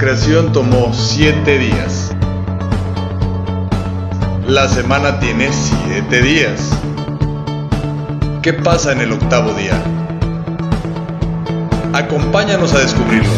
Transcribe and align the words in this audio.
Creación 0.00 0.50
tomó 0.50 0.94
siete 0.94 1.58
días. 1.58 2.10
La 4.46 4.66
semana 4.66 5.20
tiene 5.20 5.50
siete 5.52 6.22
días. 6.22 6.70
¿Qué 8.40 8.54
pasa 8.54 8.92
en 8.92 9.02
el 9.02 9.12
octavo 9.12 9.52
día? 9.52 9.78
Acompáñanos 11.92 12.72
a 12.72 12.78
descubrirlo. 12.78 13.30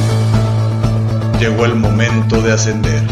Llegó 1.40 1.64
el 1.64 1.74
momento 1.74 2.40
de 2.40 2.52
ascender. 2.52 3.02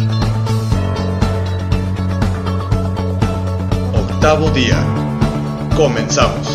Octavo 3.93 4.49
día. 4.51 4.79
Comenzamos. 5.75 6.50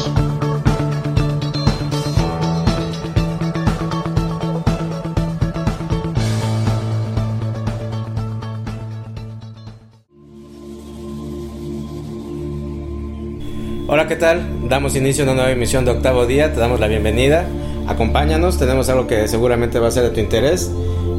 Damos 14.67 14.95
inicio 14.95 15.23
a 15.23 15.25
una 15.25 15.35
nueva 15.35 15.52
emisión 15.52 15.85
de 15.85 15.91
Octavo 15.91 16.25
Día, 16.25 16.52
te 16.52 16.59
damos 16.59 16.80
la 16.80 16.88
bienvenida, 16.88 17.47
acompáñanos, 17.88 18.58
tenemos 18.58 18.89
algo 18.89 19.05
que 19.05 19.27
seguramente 19.27 19.77
va 19.77 19.89
a 19.89 19.91
ser 19.91 20.02
de 20.02 20.09
tu 20.09 20.19
interés. 20.19 20.71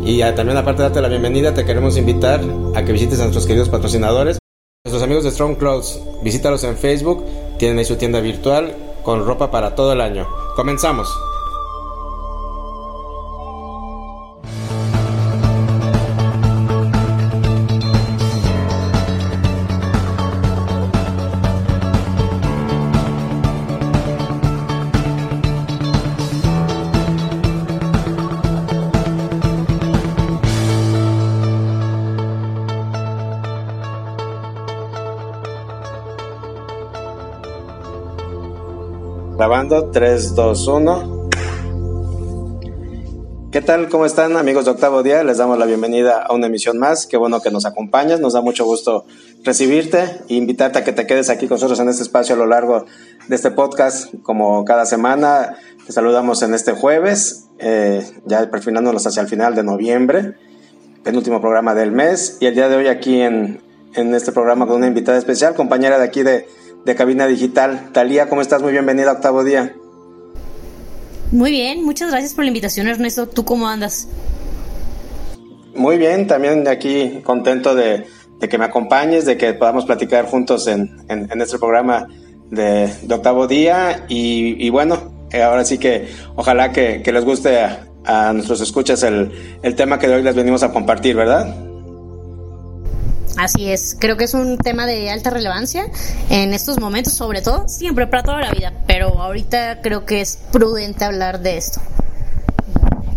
Y 0.04 0.20
también 0.34 0.56
aparte 0.56 0.82
de 0.82 0.88
darte 0.88 1.00
la 1.00 1.08
bienvenida 1.08 1.54
te 1.54 1.64
queremos 1.64 1.96
invitar 1.96 2.40
a 2.74 2.84
que 2.84 2.90
visites 2.90 3.20
a 3.20 3.22
nuestros 3.22 3.46
queridos 3.46 3.68
patrocinadores, 3.68 4.38
nuestros 4.84 5.00
amigos 5.04 5.22
de 5.22 5.30
Strong 5.30 5.58
Clothes, 5.58 6.00
visítalos 6.24 6.64
en 6.64 6.76
Facebook, 6.76 7.24
tienen 7.56 7.78
ahí 7.78 7.84
su 7.84 7.94
tienda 7.94 8.18
virtual 8.18 8.74
con 9.04 9.24
ropa 9.24 9.48
para 9.52 9.76
todo 9.76 9.92
el 9.92 10.00
año. 10.00 10.26
Comenzamos. 10.56 11.08
Grabando 39.66 39.90
3, 39.90 40.34
2, 40.36 40.68
1. 40.68 41.30
¿Qué 43.50 43.60
tal? 43.60 43.88
¿Cómo 43.88 44.06
están 44.06 44.36
amigos 44.36 44.64
de 44.64 44.70
Octavo 44.70 45.02
Día? 45.02 45.24
Les 45.24 45.38
damos 45.38 45.58
la 45.58 45.66
bienvenida 45.66 46.22
a 46.22 46.32
una 46.34 46.46
emisión 46.46 46.78
más. 46.78 47.08
Qué 47.08 47.16
bueno 47.16 47.40
que 47.40 47.50
nos 47.50 47.66
acompañas. 47.66 48.20
Nos 48.20 48.34
da 48.34 48.42
mucho 48.42 48.64
gusto 48.64 49.06
recibirte 49.42 50.04
e 50.28 50.34
invitarte 50.34 50.78
a 50.78 50.84
que 50.84 50.92
te 50.92 51.04
quedes 51.04 51.30
aquí 51.30 51.48
con 51.48 51.56
nosotros 51.56 51.80
en 51.80 51.88
este 51.88 52.04
espacio 52.04 52.36
a 52.36 52.38
lo 52.38 52.46
largo 52.46 52.84
de 53.26 53.34
este 53.34 53.50
podcast. 53.50 54.14
Como 54.22 54.64
cada 54.64 54.86
semana, 54.86 55.56
te 55.84 55.92
saludamos 55.92 56.42
en 56.42 56.54
este 56.54 56.70
jueves, 56.70 57.48
eh, 57.58 58.08
ya 58.24 58.48
perfilándonos 58.48 59.04
hacia 59.04 59.22
el 59.22 59.28
final 59.28 59.56
de 59.56 59.64
noviembre, 59.64 60.34
penúltimo 61.02 61.40
programa 61.40 61.74
del 61.74 61.90
mes. 61.90 62.36
Y 62.38 62.46
el 62.46 62.54
día 62.54 62.68
de 62.68 62.76
hoy 62.76 62.86
aquí 62.86 63.20
en, 63.20 63.60
en 63.94 64.14
este 64.14 64.30
programa 64.30 64.68
con 64.68 64.76
una 64.76 64.86
invitada 64.86 65.18
especial, 65.18 65.56
compañera 65.56 65.98
de 65.98 66.04
aquí 66.04 66.22
de 66.22 66.46
de 66.84 66.94
Cabina 66.94 67.26
Digital. 67.26 67.90
Talía, 67.92 68.28
¿cómo 68.28 68.40
estás? 68.40 68.62
Muy 68.62 68.72
bienvenida 68.72 69.10
a 69.10 69.14
Octavo 69.14 69.44
Día. 69.44 69.74
Muy 71.32 71.50
bien, 71.50 71.84
muchas 71.84 72.10
gracias 72.10 72.34
por 72.34 72.44
la 72.44 72.48
invitación, 72.48 72.86
Ernesto. 72.86 73.28
¿Tú 73.28 73.44
cómo 73.44 73.68
andas? 73.68 74.08
Muy 75.74 75.98
bien, 75.98 76.26
también 76.26 76.66
aquí 76.68 77.20
contento 77.22 77.74
de, 77.74 78.06
que 78.48 78.58
me 78.58 78.64
acompañes, 78.64 79.26
de 79.26 79.36
que 79.36 79.52
podamos 79.54 79.84
platicar 79.84 80.26
juntos 80.26 80.66
en, 80.68 80.90
este 81.08 81.58
programa 81.58 82.08
de, 82.50 82.90
Octavo 83.10 83.46
Día. 83.46 84.06
Y, 84.08 84.70
bueno, 84.70 85.26
eh, 85.32 85.42
ahora 85.42 85.64
sí 85.64 85.78
que 85.78 86.08
ojalá 86.36 86.72
que, 86.72 87.02
les 87.04 87.24
guste 87.24 87.58
a, 88.04 88.32
nuestros 88.32 88.60
escuchas 88.60 89.02
el, 89.02 89.32
el 89.62 89.74
tema 89.74 89.98
que 89.98 90.06
hoy 90.08 90.22
les 90.22 90.36
venimos 90.36 90.62
a 90.62 90.72
compartir, 90.72 91.16
¿verdad? 91.16 91.65
Así 93.36 93.70
es, 93.70 93.96
creo 93.98 94.16
que 94.16 94.24
es 94.24 94.34
un 94.34 94.58
tema 94.58 94.86
de 94.86 95.10
alta 95.10 95.30
relevancia 95.30 95.86
en 96.30 96.54
estos 96.54 96.80
momentos, 96.80 97.12
sobre 97.12 97.42
todo, 97.42 97.68
siempre 97.68 98.06
para 98.06 98.22
toda 98.22 98.40
la 98.40 98.50
vida, 98.50 98.72
pero 98.86 99.08
ahorita 99.20 99.82
creo 99.82 100.06
que 100.06 100.20
es 100.20 100.38
prudente 100.52 101.04
hablar 101.04 101.40
de 101.40 101.58
esto. 101.58 101.80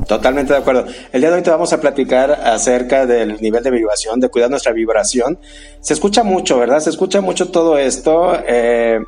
Totalmente 0.09 0.53
de 0.53 0.59
acuerdo. 0.59 0.86
El 1.12 1.22
día 1.22 1.30
de 1.30 1.36
hoy 1.36 1.44
te 1.44 1.52
vamos 1.52 1.72
a 1.72 1.80
platicar 1.80 2.31
acerca 2.31 3.06
del 3.06 3.40
nivel 3.42 3.62
de 3.62 3.69
vibración, 3.69 4.19
de 4.19 4.30
cuidar 4.30 4.50
nuestra 4.50 4.74
vibración. 4.74 5.40
Se 5.81 5.94
escucha 5.94 6.24
mucho, 6.24 6.58
¿verdad? 6.58 6.80
Se 6.80 6.90
escucha 6.90 7.22
mucho 7.22 7.52
todo 7.52 7.78
esto, 7.78 8.34
eh, 8.48 9.00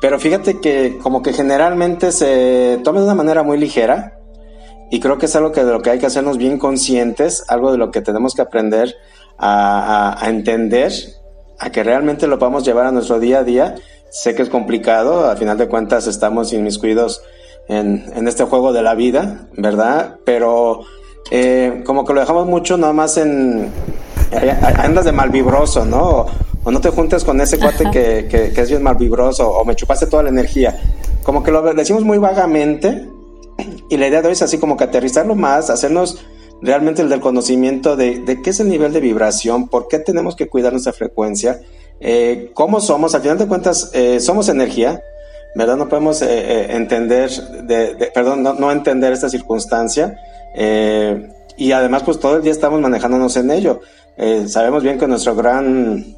pero 0.00 0.18
fíjate 0.18 0.58
que 0.58 0.98
como 1.02 1.22
que 1.22 1.34
generalmente 1.34 2.12
se 2.12 2.80
toma 2.82 3.00
de 3.00 3.04
una 3.04 3.14
manera 3.14 3.42
muy 3.42 3.58
ligera 3.58 4.18
y 4.90 5.00
creo 5.00 5.18
que 5.18 5.26
es 5.26 5.36
algo 5.36 5.52
que 5.52 5.64
de 5.64 5.70
lo 5.70 5.82
que 5.82 5.90
hay 5.90 5.98
que 5.98 6.06
hacernos 6.06 6.38
bien 6.38 6.58
conscientes, 6.58 7.44
algo 7.48 7.70
de 7.70 7.76
lo 7.76 7.90
que 7.90 8.00
tenemos 8.00 8.34
que 8.34 8.40
aprender 8.40 8.96
a, 9.38 10.18
entender, 10.26 10.92
a 11.58 11.70
que 11.70 11.82
realmente 11.82 12.26
lo 12.26 12.38
podamos 12.38 12.64
llevar 12.64 12.86
a 12.86 12.92
nuestro 12.92 13.20
día 13.20 13.40
a 13.40 13.44
día. 13.44 13.74
Sé 14.10 14.34
que 14.34 14.42
es 14.42 14.48
complicado, 14.48 15.28
al 15.28 15.36
final 15.36 15.58
de 15.58 15.68
cuentas 15.68 16.06
estamos 16.06 16.52
inmiscuidos 16.52 17.22
en, 17.68 18.10
en 18.14 18.26
este 18.26 18.44
juego 18.44 18.72
de 18.72 18.82
la 18.82 18.94
vida, 18.94 19.48
¿verdad? 19.56 20.16
Pero 20.24 20.80
eh, 21.30 21.82
como 21.84 22.04
que 22.04 22.14
lo 22.14 22.20
dejamos 22.20 22.46
mucho 22.46 22.76
nada 22.76 22.92
más 22.92 23.16
en... 23.16 23.70
Andas 24.76 25.04
de 25.06 25.12
malvibroso, 25.12 25.84
¿no? 25.84 26.26
O, 26.64 26.70
no 26.70 26.80
te 26.80 26.90
juntes 26.90 27.24
con 27.24 27.40
ese 27.40 27.58
cuate 27.58 27.90
que, 27.90 28.28
que, 28.28 28.52
que, 28.52 28.60
es 28.60 28.68
bien 28.68 28.82
malvibroso, 28.82 29.48
o 29.48 29.64
me 29.64 29.74
chupaste 29.74 30.06
toda 30.06 30.24
la 30.24 30.28
energía. 30.28 30.78
Como 31.22 31.42
que 31.42 31.50
lo 31.50 31.62
decimos 31.72 32.04
muy 32.04 32.18
vagamente, 32.18 33.08
y 33.88 33.96
la 33.96 34.06
idea 34.06 34.20
de 34.20 34.28
hoy 34.28 34.32
es 34.32 34.42
así 34.42 34.58
como 34.58 34.76
que 34.76 34.84
aterrizarlo 34.84 35.34
más, 35.34 35.70
hacernos 35.70 36.18
realmente 36.62 37.02
el 37.02 37.08
del 37.08 37.20
conocimiento 37.20 37.96
de, 37.96 38.20
de, 38.20 38.42
qué 38.42 38.50
es 38.50 38.60
el 38.60 38.68
nivel 38.68 38.92
de 38.92 39.00
vibración, 39.00 39.68
por 39.68 39.88
qué 39.88 39.98
tenemos 39.98 40.36
que 40.36 40.48
cuidar 40.48 40.72
nuestra 40.72 40.92
frecuencia, 40.92 41.60
eh, 42.00 42.50
cómo 42.54 42.80
somos, 42.80 43.14
al 43.14 43.22
final 43.22 43.38
de 43.38 43.46
cuentas, 43.46 43.90
eh, 43.92 44.20
somos 44.20 44.48
energía, 44.48 45.02
¿verdad? 45.54 45.76
No 45.76 45.88
podemos 45.88 46.22
eh, 46.22 46.76
entender, 46.76 47.30
de, 47.30 48.10
perdón, 48.14 48.42
no, 48.42 48.72
entender 48.72 49.12
esta 49.12 49.28
circunstancia. 49.28 50.18
y 51.56 51.72
además, 51.72 52.02
pues 52.04 52.20
todo 52.20 52.36
el 52.36 52.42
día 52.42 52.52
estamos 52.52 52.80
manejándonos 52.80 53.36
en 53.36 53.50
ello. 53.50 53.80
sabemos 54.46 54.82
bien 54.82 54.98
que 54.98 55.08
nuestro 55.08 55.34
gran, 55.34 56.16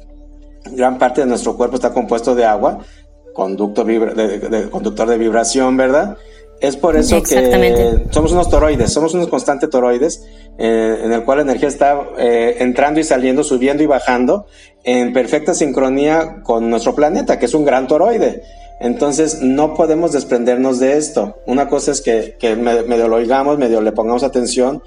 gran 0.71 0.97
parte 0.97 1.21
de 1.21 1.27
nuestro 1.27 1.57
cuerpo 1.57 1.75
está 1.75 1.91
compuesto 1.93 2.35
de 2.35 2.45
agua, 2.45 2.79
de, 3.25 4.69
conductor 4.71 5.07
de 5.07 5.17
vibración, 5.17 5.77
¿verdad? 5.77 6.17
Es 6.61 6.77
por 6.77 6.95
eso 6.95 7.23
que 7.23 7.99
somos 8.11 8.31
unos 8.31 8.47
toroides, 8.47 8.93
somos 8.93 9.15
unos 9.15 9.27
constantes 9.29 9.67
toroides, 9.71 10.23
eh, 10.59 11.01
en 11.03 11.11
el 11.11 11.25
cual 11.25 11.39
la 11.39 11.41
energía 11.41 11.67
está 11.67 11.99
eh, 12.19 12.57
entrando 12.59 12.99
y 12.99 13.03
saliendo, 13.03 13.43
subiendo 13.43 13.81
y 13.81 13.87
bajando, 13.87 14.45
en 14.83 15.11
perfecta 15.11 15.55
sincronía 15.55 16.43
con 16.43 16.69
nuestro 16.69 16.93
planeta, 16.93 17.39
que 17.39 17.47
es 17.47 17.55
un 17.55 17.65
gran 17.65 17.87
toroide. 17.87 18.43
Entonces 18.79 19.41
no 19.41 19.73
podemos 19.73 20.11
desprendernos 20.11 20.79
de 20.79 20.97
esto. 20.97 21.37
Una 21.47 21.67
cosa 21.67 21.91
es 21.91 22.01
que, 22.01 22.35
que 22.39 22.55
medio 22.55 23.07
lo 23.07 23.15
oigamos, 23.15 23.57
medio 23.57 23.81
le 23.81 23.91
pongamos 23.91 24.21
atención. 24.21 24.83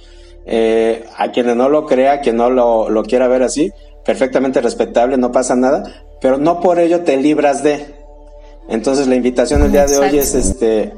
Eh, 0.46 1.04
a 1.16 1.32
quien 1.32 1.56
no 1.58 1.68
lo 1.68 1.86
crea, 1.86 2.20
quien 2.20 2.36
no 2.36 2.50
lo, 2.50 2.88
lo 2.88 3.02
quiera 3.02 3.26
ver 3.26 3.42
así, 3.42 3.72
perfectamente 4.04 4.60
respetable, 4.60 5.16
no 5.16 5.32
pasa 5.32 5.56
nada, 5.56 6.04
pero 6.20 6.38
no 6.38 6.60
por 6.60 6.78
ello 6.78 7.00
te 7.00 7.16
libras 7.16 7.64
de. 7.64 7.84
Entonces 8.68 9.08
la 9.08 9.16
invitación 9.16 9.62
el 9.62 9.72
día 9.72 9.86
de 9.86 9.98
hoy 9.98 10.18
es 10.18 10.34
este 10.34 10.92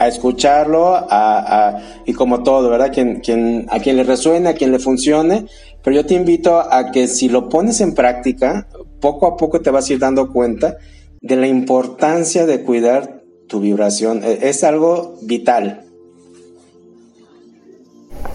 a 0.00 0.08
escucharlo 0.08 0.94
a, 0.94 1.78
y 2.06 2.14
como 2.14 2.42
todo, 2.42 2.70
¿verdad? 2.70 2.90
Quien, 2.90 3.20
quien, 3.20 3.66
a 3.68 3.80
quien 3.80 3.96
le 3.96 4.02
resuene, 4.02 4.48
a 4.48 4.54
quien 4.54 4.72
le 4.72 4.78
funcione, 4.78 5.44
pero 5.84 5.94
yo 5.94 6.06
te 6.06 6.14
invito 6.14 6.58
a 6.58 6.90
que 6.90 7.06
si 7.06 7.28
lo 7.28 7.50
pones 7.50 7.82
en 7.82 7.94
práctica, 7.94 8.66
poco 8.98 9.26
a 9.26 9.36
poco 9.36 9.60
te 9.60 9.68
vas 9.68 9.88
a 9.88 9.92
ir 9.92 9.98
dando 9.98 10.32
cuenta 10.32 10.78
de 11.20 11.36
la 11.36 11.46
importancia 11.46 12.46
de 12.46 12.62
cuidar 12.62 13.20
tu 13.46 13.60
vibración. 13.60 14.24
E, 14.24 14.48
es 14.48 14.64
algo 14.64 15.16
vital. 15.20 15.84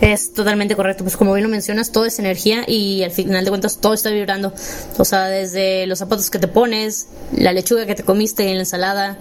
Es 0.02 0.34
totalmente 0.34 0.76
correcto, 0.76 1.04
pues 1.04 1.16
como 1.16 1.34
bien 1.34 1.44
lo 1.44 1.50
mencionas, 1.50 1.92
todo 1.92 2.06
es 2.06 2.20
energía 2.20 2.64
y 2.68 3.04
al 3.04 3.12
final 3.12 3.46
de 3.46 3.50
cuentas 3.50 3.78
todo 3.78 3.94
está 3.94 4.10
vibrando. 4.10 4.54
O 4.98 5.06
sea, 5.06 5.26
desde 5.28 5.88
los 5.88 6.00
zapatos 6.00 6.30
que 6.30 6.40
te 6.40 6.48
pones, 6.48 7.08
la 7.32 7.54
lechuga 7.54 7.86
que 7.86 7.96
te 7.96 8.04
comiste 8.04 8.50
en 8.50 8.56
la 8.56 8.64
ensalada, 8.64 9.18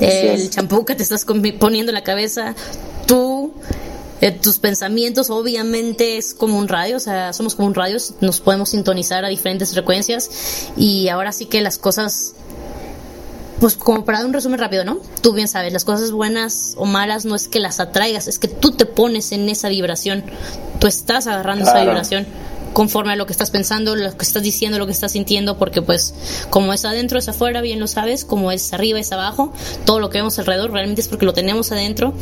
el 0.00 0.50
champú 0.50 0.84
que 0.84 0.94
te 0.94 1.02
estás 1.02 1.24
poniendo 1.24 1.90
en 1.90 1.94
la 1.94 2.02
cabeza, 2.02 2.54
tú, 3.06 3.52
eh, 4.20 4.32
tus 4.32 4.58
pensamientos, 4.58 5.28
obviamente 5.28 6.16
es 6.16 6.34
como 6.34 6.58
un 6.58 6.68
radio, 6.68 6.96
o 6.96 7.00
sea, 7.00 7.32
somos 7.32 7.54
como 7.54 7.68
un 7.68 7.74
radio, 7.74 7.98
nos 8.20 8.40
podemos 8.40 8.70
sintonizar 8.70 9.24
a 9.24 9.28
diferentes 9.28 9.72
frecuencias 9.72 10.70
y 10.76 11.08
ahora 11.08 11.32
sí 11.32 11.46
que 11.46 11.60
las 11.60 11.78
cosas 11.78 12.34
pues 13.60 13.76
como 13.76 14.04
para 14.04 14.18
dar 14.18 14.26
un 14.26 14.32
resumen 14.32 14.58
rápido, 14.58 14.84
¿no? 14.84 14.98
Tú 15.22 15.32
bien 15.32 15.48
sabes, 15.48 15.72
las 15.72 15.84
cosas 15.84 16.10
buenas 16.12 16.74
o 16.76 16.84
malas 16.84 17.24
no 17.24 17.34
es 17.34 17.48
que 17.48 17.60
las 17.60 17.80
atraigas, 17.80 18.28
es 18.28 18.38
que 18.38 18.48
tú 18.48 18.72
te 18.72 18.86
pones 18.86 19.32
en 19.32 19.48
esa 19.48 19.68
vibración, 19.68 20.24
tú 20.78 20.86
estás 20.86 21.26
agarrando 21.26 21.64
esa 21.64 21.80
vibración 21.80 22.26
conforme 22.76 23.12
a 23.14 23.16
lo 23.16 23.24
que 23.24 23.32
estás 23.32 23.50
pensando, 23.50 23.96
lo 23.96 24.18
que 24.18 24.22
estás 24.22 24.42
diciendo, 24.42 24.78
lo 24.78 24.84
que 24.84 24.92
estás 24.92 25.12
sintiendo, 25.12 25.56
porque 25.56 25.80
pues 25.80 26.12
como 26.50 26.74
es 26.74 26.84
adentro 26.84 27.18
es 27.18 27.26
afuera, 27.26 27.62
bien 27.62 27.80
lo 27.80 27.86
sabes, 27.86 28.26
como 28.26 28.52
es 28.52 28.70
arriba 28.74 29.00
es 29.00 29.10
abajo, 29.12 29.50
todo 29.86 29.98
lo 29.98 30.10
que 30.10 30.18
vemos 30.18 30.38
alrededor 30.38 30.72
realmente 30.72 31.00
es 31.00 31.08
porque 31.08 31.24
lo 31.24 31.32
tenemos 31.32 31.72
adentro. 31.72 32.12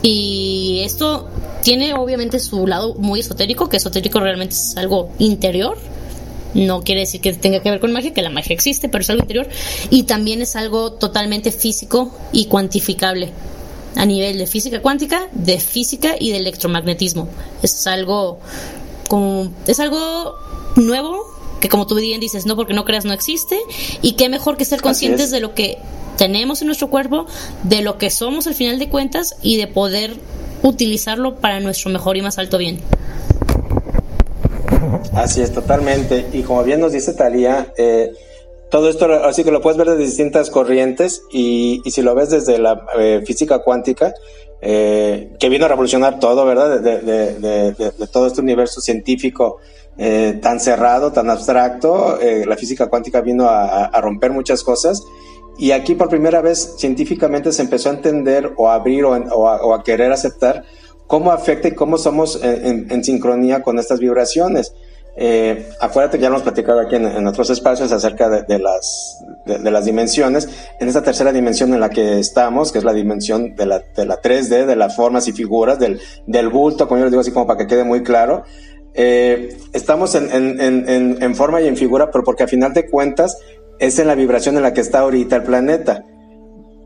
Y 0.00 0.80
esto 0.84 1.28
tiene 1.62 1.92
obviamente 1.92 2.40
su 2.40 2.66
lado 2.66 2.94
muy 2.94 3.20
esotérico, 3.20 3.68
que 3.68 3.76
esotérico 3.76 4.20
realmente 4.20 4.54
es 4.54 4.74
algo 4.78 5.10
interior, 5.18 5.76
no 6.54 6.82
quiere 6.82 7.02
decir 7.02 7.20
que 7.20 7.32
tenga 7.32 7.60
que 7.60 7.70
ver 7.70 7.80
con 7.80 7.92
magia, 7.92 8.12
que 8.12 8.22
la 8.22 8.30
magia 8.30 8.54
existe, 8.54 8.88
pero 8.88 9.02
es 9.02 9.10
algo 9.10 9.22
interior. 9.22 9.48
Y 9.90 10.04
también 10.04 10.42
es 10.42 10.56
algo 10.56 10.92
totalmente 10.92 11.52
físico 11.52 12.12
y 12.32 12.46
cuantificable. 12.46 13.30
A 13.96 14.06
nivel 14.06 14.38
de 14.38 14.46
física 14.46 14.80
cuántica, 14.80 15.28
de 15.32 15.58
física 15.58 16.14
y 16.18 16.30
de 16.30 16.38
electromagnetismo. 16.38 17.28
Es 17.62 17.86
algo 17.86 18.38
como. 19.08 19.52
Es 19.66 19.80
algo 19.80 20.36
nuevo 20.76 21.24
que, 21.60 21.68
como 21.68 21.86
tú 21.86 21.96
bien 21.96 22.20
dices, 22.20 22.46
no 22.46 22.56
porque 22.56 22.72
no 22.72 22.84
creas, 22.84 23.04
no 23.04 23.12
existe. 23.12 23.58
Y 24.00 24.12
qué 24.12 24.28
mejor 24.28 24.56
que 24.56 24.64
ser 24.64 24.80
conscientes 24.80 25.30
de 25.30 25.40
lo 25.40 25.54
que 25.54 25.78
tenemos 26.16 26.60
en 26.60 26.66
nuestro 26.66 26.88
cuerpo, 26.88 27.26
de 27.64 27.82
lo 27.82 27.98
que 27.98 28.10
somos 28.10 28.46
al 28.46 28.54
final 28.54 28.78
de 28.78 28.88
cuentas 28.88 29.36
y 29.42 29.56
de 29.56 29.66
poder 29.66 30.16
utilizarlo 30.62 31.36
para 31.36 31.60
nuestro 31.60 31.90
mejor 31.90 32.16
y 32.16 32.22
más 32.22 32.38
alto 32.38 32.58
bien. 32.58 32.80
Así 35.14 35.40
es, 35.40 35.52
totalmente. 35.52 36.26
Y 36.32 36.42
como 36.42 36.62
bien 36.62 36.80
nos 36.80 36.92
dice 36.92 37.14
Talía, 37.14 37.72
eh, 37.76 38.12
todo 38.70 38.88
esto 38.88 39.12
así 39.24 39.42
que 39.42 39.50
lo 39.50 39.60
puedes 39.60 39.76
ver 39.76 39.90
de 39.90 39.96
distintas 39.96 40.50
corrientes 40.50 41.22
y, 41.32 41.82
si 41.86 42.02
lo 42.02 42.14
ves 42.14 42.30
desde 42.30 42.58
la 42.58 42.86
eh, 42.96 43.22
física 43.26 43.58
cuántica, 43.58 44.14
eh, 44.62 45.32
que 45.40 45.48
vino 45.48 45.64
a 45.64 45.68
revolucionar 45.68 46.20
todo, 46.20 46.44
¿verdad? 46.46 46.80
De, 46.80 47.92
todo 48.12 48.26
este 48.26 48.40
universo 48.40 48.80
científico 48.80 49.58
tan 50.40 50.60
cerrado, 50.60 51.12
tan 51.12 51.28
abstracto, 51.28 52.18
la 52.46 52.56
física 52.56 52.86
cuántica 52.86 53.20
vino 53.20 53.46
a, 53.48 54.00
romper 54.00 54.30
muchas 54.30 54.62
cosas. 54.62 55.02
Y 55.58 55.72
aquí 55.72 55.94
por 55.94 56.08
primera 56.08 56.40
vez 56.40 56.76
científicamente 56.78 57.52
se 57.52 57.60
empezó 57.60 57.90
a 57.90 57.94
entender 57.94 58.52
o 58.56 58.70
a 58.70 58.76
abrir 58.76 59.04
o, 59.04 59.74
a, 59.74 59.82
querer 59.82 60.12
aceptar 60.12 60.64
cómo 61.06 61.32
afecta 61.32 61.68
y 61.68 61.74
cómo 61.74 61.98
somos 61.98 62.40
en 62.42 63.04
sincronía 63.04 63.62
con 63.62 63.78
estas 63.78 63.98
vibraciones. 63.98 64.72
Eh, 65.22 65.68
acuérdate 65.80 66.16
que 66.16 66.22
ya 66.22 66.28
hemos 66.28 66.40
platicado 66.40 66.80
aquí 66.80 66.96
en, 66.96 67.26
otros 67.26 67.50
espacios 67.50 67.92
acerca 67.92 68.30
de, 68.30 68.58
las, 68.58 69.22
de, 69.44 69.70
las 69.70 69.84
dimensiones. 69.84 70.48
En 70.80 70.88
esta 70.88 71.02
tercera 71.02 71.30
dimensión 71.30 71.74
en 71.74 71.80
la 71.80 71.90
que 71.90 72.18
estamos, 72.18 72.72
que 72.72 72.78
es 72.78 72.84
la 72.84 72.94
dimensión 72.94 73.54
de 73.54 73.66
la, 73.66 73.80
de 73.94 74.06
la 74.06 74.22
3D, 74.22 74.64
de 74.64 74.76
las 74.76 74.96
formas 74.96 75.28
y 75.28 75.32
figuras, 75.32 75.78
del, 75.78 76.00
del 76.26 76.48
bulto, 76.48 76.88
como 76.88 77.00
yo 77.00 77.04
les 77.04 77.12
digo 77.12 77.20
así 77.20 77.32
como 77.32 77.46
para 77.46 77.58
que 77.58 77.66
quede 77.66 77.84
muy 77.84 78.02
claro, 78.02 78.44
eh, 78.94 79.58
estamos 79.74 80.14
en, 80.14 80.30
en, 80.32 81.22
en, 81.22 81.36
forma 81.36 81.60
y 81.60 81.68
en 81.68 81.76
figura, 81.76 82.10
pero 82.10 82.24
porque 82.24 82.44
a 82.44 82.48
final 82.48 82.72
de 82.72 82.88
cuentas 82.88 83.36
es 83.78 83.98
en 83.98 84.06
la 84.06 84.14
vibración 84.14 84.56
en 84.56 84.62
la 84.62 84.72
que 84.72 84.80
está 84.80 85.00
ahorita 85.00 85.36
el 85.36 85.42
planeta. 85.42 86.02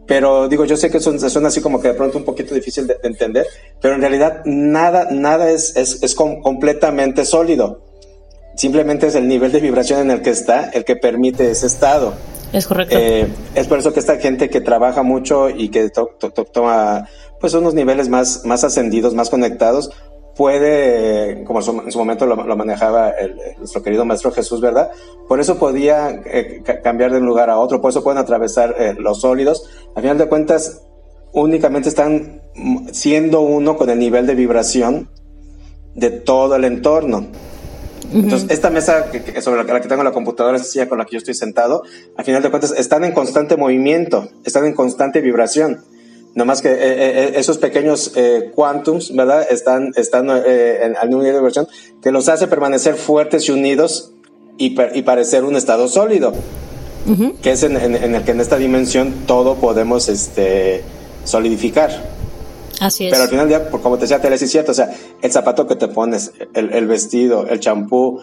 Pero 0.09 0.49
digo, 0.49 0.65
yo 0.65 0.77
sé 0.77 0.91
que 0.91 0.99
eso 0.99 1.17
suena 1.31 1.49
así 1.49 1.61
como 1.61 1.81
que 1.81 1.87
de 1.87 1.95
pronto 1.95 2.19
un 2.19 2.25
poquito 2.25 2.53
difícil 2.53 2.89
de, 2.89 2.97
entender, 3.05 3.47
pero 3.81 3.95
en 3.95 4.01
realidad 4.01 4.43
nada, 4.45 5.07
nada 5.13 5.53
es, 5.53 5.77
es, 5.77 6.03
es 6.03 6.17
completamente 6.17 7.25
sólido 7.25 7.94
simplemente 8.57 9.07
es 9.07 9.15
el 9.15 9.29
nivel 9.29 9.53
de 9.53 9.61
vibración 9.61 10.01
en 10.01 10.11
el 10.11 10.23
que 10.23 10.31
está 10.31 10.71
el 10.71 10.85
que 10.85 10.97
permite 10.97 11.51
ese 11.51 11.67
estado. 11.67 12.15
Es 12.53 12.69
correcto. 12.69 12.97
Eh, 12.99 13.27
es 13.55 13.67
por 13.67 13.79
eso 13.79 13.93
que 13.93 14.01
esta 14.01 14.17
gente 14.17 14.49
que 14.49 14.61
trabaja 14.61 15.03
mucho 15.03 15.51
y 15.51 15.71
que 15.71 15.91
toma 15.91 17.09
pues 17.41 17.53
unos 17.55 17.75
niveles 17.75 18.09
más, 18.09 18.45
más 18.45 18.65
ascendidos, 18.65 19.13
más 19.13 19.29
conectados, 19.29 19.91
puede, 20.37 21.45
como 21.45 21.61
en 21.61 21.93
su 21.93 21.99
momento 21.99 22.27
lo, 22.27 22.57
manejaba 22.57 23.11
el, 23.11 23.37
nuestro 23.59 23.83
querido 23.83 24.05
maestro 24.05 24.31
Jesús, 24.33 24.61
¿verdad? 24.61 24.91
Por 25.29 25.41
eso 25.41 25.59
podía 25.59 26.23
eh, 26.25 26.63
cambiar 26.83 27.13
de 27.13 27.19
un 27.19 27.27
lugar 27.27 27.51
a 27.51 27.59
otro, 27.59 27.81
por 27.81 27.91
eso 27.91 28.03
pueden 28.03 28.19
atravesar 28.19 28.75
eh, 28.79 28.95
los 28.99 29.21
sólidos. 29.21 29.69
Al 29.95 30.03
final 30.03 30.19
de 30.19 30.29
cuentas, 30.29 30.83
únicamente 31.33 31.89
están 31.89 32.43
siendo 32.93 33.41
uno 33.41 33.77
con 33.77 33.91
el 33.91 33.99
nivel 33.99 34.27
de 34.27 34.35
vibración 34.35 35.11
de 35.95 36.11
todo 36.11 36.57
el 36.57 36.65
entorno. 36.65 37.27
Entonces, 38.13 38.51
esta 38.51 38.71
mesa 38.71 39.11
que, 39.11 39.41
sobre 39.41 39.65
la 39.65 39.81
que 39.81 39.89
tengo 39.89 40.03
la 40.03 40.13
computadora, 40.13 40.57
esta 40.57 40.69
silla 40.69 40.89
con 40.89 40.99
la 40.99 41.05
que 41.05 41.13
yo 41.13 41.19
estoy 41.19 41.35
sentado, 41.35 41.83
al 42.17 42.25
final 42.25 42.43
de 42.43 42.51
cuentas 42.51 42.75
están 42.77 43.05
en 43.05 43.13
constante 43.13 43.57
movimiento, 43.57 44.29
están 44.45 44.67
en 44.67 44.75
constante 44.75 45.21
vibración. 45.21 45.83
No 46.35 46.45
más 46.45 46.63
que 46.63 46.69
eh, 46.69 46.75
eh, 46.79 46.97
eh, 46.99 47.33
esos 47.37 47.59
pequeños 47.59 48.13
quantums, 48.55 49.15
¿verdad? 49.15 49.47
Están, 49.49 49.93
están 49.95 50.29
en, 50.31 50.97
al 50.97 51.09
nivel 51.09 51.27
de 51.27 51.33
vibración 51.33 51.69
que 52.03 52.11
los 52.11 52.29
hace 52.29 52.49
permanecer 52.49 52.97
fuertes 52.97 53.49
y 53.49 53.53
unidos 53.53 54.13
y, 54.59 54.77
y 54.95 55.03
parecer 55.03 55.45
un 55.45 55.57
estado 55.57 55.89
sólido. 55.89 56.33
Que 57.43 57.53
es 57.53 57.63
en, 57.63 57.77
en, 57.77 58.15
el 58.15 58.25
que 58.25 58.31
en 58.31 58.41
esta 58.41 58.57
dimensión 58.57 59.13
todo 59.27 59.57
podemos 59.57 60.09
este, 60.09 60.83
solidificar. 61.25 61.91
Así 62.81 63.07
es. 63.07 63.11
Pero 63.11 63.23
al 63.25 63.29
final 63.29 63.49
del 63.49 63.61
día, 63.61 63.71
como 63.71 63.97
te 63.97 64.03
decía, 64.03 64.21
te 64.21 64.33
es 64.33 64.51
cierto, 64.51 64.73
o 64.73 64.75
sea, 64.75 64.91
el 65.23 65.33
zapato 65.33 65.67
que 65.67 65.77
te 65.77 65.89
pones, 65.89 66.33
el, 66.55 66.87
vestido, 66.87 67.47
el 67.47 67.61
champú, 67.61 68.21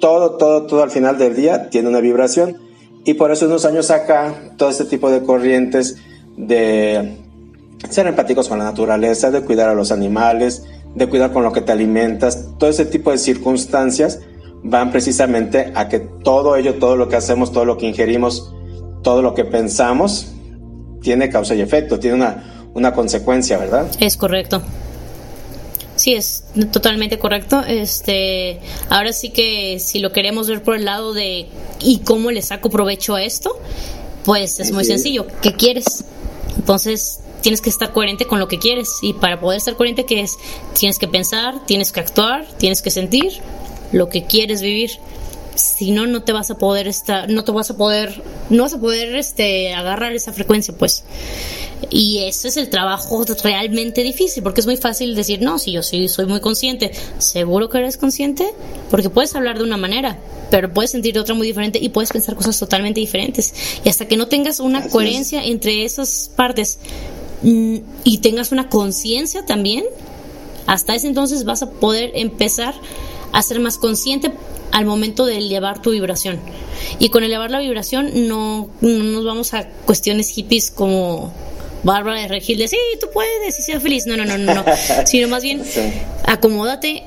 todo, 0.00 0.32
todo, 0.32 0.66
todo 0.66 0.82
al 0.82 0.90
final 0.90 1.18
del 1.18 1.34
día 1.36 1.70
tiene 1.70 1.88
una 1.88 2.00
vibración. 2.00 2.58
Y 3.04 3.14
por 3.14 3.30
eso 3.30 3.46
unos 3.46 3.64
años 3.64 3.90
acá, 3.90 4.52
todo 4.56 4.68
este 4.68 4.84
tipo 4.84 5.10
de 5.10 5.22
corrientes 5.22 5.96
de 6.36 7.18
ser 7.88 8.06
empáticos 8.06 8.48
con 8.48 8.58
la 8.58 8.64
naturaleza, 8.64 9.30
de 9.30 9.42
cuidar 9.42 9.68
a 9.68 9.74
los 9.74 9.92
animales, 9.92 10.64
de 10.94 11.08
cuidar 11.08 11.32
con 11.32 11.44
lo 11.44 11.52
que 11.52 11.60
te 11.60 11.72
alimentas, 11.72 12.48
todo 12.58 12.70
ese 12.70 12.86
tipo 12.86 13.10
de 13.10 13.18
circunstancias 13.18 14.20
van 14.62 14.90
precisamente 14.90 15.72
a 15.74 15.88
que 15.88 16.00
todo 16.00 16.56
ello, 16.56 16.74
todo 16.74 16.96
lo 16.96 17.08
que 17.08 17.16
hacemos, 17.16 17.52
todo 17.52 17.64
lo 17.64 17.76
que 17.76 17.86
ingerimos, 17.86 18.52
todo 19.02 19.22
lo 19.22 19.34
que 19.34 19.44
pensamos, 19.44 20.32
tiene 21.02 21.28
causa 21.28 21.54
y 21.54 21.60
efecto, 21.60 22.00
tiene 22.00 22.16
una, 22.16 22.55
una 22.76 22.92
consecuencia, 22.92 23.56
¿verdad? 23.56 23.86
Es 24.00 24.16
correcto. 24.18 24.62
Sí, 25.96 26.14
es 26.14 26.44
totalmente 26.72 27.18
correcto. 27.18 27.62
Este, 27.66 28.60
ahora 28.90 29.14
sí 29.14 29.30
que 29.30 29.80
si 29.80 29.98
lo 29.98 30.12
queremos 30.12 30.46
ver 30.46 30.62
por 30.62 30.76
el 30.76 30.84
lado 30.84 31.14
de 31.14 31.46
y 31.80 32.00
cómo 32.00 32.30
le 32.30 32.42
saco 32.42 32.68
provecho 32.68 33.14
a 33.14 33.22
esto, 33.22 33.58
pues 34.24 34.60
es 34.60 34.72
muy 34.72 34.84
sencillo. 34.84 35.26
¿Qué 35.40 35.54
quieres? 35.54 36.04
Entonces 36.56 37.20
tienes 37.40 37.62
que 37.62 37.70
estar 37.70 37.92
coherente 37.92 38.26
con 38.26 38.40
lo 38.40 38.46
que 38.46 38.58
quieres 38.58 38.90
y 39.00 39.14
para 39.14 39.40
poder 39.40 39.56
estar 39.56 39.74
coherente 39.74 40.04
qué 40.04 40.20
es 40.20 40.36
tienes 40.78 40.98
que 40.98 41.08
pensar, 41.08 41.64
tienes 41.64 41.92
que 41.92 42.00
actuar, 42.00 42.46
tienes 42.58 42.82
que 42.82 42.90
sentir 42.90 43.32
lo 43.90 44.10
que 44.10 44.24
quieres 44.24 44.60
vivir. 44.60 44.90
Si 45.56 45.90
no, 45.90 46.06
no 46.06 46.22
te 46.22 46.32
vas 46.32 46.50
a 46.50 46.58
poder 46.58 46.86
estar, 46.86 47.28
no 47.28 47.44
te 47.44 47.52
vas 47.52 47.70
a 47.70 47.76
poder, 47.76 48.22
no 48.50 48.62
vas 48.62 48.74
a 48.74 48.80
poder 48.80 49.16
este 49.16 49.74
agarrar 49.74 50.12
esa 50.12 50.32
frecuencia, 50.32 50.74
pues. 50.76 51.04
Y 51.90 52.24
ese 52.24 52.48
es 52.48 52.56
el 52.56 52.70
trabajo 52.70 53.24
realmente 53.42 54.02
difícil, 54.02 54.42
porque 54.42 54.60
es 54.60 54.66
muy 54.66 54.76
fácil 54.76 55.14
decir, 55.14 55.42
no, 55.42 55.58
si 55.58 55.72
yo 55.72 55.82
sí 55.82 56.08
soy 56.08 56.26
muy 56.26 56.40
consciente, 56.40 56.92
¿seguro 57.18 57.68
que 57.68 57.78
eres 57.78 57.96
consciente? 57.96 58.52
Porque 58.90 59.10
puedes 59.10 59.34
hablar 59.34 59.58
de 59.58 59.64
una 59.64 59.76
manera, 59.76 60.18
pero 60.50 60.72
puedes 60.72 60.90
sentir 60.90 61.14
de 61.14 61.20
otra 61.20 61.34
muy 61.34 61.46
diferente 61.46 61.78
y 61.80 61.90
puedes 61.90 62.10
pensar 62.10 62.34
cosas 62.34 62.58
totalmente 62.58 63.00
diferentes. 63.00 63.54
Y 63.84 63.88
hasta 63.88 64.08
que 64.08 64.16
no 64.16 64.26
tengas 64.28 64.60
una 64.60 64.88
coherencia 64.88 65.44
entre 65.44 65.84
esas 65.84 66.30
partes 66.34 66.78
mm, 67.42 67.76
y 68.04 68.18
tengas 68.18 68.52
una 68.52 68.68
conciencia 68.68 69.44
también, 69.44 69.84
hasta 70.66 70.94
ese 70.94 71.08
entonces 71.08 71.44
vas 71.44 71.62
a 71.62 71.70
poder 71.70 72.12
empezar 72.14 72.74
a 73.32 73.42
ser 73.42 73.60
más 73.60 73.78
consciente 73.78 74.32
al 74.72 74.86
momento 74.86 75.26
de 75.26 75.38
elevar 75.38 75.80
tu 75.80 75.90
vibración. 75.90 76.40
Y 76.98 77.08
con 77.08 77.24
elevar 77.24 77.50
la 77.50 77.60
vibración 77.60 78.28
no, 78.28 78.68
no 78.80 79.04
nos 79.04 79.24
vamos 79.24 79.54
a 79.54 79.68
cuestiones 79.86 80.30
hippies 80.30 80.70
como 80.70 81.32
Bárbara 81.82 82.20
de 82.20 82.28
Regil 82.28 82.58
de 82.58 82.68
sí, 82.68 82.78
tú 83.00 83.08
puedes 83.12 83.58
y 83.58 83.62
sea 83.62 83.80
feliz. 83.80 84.06
No, 84.06 84.16
no, 84.16 84.24
no, 84.24 84.36
no, 84.36 84.54
no. 84.54 84.64
Sino 85.06 85.28
más 85.28 85.42
bien, 85.42 85.62
acomódate 86.24 87.04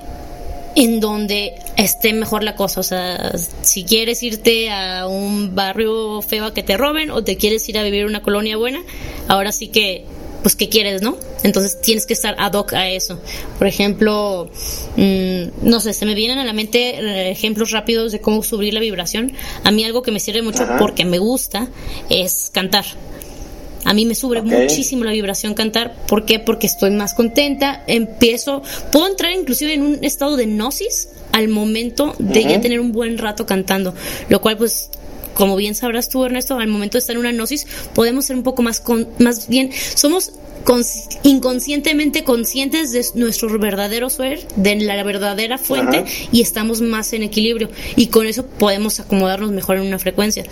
en 0.76 1.00
donde 1.00 1.56
esté 1.76 2.14
mejor 2.14 2.44
la 2.44 2.56
cosa. 2.56 2.80
O 2.80 2.84
sea, 2.84 3.32
si 3.62 3.84
quieres 3.84 4.24
irte 4.24 4.72
a 4.72 5.08
un 5.08 5.56
barrio 5.56 6.22
feo 6.22 6.46
a 6.46 6.54
que 6.54 6.64
te 6.64 6.78
roben 6.78 7.12
o 7.12 7.24
te 7.24 7.38
quieres 7.38 7.68
ir 7.70 7.78
a 7.78 7.84
vivir 7.84 8.06
una 8.06 8.22
colonia 8.22 8.58
buena, 8.58 8.82
ahora 9.28 9.52
sí 9.52 9.68
que, 9.68 10.06
pues, 10.42 10.56
¿qué 10.56 10.70
quieres, 10.70 11.02
no? 11.02 11.18
Entonces 11.44 11.82
tienes 11.82 12.06
que 12.06 12.14
estar 12.14 12.36
ad 12.38 12.54
hoc 12.54 12.74
a 12.74 12.90
eso. 12.90 13.20
Por 13.58 13.68
ejemplo, 13.68 14.50
mm, 14.96 15.44
no 15.64 15.80
sé, 15.80 15.94
se 15.94 16.06
me 16.06 16.16
vienen 16.16 16.40
a 16.40 16.46
la 16.46 16.54
mente 16.54 17.00
eh, 17.00 17.32
ejemplos 17.32 17.72
rápidos 17.72 18.12
de 18.12 18.22
cómo 18.22 18.44
subir 18.44 18.74
la 18.74 18.80
vibración. 18.80 19.34
A 19.64 19.72
mí 19.72 19.84
algo 19.84 20.02
que 20.02 20.12
me 20.12 20.20
sirve 20.20 20.42
mucho 20.42 20.68
porque 20.78 21.06
me 21.06 21.20
gusta 21.20 21.68
es 22.10 22.50
cantar. 22.54 22.86
A 23.86 23.94
mí 23.94 24.06
me 24.06 24.16
sube 24.16 24.42
muchísimo 24.42 25.04
la 25.04 25.12
vibración 25.12 25.54
cantar. 25.54 25.96
¿Por 26.08 26.26
qué? 26.26 26.40
Porque 26.40 26.68
estoy 26.68 26.92
más 26.92 27.14
contenta. 27.14 27.84
Empiezo, 27.88 28.62
puedo 28.92 29.08
entrar 29.08 29.32
inclusive 29.32 29.74
en 29.74 29.84
un 29.84 30.04
estado 30.04 30.36
de 30.36 30.46
gnosis 30.46 31.10
al 31.32 31.48
momento 31.48 32.14
de 32.20 32.44
ya 32.44 32.62
tener 32.62 32.80
un 32.80 32.92
buen 32.92 33.18
rato 33.18 33.46
cantando. 33.46 33.94
Lo 34.28 34.42
cual 34.42 34.58
pues 34.58 34.90
como 35.40 35.56
bien 35.56 35.74
sabrás 35.74 36.10
tú, 36.10 36.26
Ernesto, 36.26 36.60
al 36.60 36.68
momento 36.68 36.98
de 36.98 37.00
estar 37.00 37.16
en 37.16 37.22
una 37.22 37.32
gnosis, 37.32 37.66
podemos 37.96 38.26
ser 38.26 38.36
un 38.36 38.44
poco 38.44 38.62
más, 38.62 38.82
con, 38.82 39.08
más 39.20 39.48
bien, 39.48 39.72
somos 39.96 40.34
inconscientemente 41.24 42.24
conscientes 42.24 42.92
de 42.92 43.06
nuestro 43.16 43.58
verdadero 43.60 44.10
ser, 44.10 44.48
de 44.56 44.76
la 44.78 45.02
verdadera 45.04 45.58
fuente, 45.58 46.06
y 46.32 46.42
estamos 46.42 46.82
más 46.82 47.14
en 47.14 47.24
equilibrio. 47.24 47.70
Y 47.96 48.08
con 48.08 48.28
eso 48.28 48.46
podemos 48.46 49.00
acomodarnos 49.00 49.52
mejor 49.52 49.78
en 49.78 49.84
una 49.84 50.00
frecuencia. 50.00 50.46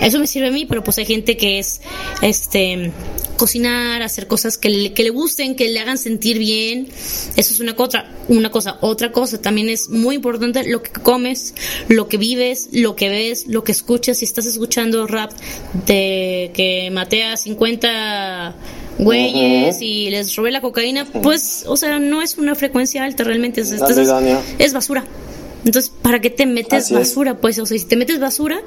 Eso 0.00 0.18
me 0.18 0.26
sirve 0.26 0.48
a 0.48 0.52
mí, 0.52 0.66
pero 0.66 0.82
pues 0.84 0.98
hay 0.98 1.06
gente 1.06 1.36
que 1.36 1.58
es, 1.58 1.80
este, 2.22 2.92
cocinar, 3.36 4.02
hacer 4.02 4.26
cosas 4.26 4.58
que 4.58 4.68
le, 4.68 4.92
que 4.92 5.02
le 5.02 5.10
gusten, 5.10 5.54
que 5.54 5.68
le 5.68 5.80
hagan 5.80 5.98
sentir 5.98 6.38
bien. 6.38 6.88
Eso 7.36 7.52
es 7.52 7.60
una 7.60 7.76
cosa. 7.76 8.06
Una 8.28 8.50
cosa. 8.50 8.78
Otra 8.80 9.12
cosa 9.12 9.40
también 9.40 9.68
es 9.68 9.88
muy 9.88 10.16
importante 10.16 10.64
lo 10.68 10.82
que 10.82 10.90
comes, 10.90 11.54
lo 11.88 12.08
que 12.08 12.16
vives, 12.16 12.68
lo 12.72 12.96
que 12.96 13.08
ves, 13.08 13.46
lo 13.46 13.62
que 13.62 13.72
escuchas. 13.72 14.18
Si 14.18 14.24
estás 14.24 14.46
escuchando 14.46 15.06
rap 15.06 15.32
de 15.86 16.50
que 16.54 16.90
matea 16.92 17.36
50 17.36 18.54
güeyes 18.98 19.80
y 19.80 20.10
les 20.10 20.34
robé 20.36 20.50
la 20.50 20.60
cocaína, 20.60 21.06
pues, 21.22 21.64
o 21.66 21.76
sea, 21.76 21.98
no 21.98 22.22
es 22.22 22.38
una 22.38 22.54
frecuencia 22.54 23.04
alta 23.04 23.24
realmente, 23.24 23.60
es, 23.60 23.74
es 24.58 24.72
basura. 24.72 25.04
Entonces, 25.66 25.92
¿para 26.00 26.20
qué 26.20 26.30
te 26.30 26.46
metes 26.46 26.90
basura? 26.92 27.38
Pues, 27.38 27.58
o 27.58 27.66
sea, 27.66 27.76
si 27.76 27.84
te 27.86 27.96
metes 27.96 28.20
basura, 28.20 28.60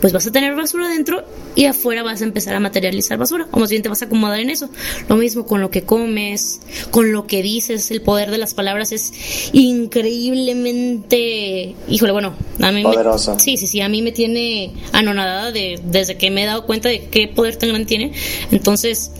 pues 0.00 0.14
vas 0.14 0.26
a 0.26 0.32
tener 0.32 0.54
basura 0.54 0.88
dentro 0.88 1.22
y 1.54 1.66
afuera 1.66 2.02
vas 2.02 2.22
a 2.22 2.24
empezar 2.24 2.54
a 2.54 2.60
materializar 2.60 3.18
basura. 3.18 3.46
O 3.50 3.58
más 3.58 3.68
bien 3.68 3.82
te 3.82 3.90
vas 3.90 4.00
a 4.00 4.06
acomodar 4.06 4.40
en 4.40 4.48
eso. 4.48 4.70
Lo 5.06 5.16
mismo 5.16 5.44
con 5.44 5.60
lo 5.60 5.70
que 5.70 5.82
comes, 5.82 6.62
con 6.90 7.12
lo 7.12 7.26
que 7.26 7.42
dices. 7.42 7.90
El 7.90 8.00
poder 8.00 8.30
de 8.30 8.38
las 8.38 8.54
palabras 8.54 8.90
es 8.92 9.12
increíblemente, 9.52 11.74
híjole, 11.88 12.12
bueno, 12.12 12.34
a 12.62 12.72
mí 12.72 12.82
Poderoso. 12.82 13.38
sí, 13.38 13.58
sí, 13.58 13.66
sí, 13.66 13.82
a 13.82 13.90
mí 13.90 14.00
me 14.00 14.12
tiene 14.12 14.72
anonadada 14.92 15.52
de, 15.52 15.78
desde 15.84 16.16
que 16.16 16.30
me 16.30 16.44
he 16.44 16.46
dado 16.46 16.64
cuenta 16.64 16.88
de 16.88 17.08
qué 17.08 17.28
poder 17.28 17.56
tan 17.56 17.68
grande 17.68 17.86
tiene. 17.86 18.12
Entonces, 18.50 19.10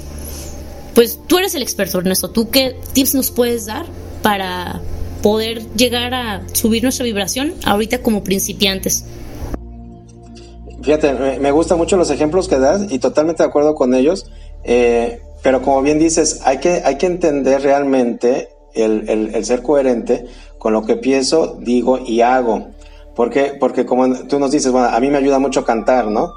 pues 0.97 1.21
tú 1.27 1.37
eres 1.37 1.55
el 1.55 1.63
experto, 1.63 1.99
Ernesto. 1.99 2.31
¿Tú 2.31 2.49
qué 2.49 2.75
tips 2.95 3.15
nos 3.15 3.31
puedes 3.31 3.67
dar 3.67 3.85
para 4.23 4.81
poder 5.23 5.61
llegar 5.75 6.15
a 6.15 6.43
subir 6.53 6.83
nuestra 6.83 7.05
vibración 7.05 7.53
ahorita 7.67 8.01
como 8.01 8.25
principiantes? 8.25 9.05
Fíjate, 10.83 11.39
me 11.39 11.51
gustan 11.51 11.77
mucho 11.77 11.99
los 11.99 12.09
ejemplos 12.11 12.49
que 12.49 12.59
das 12.59 12.91
y 12.91 12.99
totalmente 12.99 13.43
de 13.43 13.49
acuerdo 13.49 13.75
con 13.75 13.93
ellos, 13.93 14.31
eh, 14.65 15.21
pero 15.43 15.61
como 15.61 15.83
bien 15.83 15.99
dices, 15.99 16.41
hay 16.45 16.59
que, 16.59 16.81
hay 16.83 16.97
que 16.97 17.07
entender 17.07 17.61
realmente 17.61 18.49
el, 18.75 19.07
el, 19.35 19.45
ser 19.45 19.63
coherente 19.63 20.25
con 20.57 20.73
lo 20.73 20.87
que 20.87 20.97
pienso, 20.97 21.59
digo 21.61 21.99
y 21.99 22.23
hago. 22.23 22.69
¿Por 23.15 23.29
qué? 23.29 23.53
Porque 23.61 23.85
como 23.85 24.15
tú 24.29 24.39
nos 24.39 24.51
dices, 24.51 24.73
bueno, 24.73 24.89
a 24.89 24.99
mí 25.01 25.11
me 25.11 25.19
ayuda 25.19 25.39
mucho 25.39 25.63
cantar, 25.63 26.07
¿no? 26.07 26.33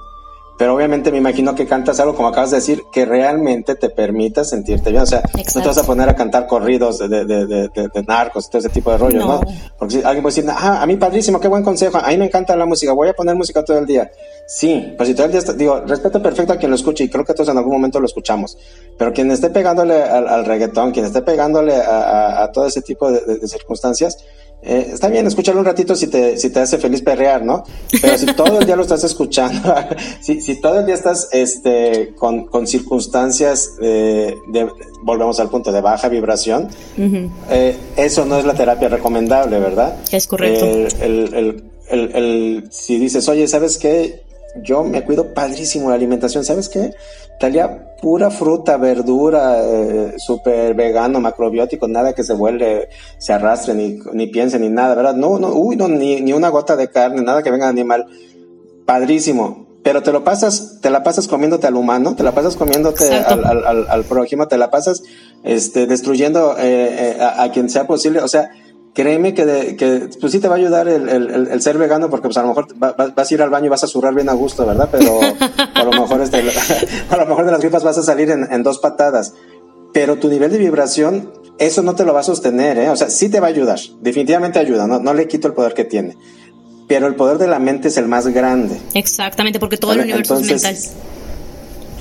Pero 0.59 0.75
obviamente 0.75 1.09
me 1.09 1.17
imagino 1.19 1.55
que 1.55 1.65
cantas 1.65 2.01
algo, 2.01 2.13
como 2.15 2.27
acabas 2.27 2.51
de 2.51 2.57
decir, 2.57 2.83
que 2.91 3.05
realmente 3.05 3.75
te 3.75 3.89
permita 3.89 4.43
sentirte 4.43 4.91
bien. 4.91 5.03
O 5.03 5.05
sea, 5.05 5.23
no 5.55 5.61
te 5.61 5.67
vas 5.69 5.77
a 5.77 5.85
poner 5.85 6.09
a 6.09 6.15
cantar 6.15 6.47
corridos 6.47 6.99
de, 6.99 7.07
de, 7.07 7.45
de, 7.45 7.69
de 7.69 8.03
narcos, 8.05 8.49
todo 8.49 8.59
ese 8.59 8.67
tipo 8.67 8.91
de 8.91 8.97
rollo, 8.97 9.19
¿no? 9.19 9.41
Porque 9.77 9.93
si 9.93 10.03
alguien 10.03 10.21
puede 10.21 10.35
decir, 10.35 10.51
ah, 10.53 10.81
a 10.81 10.85
mí 10.85 10.97
padrísimo, 10.97 11.39
qué 11.39 11.47
buen 11.47 11.63
consejo, 11.63 11.97
a 11.97 12.09
mí 12.09 12.17
me 12.17 12.25
encanta 12.25 12.57
la 12.57 12.65
música, 12.65 12.91
voy 12.91 13.07
a 13.07 13.13
poner 13.13 13.35
música 13.35 13.63
todo 13.63 13.77
el 13.77 13.85
día. 13.85 14.11
Sí, 14.47 14.95
pues 14.97 15.07
si 15.07 15.15
todo 15.15 15.27
el 15.27 15.31
día, 15.31 15.39
está, 15.39 15.53
digo, 15.53 15.79
respeto 15.87 16.21
perfecto 16.21 16.51
a 16.51 16.57
quien 16.57 16.71
lo 16.71 16.75
escuche 16.75 17.05
y 17.05 17.09
creo 17.09 17.23
que 17.23 17.33
todos 17.33 17.47
en 17.47 17.57
algún 17.57 17.71
momento 17.71 18.01
lo 18.01 18.05
escuchamos, 18.05 18.57
pero 18.97 19.13
quien 19.13 19.31
esté 19.31 19.51
pegándole 19.51 20.03
al, 20.03 20.43
reggaetón, 20.43 20.91
quien 20.91 21.05
esté 21.05 21.21
pegándole 21.21 21.77
a, 21.77 22.43
a 22.43 22.51
todo 22.51 22.67
ese 22.67 22.81
tipo 22.81 23.09
de 23.09 23.47
circunstancias, 23.47 24.17
eh, 24.61 24.89
está 24.93 25.07
bien, 25.07 25.25
escúchalo 25.25 25.59
un 25.59 25.65
ratito 25.65 25.95
si 25.95 26.07
te, 26.07 26.37
si 26.37 26.49
te 26.49 26.59
hace 26.59 26.77
feliz 26.77 27.01
perrear, 27.01 27.43
¿no? 27.43 27.63
Pero 28.01 28.17
si 28.17 28.25
todo 28.33 28.59
el 28.59 28.65
día 28.65 28.75
lo 28.75 28.81
estás 28.81 29.03
escuchando, 29.03 29.73
si, 30.21 30.41
si 30.41 30.59
todo 30.59 30.79
el 30.79 30.85
día 30.85 30.95
estás 30.95 31.29
este, 31.31 32.13
con, 32.15 32.45
con 32.47 32.67
circunstancias 32.67 33.77
de, 33.79 34.35
volvemos 35.03 35.39
al 35.39 35.49
punto 35.49 35.71
de 35.71 35.81
baja 35.81 36.09
vibración, 36.09 36.69
eh, 37.49 37.77
eso 37.95 38.25
no 38.25 38.37
es 38.37 38.45
la 38.45 38.53
terapia 38.53 38.89
recomendable, 38.89 39.59
¿verdad? 39.59 39.95
Es 40.11 40.27
correcto. 40.27 40.65
el, 40.65 40.87
el, 41.01 41.63
el, 41.89 42.15
el, 42.15 42.67
si 42.71 42.97
dices, 42.97 43.27
oye, 43.29 43.47
¿sabes 43.47 43.77
qué? 43.77 44.28
Yo 44.55 44.83
me 44.83 45.03
cuido 45.03 45.33
padrísimo 45.33 45.89
la 45.89 45.95
alimentación, 45.95 46.43
¿sabes 46.43 46.69
qué? 46.69 46.93
Talía 47.39 47.95
pura 48.01 48.29
fruta, 48.29 48.77
verdura, 48.77 49.61
eh, 49.63 50.13
súper 50.17 50.73
vegano, 50.73 51.19
macrobiótico, 51.19 51.87
nada 51.87 52.13
que 52.13 52.23
se 52.23 52.33
vuelve, 52.33 52.89
se 53.17 53.33
arrastre, 53.33 53.73
ni, 53.73 53.99
ni 54.13 54.27
piense, 54.27 54.59
ni 54.59 54.69
nada, 54.69 54.95
¿verdad? 54.95 55.15
No, 55.15 55.39
no, 55.39 55.53
uy, 55.53 55.75
no, 55.75 55.87
ni, 55.87 56.21
ni 56.21 56.33
una 56.33 56.49
gota 56.49 56.75
de 56.75 56.89
carne, 56.89 57.21
nada 57.21 57.43
que 57.43 57.51
venga 57.51 57.65
de 57.65 57.71
animal. 57.71 58.05
Padrísimo. 58.85 59.67
Pero 59.81 60.03
te 60.03 60.11
lo 60.11 60.25
pasas, 60.25 60.79
te 60.81 60.89
la 60.89 61.03
pasas 61.03 61.27
comiéndote 61.27 61.65
al 61.65 61.75
humano, 61.75 62.15
te 62.15 62.23
la 62.23 62.33
pasas 62.33 62.57
comiéndote 62.57 63.13
al, 63.13 63.45
al, 63.45 63.87
al, 63.89 64.03
prójimo, 64.03 64.47
te 64.47 64.57
la 64.57 64.69
pasas 64.69 65.03
este, 65.43 65.87
destruyendo 65.87 66.57
eh, 66.57 67.15
eh, 67.15 67.21
a, 67.21 67.43
a 67.43 67.51
quien 67.51 67.69
sea 67.69 67.87
posible. 67.87 68.19
O 68.19 68.27
sea, 68.27 68.51
créeme 68.93 69.33
que, 69.33 69.75
que 69.77 70.09
pues 70.19 70.31
sí 70.31 70.39
te 70.39 70.47
va 70.47 70.55
a 70.55 70.57
ayudar 70.57 70.87
el, 70.87 71.09
el, 71.09 71.47
el, 71.47 71.61
ser 71.61 71.77
vegano 71.77 72.09
porque 72.09 72.27
pues 72.27 72.37
a 72.37 72.41
lo 72.41 72.49
mejor 72.49 72.67
vas 72.75 73.31
a 73.31 73.33
ir 73.33 73.41
al 73.41 73.49
baño 73.49 73.67
y 73.67 73.69
vas 73.69 73.83
a 73.83 73.87
zurrar 73.87 74.13
bien 74.13 74.29
a 74.29 74.33
gusto, 74.33 74.65
¿verdad? 74.65 74.89
Pero 74.91 75.19
a 75.73 75.83
lo 75.83 75.91
mejor 75.91 76.21
este, 76.21 76.43
a 77.09 77.17
lo 77.17 77.25
mejor 77.25 77.45
de 77.45 77.51
las 77.51 77.61
gripas 77.61 77.83
vas 77.83 77.97
a 77.97 78.03
salir 78.03 78.31
en, 78.31 78.51
en, 78.51 78.63
dos 78.63 78.79
patadas. 78.79 79.33
Pero 79.93 80.17
tu 80.17 80.29
nivel 80.29 80.51
de 80.51 80.59
vibración, 80.59 81.31
eso 81.57 81.81
no 81.81 81.95
te 81.95 82.05
lo 82.05 82.13
va 82.13 82.19
a 82.19 82.23
sostener, 82.23 82.77
¿eh? 82.77 82.89
O 82.89 82.95
sea, 82.95 83.09
sí 83.09 83.29
te 83.29 83.39
va 83.39 83.47
a 83.47 83.49
ayudar, 83.49 83.79
definitivamente 84.01 84.59
ayuda, 84.59 84.85
no, 84.85 84.99
no 84.99 85.13
le 85.13 85.27
quito 85.27 85.47
el 85.47 85.53
poder 85.53 85.73
que 85.73 85.85
tiene. 85.85 86.15
Pero 86.87 87.07
el 87.07 87.15
poder 87.15 87.37
de 87.37 87.47
la 87.47 87.59
mente 87.59 87.87
es 87.87 87.97
el 87.97 88.07
más 88.07 88.27
grande. 88.27 88.79
Exactamente, 88.93 89.59
porque 89.59 89.77
todo 89.77 89.93
el 89.93 90.01
universo 90.01 90.37
es 90.37 90.47
mental. 90.47 90.77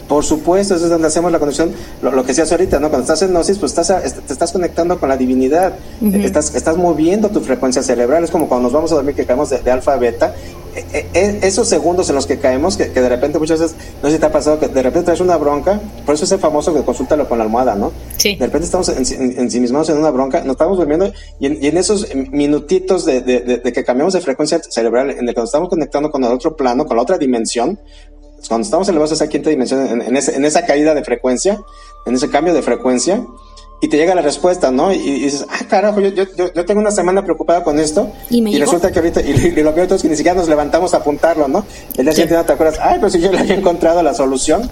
Por 0.09 0.25
supuesto, 0.25 0.75
eso 0.75 0.85
es 0.85 0.91
donde 0.91 1.07
hacemos 1.07 1.31
la 1.31 1.39
conexión, 1.39 1.71
lo, 2.01 2.11
que 2.23 2.29
decías 2.29 2.51
ahorita, 2.51 2.81
¿no? 2.81 2.89
Cuando 2.89 3.03
estás 3.03 3.21
en 3.23 3.31
gnosis, 3.31 3.59
pues 3.59 3.79
estás, 3.79 4.15
te 4.27 4.33
estás 4.33 4.53
conectando 4.53 4.99
con 4.99 5.11
la 5.11 5.19
divinidad, 5.19 5.75
estás, 6.01 6.55
estás 6.55 6.79
moviendo 6.79 7.29
tu 7.29 7.41
frecuencia 7.41 7.83
cerebral, 7.83 8.25
es 8.25 8.31
como 8.31 8.49
cuando 8.49 8.65
nos 8.65 8.73
vamos 8.73 8.93
a 8.93 8.95
dormir 8.95 9.15
que 9.15 9.27
caemos 9.27 9.51
de, 9.51 9.71
alfa 9.71 9.93
a 9.93 9.97
beta, 9.99 10.35
e, 10.75 10.81
e, 10.99 11.07
e, 11.13 11.47
esos 11.47 11.69
segundos 11.69 12.09
en 12.09 12.15
los 12.15 12.27
que 12.27 12.39
caemos, 12.39 12.79
que, 12.79 12.89
de 12.89 13.09
repente 13.09 13.39
muchas 13.39 13.61
veces, 13.61 13.77
no 14.03 14.09
sé 14.09 14.15
si 14.15 14.21
te 14.21 14.25
ha 14.25 14.33
pasado, 14.33 14.59
que 14.59 14.69
de 14.69 14.83
repente 14.83 15.05
traes 15.05 15.21
una 15.21 15.37
bronca, 15.37 15.79
por 16.07 16.15
eso 16.15 16.25
es 16.25 16.33
el 16.33 16.39
famoso 16.39 16.73
que 16.73 16.83
consúltalo 16.83 17.29
con 17.29 17.37
la 17.37 17.45
almohada, 17.45 17.75
¿no? 17.75 17.93
Sí. 18.17 18.35
De 18.37 18.47
repente 18.47 18.65
estamos 18.65 18.89
en, 18.89 19.39
en, 19.39 19.51
sí 19.51 19.61
mismos 19.61 19.91
en 19.91 19.99
una 19.99 20.11
bronca, 20.11 20.41
nos 20.41 20.53
estamos 20.53 20.79
durmiendo 20.79 21.13
y 21.39 21.47
en, 21.47 21.63
y 21.63 21.67
en 21.67 21.77
esos 21.77 22.15
minutitos 22.15 23.05
de, 23.05 23.21
de, 23.21 23.41
de, 23.41 23.73
que 23.73 23.85
cambiamos 23.85 24.15
de 24.15 24.23
frecuencia 24.23 24.59
cerebral, 24.71 25.11
en 25.11 25.29
el 25.29 25.35
que 25.35 25.41
nos 25.41 25.51
estamos 25.51 25.69
conectando 25.69 26.11
con 26.11 26.25
el 26.25 26.33
otro 26.33 26.57
plano, 26.57 26.87
con 26.87 26.97
la 26.97 27.03
otra 27.03 27.19
dimensión, 27.19 27.79
cuando 28.47 28.65
estamos 28.65 28.89
elevados 28.89 29.13
a 29.13 29.15
esa 29.15 29.29
quinta 29.29 29.51
dimensión, 29.51 29.87
en, 29.87 30.03
en, 30.03 30.17
ese, 30.17 30.37
en, 30.37 30.45
esa 30.45 30.65
caída 30.65 30.95
de 30.95 31.03
frecuencia, 31.03 31.61
en 32.07 32.15
ese 32.15 32.31
cambio 32.31 32.55
de 32.55 32.63
frecuencia, 32.63 33.27
y 33.81 33.89
te 33.89 33.97
llega 33.97 34.15
la 34.15 34.23
respuesta, 34.23 34.71
¿no? 34.71 34.93
Y, 34.93 34.99
dices, 34.99 35.47
ah, 35.49 35.65
carajo, 35.69 36.01
yo, 36.01 36.09
yo, 36.11 36.53
yo, 36.53 36.65
tengo 36.65 36.81
una 36.81 36.91
semana 36.91 37.23
preocupada 37.23 37.63
con 37.63 37.79
esto. 37.79 38.11
Y, 38.29 38.59
resulta 38.59 38.91
que 38.91 38.99
ahorita, 38.99 39.21
y, 39.21 39.51
lo 39.63 39.75
peor 39.75 39.93
es 39.93 40.03
que 40.03 40.09
ni 40.09 40.17
siquiera 40.17 40.37
nos 40.37 40.49
levantamos 40.49 40.95
a 40.95 40.99
apuntarlo, 40.99 41.47
¿no? 41.47 41.65
El 41.97 42.05
día 42.05 42.13
siguiente 42.13 42.35
no 42.35 42.45
te 42.45 42.53
acuerdas, 42.53 42.79
ay, 42.83 42.97
pero 42.97 43.11
si 43.11 43.21
yo 43.21 43.31
le 43.31 43.39
había 43.39 43.55
encontrado 43.55 44.03
la 44.03 44.15
solución. 44.15 44.69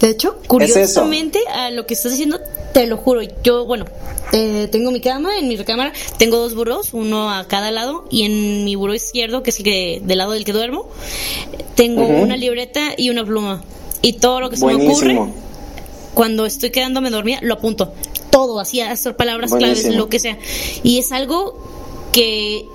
De 0.00 0.10
hecho, 0.10 0.38
curiosamente, 0.46 1.40
a 1.52 1.70
lo 1.70 1.86
que 1.86 1.94
estás 1.94 2.12
diciendo, 2.12 2.40
te 2.72 2.86
lo 2.86 2.96
juro, 2.96 3.20
yo, 3.42 3.64
bueno, 3.64 3.84
eh, 4.32 4.68
tengo 4.70 4.90
mi 4.90 5.00
cama, 5.00 5.38
en 5.38 5.48
mi 5.48 5.56
recámara 5.56 5.92
tengo 6.18 6.38
dos 6.38 6.54
burros, 6.54 6.90
uno 6.92 7.30
a 7.30 7.46
cada 7.48 7.70
lado, 7.70 8.04
y 8.10 8.22
en 8.22 8.64
mi 8.64 8.74
buró 8.76 8.94
izquierdo, 8.94 9.42
que 9.42 9.50
es 9.50 9.58
el 9.58 9.64
que, 9.64 10.02
del 10.04 10.18
lado 10.18 10.32
del 10.32 10.44
que 10.44 10.52
duermo, 10.52 10.88
tengo 11.74 12.06
una 12.06 12.36
libreta 12.36 12.92
y 12.96 13.10
una 13.10 13.24
pluma. 13.24 13.62
Y 14.00 14.14
todo 14.14 14.40
lo 14.40 14.50
que 14.50 14.56
se 14.56 14.66
me 14.66 14.74
ocurre, 14.74 15.18
cuando 16.14 16.46
estoy 16.46 16.70
quedándome 16.70 17.10
dormida, 17.10 17.38
lo 17.42 17.54
apunto. 17.54 17.92
Todo, 18.30 18.60
así, 18.60 18.80
hacer 18.80 19.16
palabras 19.16 19.52
claves, 19.52 19.84
lo 19.94 20.08
que 20.08 20.20
sea. 20.20 20.38
Y 20.82 20.98
es 20.98 21.12
algo 21.12 21.58
que 22.12 22.66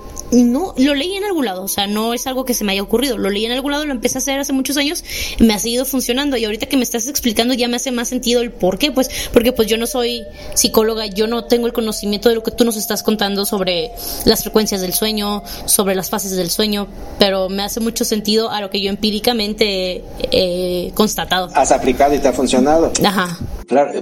no, 0.42 0.74
lo 0.76 0.94
leí 0.94 1.14
en 1.14 1.24
algún 1.24 1.44
lado, 1.44 1.62
o 1.62 1.68
sea, 1.68 1.86
no 1.86 2.14
es 2.14 2.26
algo 2.26 2.44
que 2.44 2.54
se 2.54 2.64
me 2.64 2.72
haya 2.72 2.82
ocurrido, 2.82 3.18
lo 3.18 3.30
leí 3.30 3.44
en 3.44 3.52
algún 3.52 3.72
lado, 3.72 3.84
lo 3.84 3.92
empecé 3.92 4.18
a 4.18 4.20
hacer 4.20 4.40
hace 4.40 4.52
muchos 4.52 4.76
años, 4.76 5.04
me 5.38 5.54
ha 5.54 5.58
seguido 5.58 5.84
funcionando 5.84 6.36
y 6.36 6.44
ahorita 6.44 6.66
que 6.66 6.76
me 6.76 6.82
estás 6.82 7.06
explicando 7.06 7.54
ya 7.54 7.68
me 7.68 7.76
hace 7.76 7.92
más 7.92 8.08
sentido 8.08 8.40
el 8.40 8.50
por 8.50 8.78
qué, 8.78 8.90
pues, 8.90 9.10
porque 9.32 9.52
pues 9.52 9.68
yo 9.68 9.78
no 9.78 9.86
soy 9.86 10.24
psicóloga, 10.54 11.06
yo 11.06 11.26
no 11.26 11.44
tengo 11.44 11.66
el 11.66 11.72
conocimiento 11.72 12.28
de 12.28 12.34
lo 12.34 12.42
que 12.42 12.50
tú 12.50 12.64
nos 12.64 12.76
estás 12.76 13.02
contando 13.02 13.44
sobre 13.44 13.92
las 14.24 14.42
frecuencias 14.42 14.80
del 14.80 14.92
sueño, 14.92 15.42
sobre 15.66 15.94
las 15.94 16.10
fases 16.10 16.32
del 16.32 16.50
sueño, 16.50 16.88
pero 17.18 17.48
me 17.48 17.62
hace 17.62 17.80
mucho 17.80 18.04
sentido 18.04 18.50
a 18.50 18.60
lo 18.60 18.70
que 18.70 18.80
yo 18.80 18.90
empíricamente 18.90 20.02
he 20.32 20.92
constatado. 20.94 21.50
Has 21.54 21.72
aplicado 21.72 22.14
y 22.14 22.18
te 22.18 22.28
ha 22.28 22.32
funcionado. 22.32 22.92
Ajá. 23.04 23.38
Claro, 23.66 23.92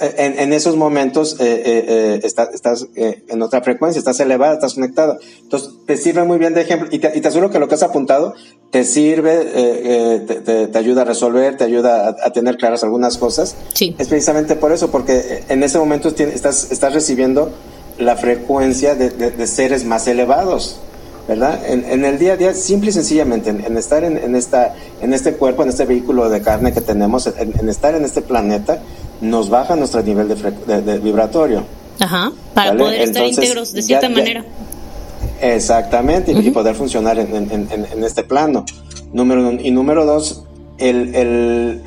en, 0.00 0.52
esos 0.52 0.76
momentos 0.76 1.38
eh, 1.40 1.62
eh, 1.64 1.84
eh 1.88 2.20
estás 2.22 2.86
en 2.96 3.42
otra 3.42 3.60
frecuencia, 3.62 3.98
estás 3.98 4.20
elevada, 4.20 4.54
estás 4.54 4.74
conectada. 4.74 5.18
Entonces, 5.42 5.70
te 5.86 5.96
sirve 5.96 6.24
muy 6.24 6.38
bien 6.38 6.54
de 6.54 6.62
ejemplo 6.62 6.88
y 6.90 6.98
te, 6.98 7.12
y 7.14 7.20
te 7.20 7.28
aseguro 7.28 7.50
que 7.50 7.58
lo 7.58 7.68
que 7.68 7.74
has 7.74 7.82
apuntado 7.82 8.34
te 8.70 8.84
sirve, 8.84 9.42
eh, 9.54 10.20
te, 10.26 10.66
te, 10.66 10.78
ayuda 10.78 11.02
a 11.02 11.04
resolver, 11.04 11.56
te 11.56 11.64
ayuda 11.64 12.16
a, 12.20 12.32
tener 12.32 12.56
claras 12.56 12.82
algunas 12.82 13.18
cosas. 13.18 13.54
Sí. 13.72 13.94
Es 13.98 14.08
precisamente 14.08 14.56
por 14.56 14.72
eso, 14.72 14.90
porque 14.90 15.44
en 15.48 15.62
ese 15.62 15.78
momento 15.78 16.08
estás, 16.08 16.72
estás 16.72 16.92
recibiendo 16.92 17.52
la 17.98 18.16
frecuencia 18.16 18.94
de, 18.94 19.10
de, 19.10 19.46
seres 19.46 19.84
más 19.84 20.08
elevados. 20.08 20.80
¿Verdad? 21.26 21.60
En, 21.66 22.04
el 22.04 22.18
día 22.18 22.34
a 22.34 22.36
día, 22.36 22.54
simple 22.54 22.90
y 22.90 22.92
sencillamente, 22.92 23.50
en, 23.50 23.76
estar 23.76 24.04
en, 24.04 24.34
esta, 24.34 24.74
en 25.00 25.14
este 25.14 25.34
cuerpo, 25.34 25.62
en 25.62 25.70
este 25.70 25.84
vehículo 25.86 26.28
de 26.28 26.42
carne 26.42 26.72
que 26.72 26.80
tenemos, 26.80 27.26
en, 27.26 27.68
estar 27.68 27.94
en 27.94 28.04
este 28.04 28.20
planeta, 28.20 28.80
nos 29.20 29.48
baja 29.48 29.76
nuestro 29.76 30.02
nivel 30.02 30.28
de, 30.28 30.98
vibratorio. 30.98 31.64
Ajá, 32.00 32.32
para 32.52 32.76
poder 32.76 33.02
estar 33.02 33.24
íntegros 33.24 33.72
de 33.72 33.82
cierta 33.82 34.08
manera. 34.08 34.44
exactamente, 35.40 36.32
y 36.32 36.50
poder 36.50 36.74
funcionar 36.74 37.18
en, 37.18 38.04
este 38.04 38.24
plano. 38.24 38.64
Número 39.12 39.48
uno. 39.48 39.60
Y 39.62 39.70
número 39.70 40.04
dos, 40.04 40.44
el, 40.78 41.14
el, 41.14 41.82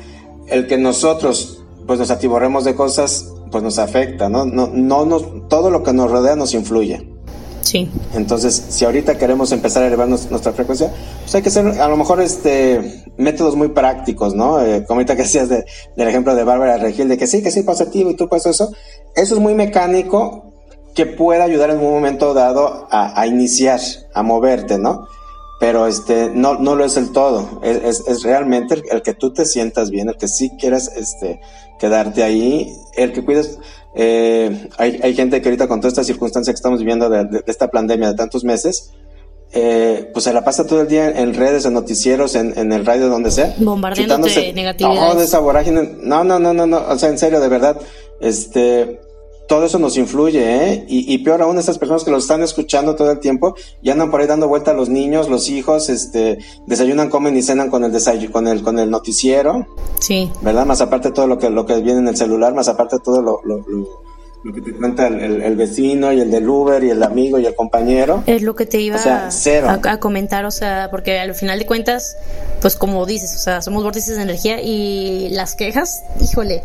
el 0.48 0.66
que 0.66 0.78
nosotros 0.78 1.60
pues 1.86 1.98
nos 1.98 2.10
atiborremos 2.10 2.64
de 2.64 2.74
cosas, 2.74 3.32
pues 3.50 3.62
nos 3.64 3.78
afecta, 3.78 4.28
¿no? 4.28 4.44
No, 4.44 4.68
no 4.72 5.06
nos, 5.06 5.48
todo 5.48 5.70
lo 5.70 5.82
que 5.82 5.92
nos 5.92 6.10
rodea 6.10 6.36
nos 6.36 6.52
influye. 6.52 7.17
Sí. 7.68 7.86
Entonces, 8.14 8.64
si 8.70 8.86
ahorita 8.86 9.18
queremos 9.18 9.52
empezar 9.52 9.82
a 9.82 9.88
elevar 9.88 10.08
nuestra 10.08 10.54
frecuencia, 10.54 10.90
pues 11.20 11.34
hay 11.34 11.42
que 11.42 11.50
hacer 11.50 11.66
a 11.66 11.86
lo 11.88 11.98
mejor 11.98 12.22
este 12.22 13.04
métodos 13.18 13.56
muy 13.56 13.68
prácticos, 13.68 14.34
¿no? 14.34 14.64
Eh, 14.64 14.86
como 14.86 15.00
ahorita 15.00 15.16
que 15.16 15.24
decías 15.24 15.50
del 15.50 16.08
ejemplo 16.08 16.34
de 16.34 16.44
Bárbara 16.44 16.78
Regil, 16.78 17.08
de 17.08 17.18
que 17.18 17.26
sí, 17.26 17.42
que 17.42 17.50
sí, 17.50 17.64
positivo 17.64 18.08
y 18.08 18.16
tú 18.16 18.26
pues 18.26 18.46
eso. 18.46 18.72
Eso 19.14 19.34
es 19.34 19.40
muy 19.40 19.52
mecánico 19.52 20.50
que 20.94 21.04
puede 21.04 21.42
ayudar 21.42 21.68
en 21.68 21.80
un 21.80 21.92
momento 21.92 22.32
dado 22.32 22.88
a, 22.90 23.26
iniciar, 23.26 23.80
a 24.14 24.22
moverte, 24.22 24.78
¿no? 24.78 25.06
Pero 25.60 25.86
este, 25.86 26.30
no, 26.30 26.54
lo 26.54 26.82
es 26.86 26.96
el 26.96 27.12
todo. 27.12 27.60
Es, 27.62 28.02
es, 28.08 28.22
realmente 28.22 28.82
el, 28.90 29.02
que 29.02 29.12
tú 29.12 29.30
te 29.34 29.44
sientas 29.44 29.90
bien, 29.90 30.08
el 30.08 30.16
que 30.16 30.26
sí 30.26 30.52
quieras 30.58 30.90
este, 30.96 31.38
quedarte 31.78 32.22
ahí, 32.22 32.74
el 32.96 33.12
que 33.12 33.22
cuides 33.22 33.58
eh, 34.00 34.68
hay, 34.78 35.00
hay, 35.02 35.12
gente 35.12 35.42
que 35.42 35.48
ahorita 35.48 35.66
con 35.66 35.80
toda 35.80 35.88
esta 35.88 36.04
circunstancia 36.04 36.52
que 36.52 36.56
estamos 36.56 36.78
viviendo 36.78 37.10
de, 37.10 37.42
esta 37.48 37.68
pandemia 37.68 38.10
de 38.10 38.14
tantos 38.14 38.44
meses, 38.44 38.92
eh, 39.52 40.08
pues 40.12 40.24
se 40.24 40.32
la 40.32 40.44
pasa 40.44 40.64
todo 40.64 40.82
el 40.82 40.86
día 40.86 41.10
en 41.10 41.34
redes, 41.34 41.64
en 41.64 41.72
noticieros, 41.72 42.36
en, 42.36 42.72
el 42.72 42.86
radio, 42.86 43.08
donde 43.08 43.32
sea. 43.32 43.56
Bombardeándote 43.58 44.52
negatividad. 44.52 45.16
de 45.16 45.24
esa 45.24 45.40
vorágine. 45.40 45.96
No, 46.00 46.22
no, 46.22 46.38
no, 46.38 46.54
no, 46.54 46.64
no. 46.64 46.80
O 46.88 46.96
sea, 46.96 47.08
en 47.08 47.18
serio, 47.18 47.40
de 47.40 47.48
verdad. 47.48 47.76
Este, 48.20 49.00
todo 49.48 49.64
eso 49.64 49.78
nos 49.78 49.96
influye, 49.96 50.42
¿eh? 50.42 50.84
Y, 50.88 51.12
y, 51.12 51.18
peor 51.18 51.40
aún, 51.40 51.58
estas 51.58 51.78
personas 51.78 52.04
que 52.04 52.10
lo 52.10 52.18
están 52.18 52.42
escuchando 52.42 52.94
todo 52.94 53.10
el 53.10 53.18
tiempo 53.18 53.56
y 53.82 53.88
andan 53.88 54.10
por 54.10 54.20
ahí 54.20 54.26
dando 54.26 54.46
vuelta 54.46 54.72
a 54.72 54.74
los 54.74 54.90
niños, 54.90 55.30
los 55.30 55.48
hijos, 55.48 55.88
este, 55.88 56.38
desayunan, 56.66 57.08
comen 57.08 57.34
y 57.34 57.42
cenan 57.42 57.70
con 57.70 57.82
el 57.82 57.90
desayuno, 57.90 58.30
con 58.30 58.46
el, 58.46 58.62
con 58.62 58.78
el 58.78 58.90
noticiero. 58.90 59.66
Sí. 60.00 60.30
¿Verdad? 60.42 60.66
Más 60.66 60.82
aparte 60.82 61.12
todo 61.12 61.26
lo 61.26 61.38
que, 61.38 61.48
lo 61.48 61.64
que 61.64 61.80
viene 61.80 62.00
en 62.00 62.08
el 62.08 62.16
celular, 62.16 62.54
más 62.54 62.68
aparte 62.68 62.98
todo 62.98 63.22
lo, 63.22 63.40
lo, 63.42 63.64
lo, 63.66 63.88
que 64.54 64.60
te 64.60 64.72
cuenta 64.72 65.08
el, 65.08 65.42
el, 65.42 65.56
vecino 65.56 66.12
y 66.12 66.20
el 66.20 66.30
del 66.30 66.48
Uber 66.48 66.82
y 66.84 66.90
el 66.90 67.02
amigo 67.02 67.38
y 67.38 67.46
el 67.46 67.54
compañero. 67.54 68.22
Es 68.26 68.42
lo 68.42 68.54
que 68.54 68.66
te 68.66 68.80
iba 68.80 68.96
a, 68.96 69.28
a, 69.92 70.00
comentar, 70.00 70.44
o 70.44 70.50
sea, 70.50 70.88
porque 70.90 71.18
al 71.18 71.34
final 71.34 71.58
de 71.58 71.66
cuentas, 71.66 72.16
pues 72.60 72.76
como 72.76 73.04
dices, 73.04 73.34
o 73.34 73.38
sea, 73.38 73.62
somos 73.62 73.82
vórtices 73.82 74.16
de 74.16 74.22
energía 74.22 74.60
y 74.62 75.28
las 75.30 75.54
quejas, 75.54 76.02
híjole, 76.20 76.62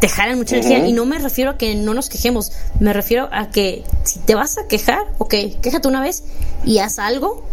te 0.00 0.08
jalan 0.08 0.38
mucha 0.38 0.56
energía. 0.56 0.86
Y 0.86 0.92
no 0.92 1.04
me 1.04 1.18
refiero 1.18 1.50
a 1.50 1.58
que 1.58 1.74
no 1.74 1.94
nos 1.94 2.08
quejemos, 2.08 2.52
me 2.78 2.92
refiero 2.92 3.28
a 3.32 3.50
que 3.50 3.84
si 4.04 4.18
te 4.20 4.34
vas 4.34 4.58
a 4.58 4.66
quejar, 4.66 5.02
ok, 5.18 5.34
quéjate 5.60 5.88
una 5.88 6.00
vez 6.00 6.24
y 6.64 6.78
haz 6.78 6.98
algo 6.98 7.44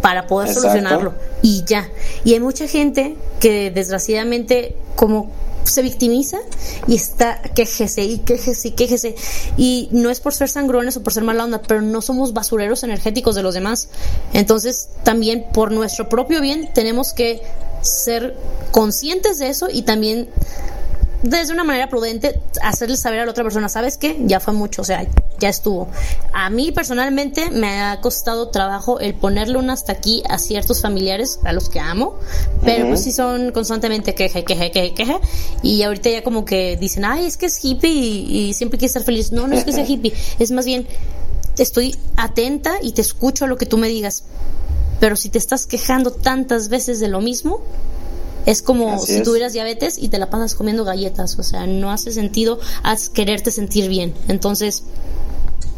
para 0.00 0.26
poder 0.26 0.52
solucionarlo. 0.52 1.14
Y 1.40 1.64
ya. 1.64 1.88
Y 2.24 2.34
hay 2.34 2.40
mucha 2.40 2.66
gente 2.66 3.16
que 3.40 3.70
desgraciadamente 3.70 4.76
como 4.96 5.30
se 5.64 5.82
victimiza 5.82 6.38
y 6.86 6.94
está 6.94 7.42
quejese 7.54 8.04
y 8.04 8.18
quejese 8.18 8.68
y 8.68 8.70
quejese. 8.72 9.14
Y 9.56 9.88
no 9.92 10.10
es 10.10 10.20
por 10.20 10.34
ser 10.34 10.48
sangrones 10.48 10.96
o 10.96 11.02
por 11.02 11.12
ser 11.12 11.24
mala 11.24 11.44
onda, 11.44 11.62
pero 11.62 11.82
no 11.82 12.02
somos 12.02 12.32
basureros 12.32 12.82
energéticos 12.82 13.34
de 13.34 13.42
los 13.42 13.54
demás. 13.54 13.88
Entonces, 14.32 14.88
también 15.02 15.46
por 15.52 15.72
nuestro 15.72 16.08
propio 16.08 16.40
bien 16.40 16.72
tenemos 16.72 17.12
que 17.12 17.42
ser 17.80 18.36
conscientes 18.70 19.38
de 19.38 19.48
eso 19.48 19.68
y 19.70 19.82
también 19.82 20.28
desde 21.24 21.54
una 21.54 21.64
manera 21.64 21.88
prudente 21.88 22.38
hacerle 22.62 22.98
saber 22.98 23.20
a 23.20 23.24
la 23.24 23.30
otra 23.30 23.42
persona, 23.42 23.70
¿sabes 23.70 23.96
qué? 23.96 24.18
Ya 24.26 24.40
fue 24.40 24.52
mucho, 24.52 24.82
o 24.82 24.84
sea, 24.84 25.06
ya 25.38 25.48
estuvo. 25.48 25.88
A 26.34 26.50
mí 26.50 26.70
personalmente 26.70 27.50
me 27.50 27.80
ha 27.80 28.00
costado 28.02 28.48
trabajo 28.48 29.00
el 29.00 29.14
ponerle 29.14 29.56
un 29.56 29.70
hasta 29.70 29.92
aquí 29.92 30.22
a 30.28 30.38
ciertos 30.38 30.82
familiares 30.82 31.40
a 31.44 31.54
los 31.54 31.70
que 31.70 31.80
amo, 31.80 32.18
pero 32.62 32.88
pues 32.88 33.04
sí 33.04 33.12
son 33.12 33.52
constantemente 33.52 34.14
queja, 34.14 34.42
queja, 34.42 34.70
queja, 34.70 34.94
queja. 34.94 35.20
Y 35.62 35.82
ahorita 35.82 36.10
ya 36.10 36.22
como 36.22 36.44
que 36.44 36.76
dicen, 36.76 37.06
ay, 37.06 37.24
es 37.24 37.38
que 37.38 37.46
es 37.46 37.64
hippie 37.64 37.90
y, 37.90 38.52
siempre 38.52 38.78
quiere 38.78 38.88
estar 38.88 39.02
feliz. 39.02 39.32
No, 39.32 39.48
no 39.48 39.56
es 39.56 39.64
que 39.64 39.72
sea 39.72 39.86
hippie, 39.86 40.12
es 40.38 40.50
más 40.50 40.66
bien, 40.66 40.86
estoy 41.56 41.96
atenta 42.16 42.74
y 42.82 42.92
te 42.92 43.00
escucho 43.00 43.46
a 43.46 43.48
lo 43.48 43.56
que 43.56 43.64
tú 43.64 43.78
me 43.78 43.88
digas. 43.88 44.24
Pero 45.00 45.16
si 45.16 45.30
te 45.30 45.38
estás 45.38 45.66
quejando 45.66 46.10
tantas 46.10 46.68
veces 46.68 47.00
de 47.00 47.08
lo 47.08 47.22
mismo, 47.22 47.62
es 48.46 48.62
como 48.62 48.98
si 48.98 49.22
tuvieras 49.22 49.52
diabetes 49.52 49.98
y 49.98 50.08
te 50.08 50.18
la 50.18 50.30
pasas 50.30 50.54
comiendo 50.54 50.84
galletas, 50.84 51.38
o 51.38 51.42
sea, 51.42 51.66
no 51.66 51.90
hace 51.90 52.12
sentido 52.12 52.58
quererte 53.12 53.50
sentir 53.50 53.88
bien. 53.88 54.14
Entonces, 54.28 54.84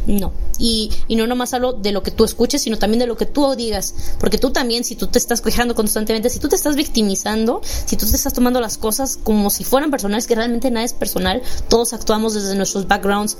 no. 0.06 0.32
Y, 0.58 0.90
y 1.08 1.16
no 1.16 1.26
nomás 1.26 1.52
hablo 1.52 1.72
de 1.72 1.92
lo 1.92 2.02
que 2.02 2.10
tú 2.10 2.24
escuches, 2.24 2.62
sino 2.62 2.78
también 2.78 3.00
de 3.00 3.06
lo 3.06 3.16
que 3.16 3.26
tú 3.26 3.54
digas. 3.56 3.94
Porque 4.18 4.38
tú 4.38 4.50
también, 4.50 4.84
si 4.84 4.94
tú 4.94 5.08
te 5.08 5.18
estás 5.18 5.40
quejando 5.40 5.74
constantemente, 5.74 6.30
si 6.30 6.38
tú 6.38 6.48
te 6.48 6.56
estás 6.56 6.76
victimizando, 6.76 7.60
si 7.62 7.96
tú 7.96 8.06
te 8.06 8.16
estás 8.16 8.32
tomando 8.32 8.60
las 8.60 8.78
cosas 8.78 9.18
como 9.22 9.50
si 9.50 9.64
fueran 9.64 9.90
personales, 9.90 10.26
que 10.26 10.34
realmente 10.34 10.70
nada 10.70 10.86
es 10.86 10.92
personal, 10.92 11.42
todos 11.68 11.92
actuamos 11.92 12.34
desde 12.34 12.54
nuestros 12.54 12.86
backgrounds 12.86 13.36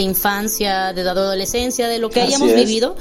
de 0.00 0.02
infancia, 0.02 0.92
de 0.92 1.02
adolescencia, 1.02 1.88
de 1.88 1.98
lo 1.98 2.10
que 2.10 2.20
hayamos 2.20 2.54
vivido 2.54 2.96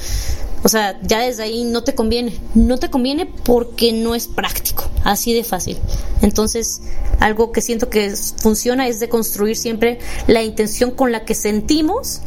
o 0.65 0.67
sea, 0.67 0.99
ya 1.03 1.19
desde 1.19 1.43
ahí 1.43 1.63
no 1.63 1.83
te 1.83 1.93
conviene. 1.93 2.39
No 2.55 2.79
te 2.79 2.89
conviene 2.89 3.27
porque 3.27 3.93
no 3.93 4.15
es 4.15 4.27
práctico. 4.27 4.89
Así 5.03 5.31
de 5.31 5.43
fácil. 5.43 5.77
Entonces, 6.23 6.81
algo 7.19 7.51
que 7.51 7.61
siento 7.61 7.87
que 7.87 8.11
funciona 8.37 8.87
es 8.87 8.99
de 8.99 9.07
construir 9.07 9.57
siempre 9.57 9.99
la 10.25 10.41
intención 10.41 10.89
con 10.89 11.11
la 11.11 11.23
que 11.23 11.35
sentimos 11.35 12.21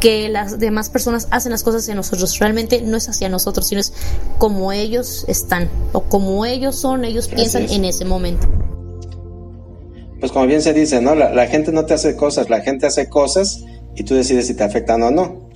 que 0.00 0.28
las 0.28 0.58
demás 0.58 0.90
personas 0.90 1.28
hacen 1.30 1.52
las 1.52 1.62
cosas 1.62 1.82
hacia 1.82 1.94
nosotros. 1.94 2.36
Realmente 2.40 2.82
no 2.82 2.96
es 2.96 3.08
hacia 3.08 3.28
nosotros, 3.28 3.68
sino 3.68 3.80
es 3.80 3.92
como 4.38 4.72
ellos 4.72 5.24
están 5.28 5.70
o 5.92 6.02
como 6.02 6.44
ellos 6.44 6.74
son, 6.74 7.04
ellos 7.04 7.28
piensan 7.28 7.70
en 7.70 7.84
ese 7.84 8.04
momento. 8.04 8.48
Pues 10.18 10.32
como 10.32 10.48
bien 10.48 10.60
se 10.60 10.72
dice, 10.72 11.00
¿no? 11.00 11.14
La, 11.14 11.32
la, 11.32 11.46
gente 11.46 11.70
no 11.70 11.86
te 11.86 11.94
hace 11.94 12.16
cosas, 12.16 12.50
la 12.50 12.62
gente 12.62 12.86
hace 12.86 13.08
cosas 13.08 13.62
y 13.96 14.04
tú 14.04 14.14
decides 14.14 14.46
si 14.46 14.54
te 14.54 14.62
afectan 14.62 15.02
o 15.02 15.10
no 15.10 15.46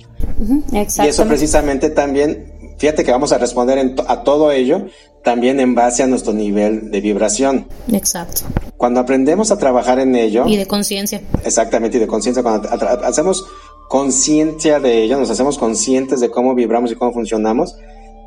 y 0.71 1.07
eso 1.07 1.25
precisamente 1.27 1.89
también, 1.89 2.73
fíjate 2.77 3.03
que 3.03 3.11
vamos 3.11 3.31
a 3.31 3.37
responder 3.37 3.95
a 4.07 4.23
todo 4.23 4.51
ello 4.51 4.85
también 5.23 5.59
en 5.59 5.75
base 5.75 6.01
a 6.03 6.07
nuestro 6.07 6.33
nivel 6.33 6.89
de 6.89 6.99
vibración. 6.99 7.67
Exacto. 7.91 8.41
Cuando 8.77 8.99
aprendemos 8.99 9.51
a 9.51 9.57
trabajar 9.57 9.99
en 9.99 10.15
ello. 10.15 10.47
Y 10.47 10.57
de 10.57 10.65
conciencia. 10.65 11.21
Exactamente, 11.43 11.97
y 11.97 11.99
de 11.99 12.07
conciencia. 12.07 12.41
Cuando 12.41 12.69
hacemos 13.03 13.45
conciencia 13.87 14.79
de 14.79 15.03
ello, 15.03 15.19
nos 15.19 15.29
hacemos 15.29 15.59
conscientes 15.59 16.21
de 16.21 16.31
cómo 16.31 16.55
vibramos 16.55 16.91
y 16.91 16.95
cómo 16.95 17.13
funcionamos, 17.13 17.75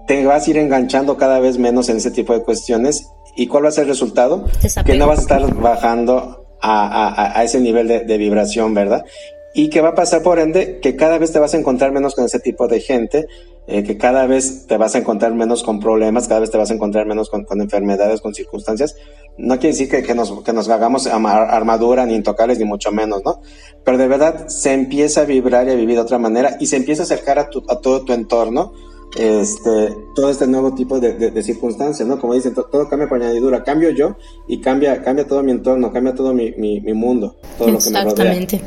te 0.06 0.24
vas 0.24 0.46
a 0.46 0.50
ir 0.50 0.58
enganchando 0.58 1.16
cada 1.16 1.40
vez 1.40 1.58
menos 1.58 1.88
en 1.88 1.96
ese 1.96 2.12
tipo 2.12 2.32
de 2.32 2.42
cuestiones. 2.42 3.08
¿Y 3.36 3.48
cuál 3.48 3.64
va 3.64 3.70
a 3.70 3.72
ser 3.72 3.82
el 3.82 3.88
resultado? 3.88 4.44
Que 4.86 4.94
no 4.94 5.08
vas 5.08 5.18
a 5.18 5.22
estar 5.22 5.54
bajando 5.54 6.44
a, 6.62 7.42
ese 7.44 7.60
nivel 7.60 7.88
de, 7.88 8.18
vibración, 8.18 8.72
¿verdad? 8.74 9.04
Y 9.54 9.70
que 9.70 9.80
va 9.80 9.90
a 9.90 9.94
pasar 9.94 10.22
por 10.22 10.40
ende 10.40 10.80
que 10.80 10.96
cada 10.96 11.16
vez 11.16 11.32
te 11.32 11.38
vas 11.38 11.54
a 11.54 11.56
encontrar 11.56 11.92
menos 11.92 12.16
con 12.16 12.24
ese 12.24 12.40
tipo 12.40 12.66
de 12.66 12.80
gente, 12.80 13.28
eh, 13.68 13.84
que 13.84 13.96
cada 13.96 14.26
vez 14.26 14.66
te 14.66 14.76
vas 14.76 14.96
a 14.96 14.98
encontrar 14.98 15.32
menos 15.32 15.62
con 15.62 15.78
problemas, 15.78 16.26
cada 16.26 16.40
vez 16.40 16.50
te 16.50 16.58
vas 16.58 16.72
a 16.72 16.74
encontrar 16.74 17.06
menos 17.06 17.30
con, 17.30 17.46
enfermedades, 17.60 18.20
con 18.20 18.34
circunstancias. 18.34 18.96
No 19.38 19.54
quiere 19.54 19.68
decir 19.68 19.88
que, 19.88 20.02
que, 20.02 20.14
nos, 20.14 20.42
que 20.42 20.52
nos 20.52 20.68
hagamos 20.68 21.06
armadura 21.06 22.04
ni 22.04 22.14
intocables, 22.16 22.58
ni 22.58 22.64
mucho 22.64 22.90
menos, 22.90 23.22
¿no? 23.24 23.40
Pero 23.84 23.96
de 23.96 24.08
verdad 24.08 24.48
se 24.48 24.72
empieza 24.72 25.20
a 25.20 25.24
vibrar 25.24 25.68
y 25.68 25.70
a 25.70 25.76
vivir 25.76 25.94
de 25.94 26.02
otra 26.02 26.18
manera 26.18 26.56
y 26.58 26.66
se 26.66 26.76
empieza 26.76 27.02
a 27.02 27.04
acercar 27.04 27.38
a, 27.38 27.48
a 27.68 27.80
todo 27.80 28.04
tu 28.04 28.12
entorno 28.12 28.72
este, 29.16 29.96
todo 30.14 30.28
este 30.28 30.46
nuevo 30.46 30.74
tipo 30.74 30.98
de, 30.98 31.14
de, 31.14 31.42
circunstancias, 31.42 32.06
¿no? 32.06 32.18
Como 32.18 32.34
dicen, 32.34 32.54
todo 32.54 32.88
cambia 32.88 33.08
por 33.08 33.22
añadidura. 33.22 33.62
Cambio 33.62 33.90
yo 33.90 34.16
y 34.48 34.60
cambia, 34.60 35.02
cambia 35.02 35.26
todo 35.26 35.42
mi 35.42 35.52
entorno, 35.52 35.92
cambia 35.92 36.14
todo 36.14 36.34
mi, 36.34 36.52
mi, 36.52 36.80
mundo, 36.92 37.36
todo 37.56 37.70
lo 37.70 37.78
que 37.78 37.90
me 37.90 38.04
rodea. 38.04 38.10
Exactamente. 38.10 38.60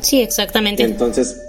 Sí, 0.00 0.20
exactamente. 0.20 0.82
Entonces, 0.84 1.40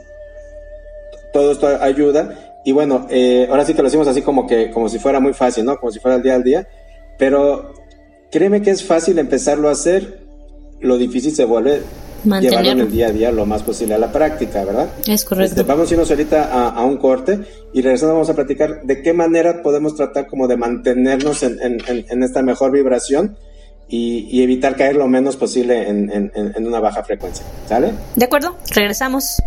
todo 1.34 1.52
esto 1.52 1.68
ayuda. 1.68 2.60
Y 2.66 2.72
bueno, 2.72 3.08
eh, 3.10 3.48
ahora 3.50 3.66
sí 3.66 3.74
que 3.74 3.82
lo 3.82 3.88
hacemos 3.88 4.08
así 4.08 4.22
como 4.22 4.48
que, 4.48 4.72
como 4.72 4.90
si 4.90 4.98
fuera 4.98 5.20
muy 5.20 5.34
fácil, 5.34 5.66
¿no? 5.66 5.78
Como 5.78 5.92
si 5.92 6.00
fuera 6.00 6.18
el 6.18 6.24
día 6.24 6.36
al 6.36 6.44
día. 6.44 6.68
Pero 7.20 7.74
créeme 8.32 8.62
que 8.62 8.72
es 8.72 8.84
fácil 8.84 9.20
empezarlo 9.20 9.70
a 9.70 9.74
hacer, 9.74 10.22
lo 10.80 10.98
difícil 10.98 11.36
se 11.36 11.46
vuelve 11.46 11.82
llevarlo 12.24 12.72
en 12.72 12.80
el 12.80 12.92
día 12.92 13.08
a 13.08 13.12
día 13.12 13.32
lo 13.32 13.46
más 13.46 13.64
posible 13.64 13.96
a 13.96 13.98
la 13.98 14.12
práctica, 14.12 14.64
¿verdad? 14.64 14.90
Es 15.08 15.26
correcto. 15.26 15.52
Este, 15.52 15.64
vamos 15.64 15.90
a 15.90 15.94
irnos 15.94 16.10
ahorita 16.10 16.70
a, 16.70 16.84
un 16.84 16.98
corte 16.98 17.40
y 17.74 17.82
regresando 17.82 18.14
vamos 18.14 18.30
a 18.30 18.36
platicar 18.36 18.82
de 18.84 19.02
qué 19.02 19.14
manera 19.14 19.62
podemos 19.62 19.96
tratar 19.96 20.28
como 20.28 20.48
de 20.48 20.58
mantenernos 20.58 21.44
en, 21.44 22.24
esta 22.24 22.42
mejor 22.42 22.72
vibración 22.72 23.38
y, 23.88 24.28
y, 24.30 24.44
evitar 24.44 24.76
caer 24.76 24.96
lo 24.96 25.08
menos 25.08 25.36
posible 25.36 25.88
en, 25.88 26.66
una 26.66 26.80
baja 26.80 27.04
frecuencia, 27.04 27.46
¿sale? 27.68 27.92
De 28.16 28.26
acuerdo, 28.26 28.56
regresamos. 28.74 29.38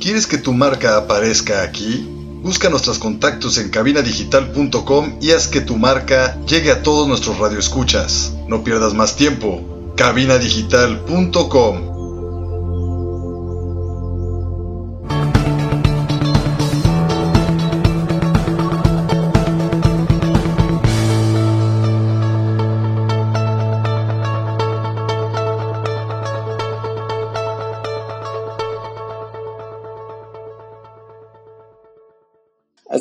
¿Quieres 0.00 0.28
que 0.28 0.38
tu 0.38 0.52
marca 0.52 0.96
aparezca 0.96 1.62
aquí? 1.62 2.08
Busca 2.42 2.70
nuestros 2.70 3.00
contactos 3.00 3.58
en 3.58 3.68
cabinadigital.com 3.68 5.18
y 5.20 5.32
haz 5.32 5.48
que 5.48 5.60
tu 5.60 5.76
marca 5.76 6.38
llegue 6.46 6.70
a 6.70 6.84
todos 6.84 7.08
nuestros 7.08 7.38
radioescuchas. 7.38 8.32
No 8.46 8.62
pierdas 8.62 8.94
más 8.94 9.16
tiempo. 9.16 9.92
cabinadigital.com 9.96 11.97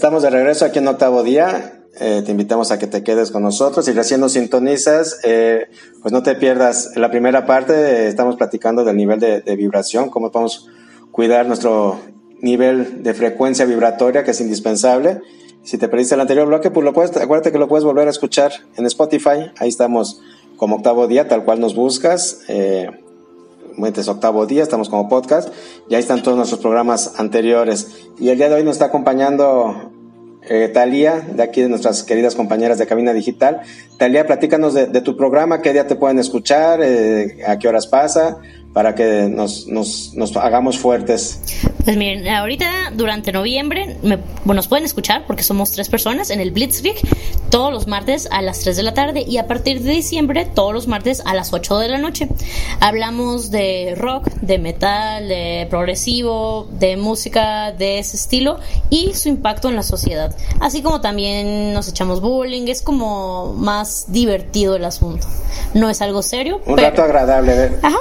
Estamos 0.07 0.23
de 0.23 0.29
regreso 0.29 0.63
aquí 0.63 0.79
en 0.79 0.87
octavo 0.87 1.21
día. 1.21 1.83
Eh, 1.99 2.23
te 2.25 2.31
invitamos 2.31 2.71
a 2.71 2.79
que 2.79 2.87
te 2.87 3.03
quedes 3.03 3.29
con 3.29 3.43
nosotros 3.43 3.85
y 3.89 3.91
recién 3.91 4.21
nos 4.21 4.31
sintonizas, 4.31 5.19
eh, 5.25 5.67
pues 6.01 6.13
no 6.13 6.23
te 6.23 6.35
pierdas. 6.35 6.91
En 6.95 7.01
la 7.01 7.11
primera 7.11 7.45
parte 7.45 8.07
estamos 8.07 8.37
platicando 8.37 8.85
del 8.85 8.95
nivel 8.95 9.19
de, 9.19 9.55
vibración, 9.57 10.09
cómo 10.09 10.31
podemos 10.31 10.69
cuidar 11.11 11.45
nuestro 11.45 11.99
nivel 12.39 13.03
de 13.03 13.13
frecuencia 13.13 13.65
vibratoria 13.65 14.23
que 14.23 14.31
es 14.31 14.39
indispensable. 14.39 15.19
Si 15.63 15.77
te 15.77 15.89
perdiste 15.89 16.15
el 16.15 16.21
anterior 16.21 16.47
bloque, 16.47 16.71
pues 16.71 16.85
lo 16.85 16.93
puedes, 16.93 17.17
acuérdate 17.17 17.51
que 17.51 17.57
lo 17.57 17.67
puedes 17.67 17.83
volver 17.83 18.07
a 18.07 18.11
escuchar 18.11 18.53
en 18.77 18.85
Spotify. 18.85 19.51
Ahí 19.59 19.67
estamos 19.67 20.21
como 20.55 20.77
octavo 20.77 21.07
día, 21.07 21.27
tal 21.27 21.43
cual 21.43 21.59
nos 21.59 21.75
buscas. 21.75 22.43
Eh, 22.47 22.89
es 23.95 24.07
octavo 24.07 24.45
día, 24.45 24.63
estamos 24.63 24.89
como 24.89 25.07
podcast, 25.07 25.49
y 25.87 25.95
ahí 25.95 25.99
están 25.99 26.23
todos 26.23 26.37
nuestros 26.37 26.61
programas 26.61 27.19
anteriores. 27.19 28.07
Y 28.19 28.29
el 28.29 28.37
día 28.37 28.49
de 28.49 28.55
hoy 28.55 28.63
nos 28.63 28.75
está 28.77 28.85
acompañando 28.85 29.91
eh, 30.49 30.69
Talía, 30.69 31.21
de 31.33 31.43
aquí 31.43 31.61
de 31.61 31.69
nuestras 31.69 32.03
queridas 32.03 32.35
compañeras 32.35 32.77
de 32.77 32.87
Cabina 32.87 33.13
Digital. 33.13 33.61
Talía, 33.97 34.25
platícanos 34.25 34.73
de, 34.73 35.01
tu 35.01 35.17
programa, 35.17 35.61
qué 35.61 35.73
día 35.73 35.87
te 35.87 35.95
pueden 35.95 36.19
escuchar, 36.19 36.79
eh, 36.81 37.43
a 37.47 37.57
qué 37.59 37.67
horas 37.67 37.87
pasa, 37.87 38.37
para 38.77 38.93
que 38.93 39.27
nos, 39.27 39.65
nos, 39.65 40.13
nos, 40.13 40.37
hagamos 40.37 40.77
fuertes? 40.77 41.39
Pues 41.83 41.97
miren, 41.97 42.27
ahorita 42.27 42.91
durante 42.93 43.31
noviembre 43.31 43.97
me, 44.03 44.17
bueno, 44.45 44.59
nos 44.59 44.67
pueden 44.67 44.85
escuchar 44.85 45.25
porque 45.25 45.41
somos 45.41 45.71
tres 45.71 45.89
personas 45.89 46.29
en 46.29 46.41
el 46.41 46.51
Blitzkrieg 46.51 46.95
todos 47.49 47.73
los 47.73 47.87
martes 47.87 48.27
a 48.29 48.43
las 48.43 48.59
3 48.59 48.77
de 48.77 48.83
la 48.83 48.93
tarde 48.93 49.25
y 49.27 49.39
a 49.39 49.47
partir 49.47 49.81
de 49.81 49.89
diciembre 49.89 50.45
todos 50.45 50.75
los 50.75 50.87
martes 50.87 51.23
a 51.25 51.33
las 51.33 51.53
8 51.53 51.79
de 51.79 51.87
la 51.87 51.97
noche. 51.97 52.29
Hablamos 52.79 53.49
de 53.49 53.95
rock, 53.97 54.29
de 54.41 54.59
metal, 54.59 55.27
de 55.27 55.65
progresivo, 55.71 56.67
de 56.69 56.97
música 56.97 57.71
de 57.71 57.97
ese 57.97 58.15
estilo 58.15 58.59
y 58.91 59.15
su 59.15 59.27
impacto 59.27 59.69
en 59.69 59.75
la 59.75 59.81
sociedad. 59.81 60.35
Así 60.59 60.83
como 60.83 61.01
también 61.01 61.73
nos 61.73 61.87
echamos 61.87 62.21
bullying, 62.21 62.67
es 62.67 62.83
como 62.83 63.55
más 63.55 64.11
divertido 64.11 64.75
el 64.75 64.85
asunto. 64.85 65.25
No 65.73 65.89
es 65.89 65.99
algo 66.03 66.21
serio. 66.21 66.61
Un 66.67 66.77
rato 66.77 67.01
agradable. 67.01 67.65
¿eh? 67.65 67.71
Ajá 67.81 67.97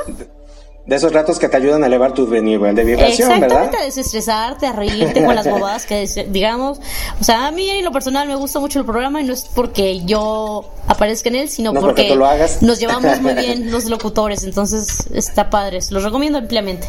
de 0.86 0.94
esos 0.94 1.12
ratos 1.12 1.38
que 1.38 1.48
te 1.48 1.56
ayudan 1.56 1.82
a 1.82 1.86
elevar 1.86 2.14
tu 2.14 2.26
nivel 2.28 2.74
de 2.76 2.84
vibración, 2.84 3.32
Exactamente, 3.32 3.76
a 3.76 3.84
desestresarte, 3.84 4.66
a 4.66 4.72
reírte 4.72 5.24
con 5.24 5.34
las 5.34 5.46
bobadas 5.50 5.84
que 5.84 6.06
digamos. 6.28 6.80
O 7.20 7.24
sea, 7.24 7.48
a 7.48 7.50
mí 7.50 7.68
en 7.68 7.84
lo 7.84 7.90
personal 7.90 8.28
me 8.28 8.36
gusta 8.36 8.60
mucho 8.60 8.78
el 8.78 8.84
programa 8.84 9.20
y 9.20 9.24
no 9.24 9.32
es 9.32 9.46
porque 9.52 10.04
yo 10.04 10.70
aparezca 10.86 11.28
en 11.28 11.36
él, 11.36 11.48
sino 11.48 11.74
porque, 11.74 12.14
nos 12.60 12.78
llevamos 12.78 13.20
muy 13.20 13.34
bien 13.34 13.70
los 13.72 13.86
locutores. 13.86 14.44
Entonces 14.44 15.08
está 15.12 15.50
padre, 15.50 15.80
los 15.90 16.04
recomiendo 16.04 16.38
ampliamente. 16.38 16.86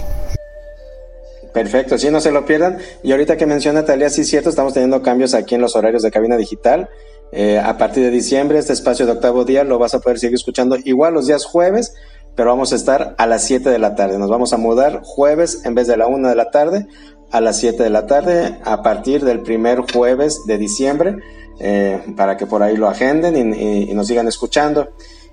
Perfecto, 1.52 1.98
sí, 1.98 2.12
no 2.12 2.22
se 2.22 2.32
lo 2.32 2.46
pierdan. 2.46 2.78
Y 3.02 3.12
ahorita 3.14 3.36
que 3.36 3.48
menciona 3.48 3.84
Talia, 3.84 4.12
sí 4.12 4.22
es 4.22 4.30
cierto, 4.30 4.50
estamos 4.50 4.74
teniendo 4.74 5.02
cambios 5.02 5.34
aquí 5.34 5.56
en 5.56 5.62
los 5.62 5.76
horarios 5.76 6.04
de 6.04 6.12
cabina 6.12 6.38
digital. 6.38 6.88
Eh, 7.32 7.58
a 7.58 7.78
partir 7.78 8.04
de 8.04 8.12
diciembre, 8.12 8.60
este 8.60 8.74
espacio 8.74 9.08
de 9.08 9.14
octavo 9.14 9.44
día 9.44 9.64
lo 9.64 9.80
vas 9.80 9.96
a 9.96 10.00
poder 10.00 10.20
seguir 10.20 10.36
escuchando 10.36 10.78
igual 10.84 11.16
los 11.16 11.26
días 11.26 11.46
jueves 11.46 11.94
pero 12.38 12.52
vamos 12.52 12.72
a 12.72 12.76
estar 12.76 13.16
a 13.18 13.26
las 13.26 13.44
7 13.46 13.68
de 13.68 13.80
la 13.80 13.96
tarde. 13.96 14.20
Nos 14.20 14.30
vamos 14.30 14.54
a 14.54 14.58
mudar 14.58 15.02
jueves 15.04 15.66
en 15.66 15.74
vez 15.74 15.88
de 15.88 15.98
la 15.98 16.06
1 16.06 16.30
de 16.30 16.36
la 16.36 16.52
tarde 16.52 16.88
a 17.32 17.42
las 17.42 17.58
7 17.58 17.84
de 17.84 17.90
la 17.90 18.06
tarde 18.06 18.60
a 18.64 18.84
partir 18.84 19.26
del 19.26 19.42
primer 19.42 19.80
jueves 19.92 20.44
de 20.46 20.60
diciembre 20.60 21.18
eh, 21.60 22.00
para 22.16 22.38
que 22.38 22.46
por 22.46 22.62
ahí 22.62 22.78
lo 22.78 22.88
agenden 22.88 23.36
y, 23.56 23.92
nos 23.92 24.08
sigan 24.08 24.28
escuchando. 24.28 24.90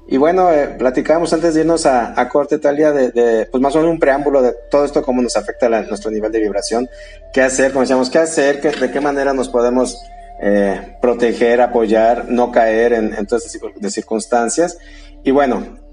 Y 0.09 0.17
bueno, 0.17 0.51
eh, 0.51 0.77
platicamos 0.79 1.31
antes 1.35 1.53
de 1.53 1.61
irnos 1.61 1.85
a, 1.85 2.27
corte 2.31 2.59
Talia 2.59 2.91
de, 2.93 3.47
pues 3.51 3.63
más 3.63 3.77
o 3.77 3.81
menos 3.81 3.93
un 3.93 4.01
preámbulo 4.01 4.41
de 4.41 4.55
todo 4.71 4.87
esto, 4.87 5.03
cómo 5.03 5.21
nos 5.21 5.37
afecta 5.37 5.69
nuestro 5.69 6.11
nivel 6.11 6.33
de 6.33 6.41
vibración, 6.41 6.89
qué 7.35 7.43
hacer, 7.43 7.73
como 7.73 7.83
decíamos, 7.83 8.09
qué 8.09 8.19
hacer, 8.19 8.63
de 8.63 8.91
qué 8.91 9.01
manera 9.01 9.35
nos 9.35 9.51
podemos 9.51 9.99
eh, 10.41 10.97
proteger, 11.03 11.61
apoyar, 11.61 12.31
no 12.31 12.51
caer 12.51 12.95
en, 12.95 13.13
en 13.13 13.27
todas 13.27 13.45
estas 13.45 13.61
de 13.77 13.91
circunstancias. 13.91 14.79
Y 15.23 15.31
bueno, 15.31 15.84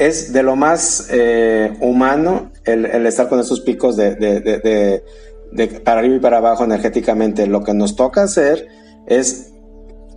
es 0.00 0.32
de 0.32 0.42
lo 0.42 0.56
más 0.56 1.08
eh, 1.10 1.76
humano 1.80 2.50
el, 2.64 3.06
estar 3.06 3.28
con 3.28 3.38
esos 3.38 3.60
picos 3.60 3.96
de, 3.96 4.14
de, 4.14 5.68
para 5.84 6.00
arriba 6.00 6.16
y 6.16 6.20
para 6.20 6.38
abajo 6.38 6.64
energéticamente. 6.64 7.46
Lo 7.46 7.62
que 7.62 7.74
nos 7.74 7.96
toca 7.96 8.22
hacer 8.22 8.66
es 9.06 9.52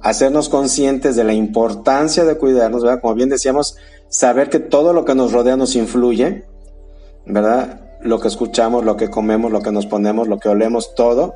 hacernos 0.01 0.47
conscientes 0.47 1.17
de 1.17 1.25
la 1.25 1.33
importancia 1.33 2.23
de 2.23 2.37
cuidarnos, 2.37 2.83
¿verdad? 2.83 3.01
Como 3.01 3.13
bien 3.15 3.27
decíamos, 3.27 3.75
saber 4.07 4.49
que 4.49 4.59
todo 4.59 4.93
lo 4.93 5.03
que 5.03 5.15
nos 5.15 5.33
rodea 5.33 5.57
nos 5.57 5.75
influye, 5.75 6.45
¿verdad? 7.25 7.81
Lo 8.01 8.21
que 8.21 8.29
escuchamos, 8.29 8.85
lo 8.85 8.95
que 8.95 9.09
comemos, 9.09 9.51
lo 9.51 9.61
que 9.61 9.73
nos 9.73 9.85
ponemos, 9.85 10.29
lo 10.29 10.39
que 10.39 10.47
olemos, 10.47 10.95
todo. 10.95 11.33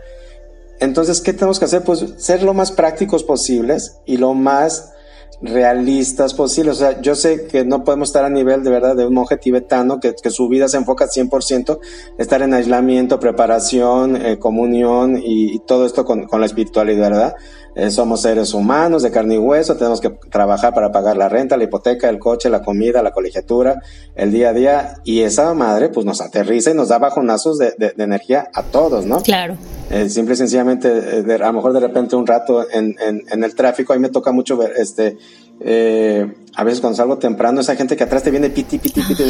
Entonces, 0.80 1.20
¿qué 1.20 1.34
tenemos 1.34 1.60
que 1.60 1.66
hacer? 1.66 1.84
Pues 1.84 2.14
ser 2.16 2.44
lo 2.44 2.54
más 2.54 2.72
prácticos 2.72 3.26
posibles 3.26 3.98
y 4.06 4.16
lo 4.16 4.34
más 4.34 4.94
realistas 5.42 6.34
posibles. 6.34 6.76
O 6.76 6.80
sea, 6.80 7.02
yo 7.02 7.16
sé 7.16 7.48
que 7.48 7.64
no 7.64 7.84
podemos 7.84 8.10
estar 8.10 8.26
a 8.26 8.30
nivel 8.30 8.64
de 8.64 8.72
verdad 8.72 8.96
de 8.96 9.06
un 9.06 9.14
monje 9.14 9.38
tibetano 9.38 10.00
que, 10.00 10.16
su 10.30 10.48
vida 10.48 10.68
se 10.68 10.78
enfoca 10.78 11.08
100%, 11.08 11.80
estar 12.18 12.42
en 12.42 12.54
aislamiento, 12.54 13.20
preparación, 13.20 14.16
eh, 14.16 14.40
comunión 14.40 15.20
y, 15.24 15.60
todo 15.60 15.86
esto 15.86 16.06
con, 16.06 16.28
con, 16.28 16.40
la 16.40 16.46
espiritualidad, 16.46 17.10
¿verdad? 17.12 17.36
Eh, 17.78 17.92
somos 17.92 18.24
seres 18.24 18.56
humanos 18.56 19.04
de 19.04 19.12
carne 19.12 19.36
y 19.36 19.38
hueso, 19.38 19.76
tenemos 19.76 20.02
que 20.02 20.10
trabajar 20.10 20.74
para 20.74 20.92
pagar 20.92 21.16
la 21.16 21.30
renta, 21.30 21.58
la 21.58 21.66
hipoteca, 21.66 22.10
el 22.10 22.18
coche, 22.18 22.50
la 22.50 22.64
comida, 22.64 23.04
la 23.04 23.12
colegiatura, 23.12 23.84
el 24.16 24.32
día 24.32 24.50
a 24.50 24.54
día, 24.54 24.94
y 25.04 25.22
esa 25.22 25.54
madre 25.54 25.90
pues 25.90 26.04
nos 26.04 26.20
aterriza 26.20 26.72
y 26.72 26.74
nos 26.74 26.88
da 26.88 26.98
bajonazos 26.98 27.60
de, 27.60 27.76
de, 27.78 27.94
energía 28.04 28.50
a 28.52 28.64
todos, 28.64 29.06
¿no? 29.06 29.22
Claro. 29.22 29.58
Eh, 29.92 30.10
simple 30.10 30.34
y 30.34 30.38
sencillamente, 30.38 30.90
eh, 30.90 31.34
a 31.36 31.38
lo 31.38 31.54
mejor 31.54 31.72
de 31.72 31.82
repente 31.82 32.16
un 32.16 32.26
rato 32.26 32.66
en, 32.72 32.96
en, 33.00 33.24
en 33.30 33.44
el 33.44 33.54
tráfico, 33.54 33.94
a 33.94 33.96
mí 33.96 34.02
me 34.02 34.10
toca 34.10 34.32
mucho 34.32 34.58
ver, 34.58 34.74
este, 34.78 35.20
eh, 35.60 36.34
a 36.56 36.64
veces 36.64 36.82
cuando 36.82 36.98
salgo 36.98 37.20
temprano, 37.20 37.62
esa 37.62 37.76
gente 37.76 37.96
que 37.96 38.04
atrás 38.04 38.24
te 38.24 38.32
viene 38.32 38.50
piti, 38.50 38.80
piti, 38.80 39.02
piti, 39.02 39.24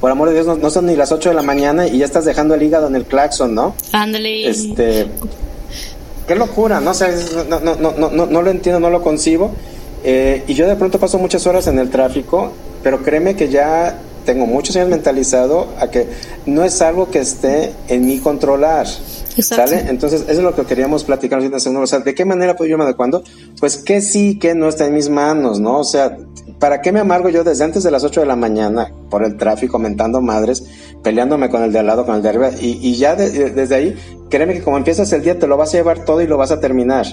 por 0.00 0.12
amor 0.12 0.28
de 0.28 0.34
Dios, 0.34 0.58
no, 0.58 0.70
son 0.70 0.86
ni 0.86 0.94
las 0.94 1.10
8 1.10 1.30
de 1.30 1.34
la 1.34 1.42
mañana 1.42 1.88
y 1.88 1.98
ya 1.98 2.04
estás 2.04 2.24
dejando 2.24 2.54
el 2.54 2.62
hígado 2.62 2.86
en 2.86 2.94
el 2.94 3.04
claxon, 3.04 3.52
¿no? 3.52 3.74
Ándale. 3.92 4.48
Este, 4.48 5.08
qué 6.26 6.34
locura, 6.34 6.80
¿no? 6.80 6.92
no, 7.48 7.60
no, 7.60 7.74
no, 7.76 8.10
no, 8.10 8.26
no 8.26 8.42
lo 8.42 8.50
entiendo, 8.50 8.80
no 8.80 8.90
lo 8.90 9.02
concibo. 9.02 9.52
Eh, 10.02 10.44
y 10.46 10.54
yo 10.54 10.66
de 10.66 10.76
pronto 10.76 10.98
paso 10.98 11.18
muchas 11.18 11.46
horas 11.46 11.66
en 11.66 11.78
el 11.78 11.90
tráfico, 11.90 12.52
pero 12.82 13.02
créeme 13.02 13.36
que 13.36 13.48
ya 13.48 13.98
tengo 14.24 14.46
muchos 14.46 14.76
años 14.76 14.88
mentalizado 14.88 15.68
a 15.78 15.88
que 15.88 16.06
no 16.46 16.64
es 16.64 16.80
algo 16.82 17.10
que 17.10 17.20
esté 17.20 17.72
en 17.88 18.06
mi 18.06 18.18
controlar. 18.18 18.86
¿Sale? 18.86 19.86
Entonces, 19.88 20.22
eso 20.22 20.32
es 20.32 20.38
lo 20.38 20.54
que 20.54 20.64
queríamos 20.64 21.04
platicar 21.04 21.40
O 21.40 21.86
sea, 21.86 22.00
¿de 22.00 22.14
qué 22.14 22.24
manera 22.24 22.56
puedo 22.56 22.70
yo 22.70 22.76
me 22.76 22.84
adecuando? 22.84 23.22
Pues 23.58 23.78
que 23.78 24.00
sí, 24.00 24.38
que 24.38 24.54
no 24.54 24.68
está 24.68 24.86
en 24.86 24.94
mis 24.94 25.08
manos, 25.08 25.60
¿no? 25.60 25.78
O 25.78 25.84
sea, 25.84 26.18
¿para 26.58 26.82
qué 26.82 26.92
me 26.92 27.00
amargo 27.00 27.28
yo 27.28 27.42
desde 27.44 27.64
antes 27.64 27.82
de 27.82 27.90
las 27.90 28.04
8 28.04 28.20
de 28.20 28.26
la 28.26 28.36
mañana 28.36 28.92
por 29.08 29.24
el 29.24 29.36
tráfico, 29.36 29.78
mentando 29.78 30.20
madres, 30.20 30.64
peleándome 31.02 31.48
con 31.50 31.62
el 31.62 31.72
de 31.72 31.78
al 31.78 31.86
lado, 31.86 32.04
con 32.06 32.14
el 32.16 32.22
de 32.22 32.28
arriba? 32.28 32.50
Y, 32.60 32.94
ya 32.96 33.14
desde 33.14 33.74
ahí, 33.74 33.96
créeme 34.28 34.54
que 34.54 34.62
como 34.62 34.76
empiezas 34.76 35.12
el 35.12 35.22
día, 35.22 35.38
te 35.38 35.46
lo 35.46 35.56
vas 35.56 35.70
a 35.74 35.78
llevar 35.78 36.04
todo 36.04 36.20
y 36.20 36.26
lo 36.26 36.36
vas 36.36 36.50
a 36.50 36.60
terminar. 36.60 37.06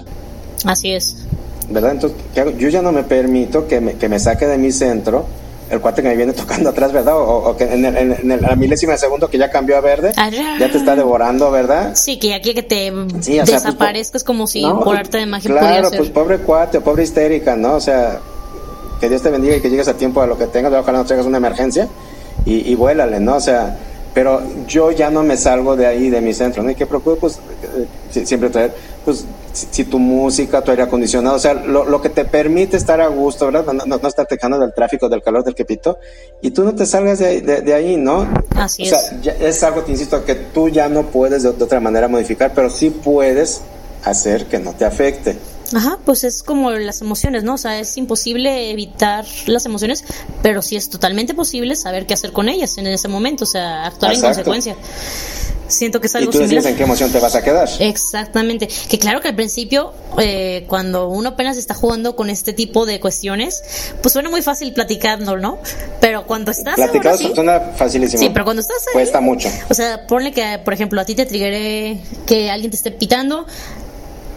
Así 0.66 0.92
es. 0.92 1.26
¿Verdad? 1.70 1.92
Entonces, 1.92 2.18
yo 2.58 2.70
ya 2.70 2.82
no 2.82 2.92
me 2.92 3.04
permito 3.04 3.68
que 3.68 3.82
me, 3.82 3.94
que 3.94 4.08
me 4.08 4.20
saque 4.20 4.48
de 4.48 4.58
mi 4.58 4.72
centro 4.72 5.26
el 5.70 5.82
cuate 5.82 6.02
que 6.02 6.08
me 6.10 6.16
viene 6.16 6.34
tocando 6.34 6.70
atrás, 6.70 6.92
¿verdad? 6.92 7.16
O, 7.18 7.56
que 7.58 7.66
en, 7.66 7.86
el, 7.86 7.98
en, 7.98 8.42
la 8.42 8.56
milésima 8.56 8.94
de 8.94 8.98
segundo 8.98 9.30
que 9.30 9.38
ya 9.38 9.50
cambió 9.52 9.78
a 9.78 9.82
verde, 9.82 10.14
ya 10.16 10.72
te 10.72 10.78
está 10.78 10.96
devorando, 10.96 11.52
¿verdad? 11.52 11.94
Sí, 11.96 12.18
que 12.20 12.34
aquí 12.34 12.54
que 12.54 12.64
te 12.64 12.92
sí, 13.22 13.38
pues, 13.38 13.52
desaparezcas 13.52 14.24
como 14.24 14.48
si 14.48 14.64
por 14.84 14.96
arte 14.96 15.18
de 15.18 15.26
magia 15.26 15.52
Claro, 15.52 15.92
pues 15.92 16.10
pobre 16.10 16.40
cuate, 16.40 16.82
pobre 16.82 17.04
histérica, 17.04 17.56
¿no? 17.56 17.76
O 17.76 17.82
sea, 17.82 18.20
que 19.00 19.10
Dios 19.10 19.22
te 19.22 19.30
bendiga 19.30 19.56
y 19.58 19.62
que 19.62 19.70
llegues 19.70 19.88
a 19.88 19.96
tiempo 19.96 20.22
a 20.22 20.28
lo 20.28 20.38
que 20.38 20.48
tengas, 20.48 20.74
ojalá 20.74 21.00
no 21.00 21.06
traigas 21.06 21.26
una 21.26 21.38
emergencia 21.38 21.88
y, 22.48 22.72
y 22.72 22.76
vuélale, 22.76 23.20
¿no? 23.20 23.36
O 23.36 23.42
sea, 23.42 23.78
pero 24.18 24.42
yo 24.68 24.90
ya 24.90 25.12
no 25.12 25.22
me 25.22 25.38
salgo 25.38 25.76
de 25.76 25.86
ahí, 25.86 26.10
de 26.10 26.22
mi 26.22 26.34
centro, 26.34 26.64
¿no? 26.64 26.72
Y 26.72 26.76
que 26.76 26.88
procuro, 26.88 27.18
pues, 27.18 27.38
eh, 28.16 28.26
siempre 28.26 28.50
traer, 28.50 28.74
pues, 29.06 29.26
si, 29.54 29.84
tu 29.84 30.00
música, 30.00 30.60
tu 30.64 30.72
aire 30.72 30.82
acondicionado, 30.82 31.36
o 31.36 31.40
sea, 31.40 31.54
lo, 31.54 32.02
que 32.02 32.10
te 32.10 32.26
permite 32.26 32.78
estar 32.78 33.00
a 33.00 33.10
gusto, 33.10 33.46
¿verdad? 33.46 33.72
No, 33.72 33.86
no, 33.86 34.08
estar 34.08 34.26
tejando 34.26 34.58
del 34.58 34.74
tráfico, 34.74 35.08
del 35.08 35.22
calor, 35.22 35.44
del 35.44 35.54
quepito, 35.54 36.00
y 36.42 36.50
tú 36.50 36.64
no 36.64 36.74
te 36.74 36.88
salgas 36.88 37.20
de, 37.20 37.74
ahí, 37.76 37.96
¿no? 37.96 38.28
Así 38.56 38.84
o 38.84 38.86
sea, 38.88 39.00
es. 39.40 39.64
algo, 39.64 39.84
te 39.84 39.92
insisto, 39.92 40.26
que 40.26 40.34
tú 40.34 40.70
ya 40.70 40.90
no 40.90 41.04
puedes 41.04 41.44
de, 41.44 41.50
otra 41.50 41.80
manera 41.80 42.08
modificar, 42.08 42.54
pero 42.56 42.72
sí 42.72 42.90
puedes 42.90 43.62
hacer 44.04 44.48
que 44.48 44.58
no 44.58 44.74
te 44.74 44.86
afecte. 44.86 45.38
Ajá, 45.74 45.98
pues 46.06 46.24
es 46.24 46.44
como 46.44 46.72
las 46.72 47.02
emociones, 47.02 47.44
¿no? 47.44 47.56
O 47.56 47.58
sea, 47.58 47.80
es 47.80 47.98
imposible 47.98 48.72
evitar 48.72 49.26
las 49.48 49.66
emociones, 49.66 50.04
pero 50.42 50.62
sí 50.62 50.76
es 50.76 50.90
totalmente 50.90 51.34
posible 51.34 51.76
saber 51.76 52.06
qué 52.06 52.14
hacer 52.14 52.32
con 52.32 52.50
ellas 52.50 52.78
en 52.78 52.88
ese 52.88 53.08
momento, 53.08 53.44
o 53.44 53.48
sea, 53.48 53.86
actuar 53.86 54.14
en 54.14 54.22
consecuencia. 54.22 54.76
Siento 55.68 56.00
que 56.00 56.08
es 56.08 56.16
algo 56.16 56.30
Y 56.30 56.32
tú 56.32 56.42
en 56.42 56.76
qué 56.76 56.84
emoción 56.84 57.12
te 57.12 57.20
vas 57.20 57.36
a 57.36 57.44
quedar. 57.44 57.68
Exactamente. 57.80 58.70
Que 58.90 58.98
claro 58.98 59.20
que 59.20 59.28
al 59.28 59.36
principio, 59.36 59.94
eh, 60.18 60.64
cuando 60.68 61.10
uno 61.10 61.30
apenas 61.30 61.58
está 61.58 61.74
jugando 61.74 62.16
con 62.16 62.30
este 62.30 62.54
tipo 62.54 62.86
de 62.86 63.00
cuestiones, 63.00 63.64
pues 64.02 64.14
suena 64.14 64.30
muy 64.30 64.42
fácil 64.42 64.74
platicando, 64.74 65.36
¿no? 65.36 65.60
Pero 66.00 66.26
cuando 66.26 66.52
estás. 66.52 66.76
Platicado 66.76 67.18
suena 67.18 67.60
facilísimo. 67.60 68.22
Sí, 68.22 68.30
pero 68.32 68.46
cuando 68.46 68.62
estás. 68.62 68.78
Cuesta 68.94 69.20
mucho. 69.20 69.50
O 69.70 69.74
sea, 69.74 70.08
ponle 70.08 70.32
que, 70.32 70.60
por 70.64 70.74
ejemplo, 70.74 71.02
a 71.02 71.06
ti 71.06 71.16
te 71.16 71.26
triggeré 71.26 72.00
que 72.26 72.50
alguien 72.50 72.72
te 72.72 72.78
esté 72.78 72.92
pitando 72.92 73.46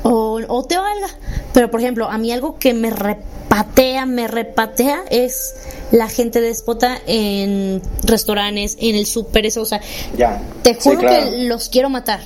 o, 0.02 0.40
o 0.46 0.64
te 0.64 0.76
valga. 0.76 1.08
Pero, 1.52 1.70
por 1.70 1.80
ejemplo, 1.80 2.08
a 2.08 2.18
mí 2.18 2.32
algo 2.32 2.58
que 2.58 2.74
me 2.74 2.90
repatea, 2.90 4.06
me 4.06 4.28
repatea 4.28 5.02
es 5.10 5.54
la 5.90 6.08
gente 6.08 6.40
déspota 6.40 6.98
en 7.06 7.82
restaurantes, 8.04 8.76
en 8.80 8.94
el 8.94 9.06
súper, 9.06 9.46
eso, 9.46 9.62
o 9.62 9.64
sea, 9.64 9.80
ya. 10.16 10.40
te 10.62 10.74
juro 10.74 11.00
que 11.00 11.46
los 11.48 11.68
quiero 11.68 11.90
matar. 11.90 12.20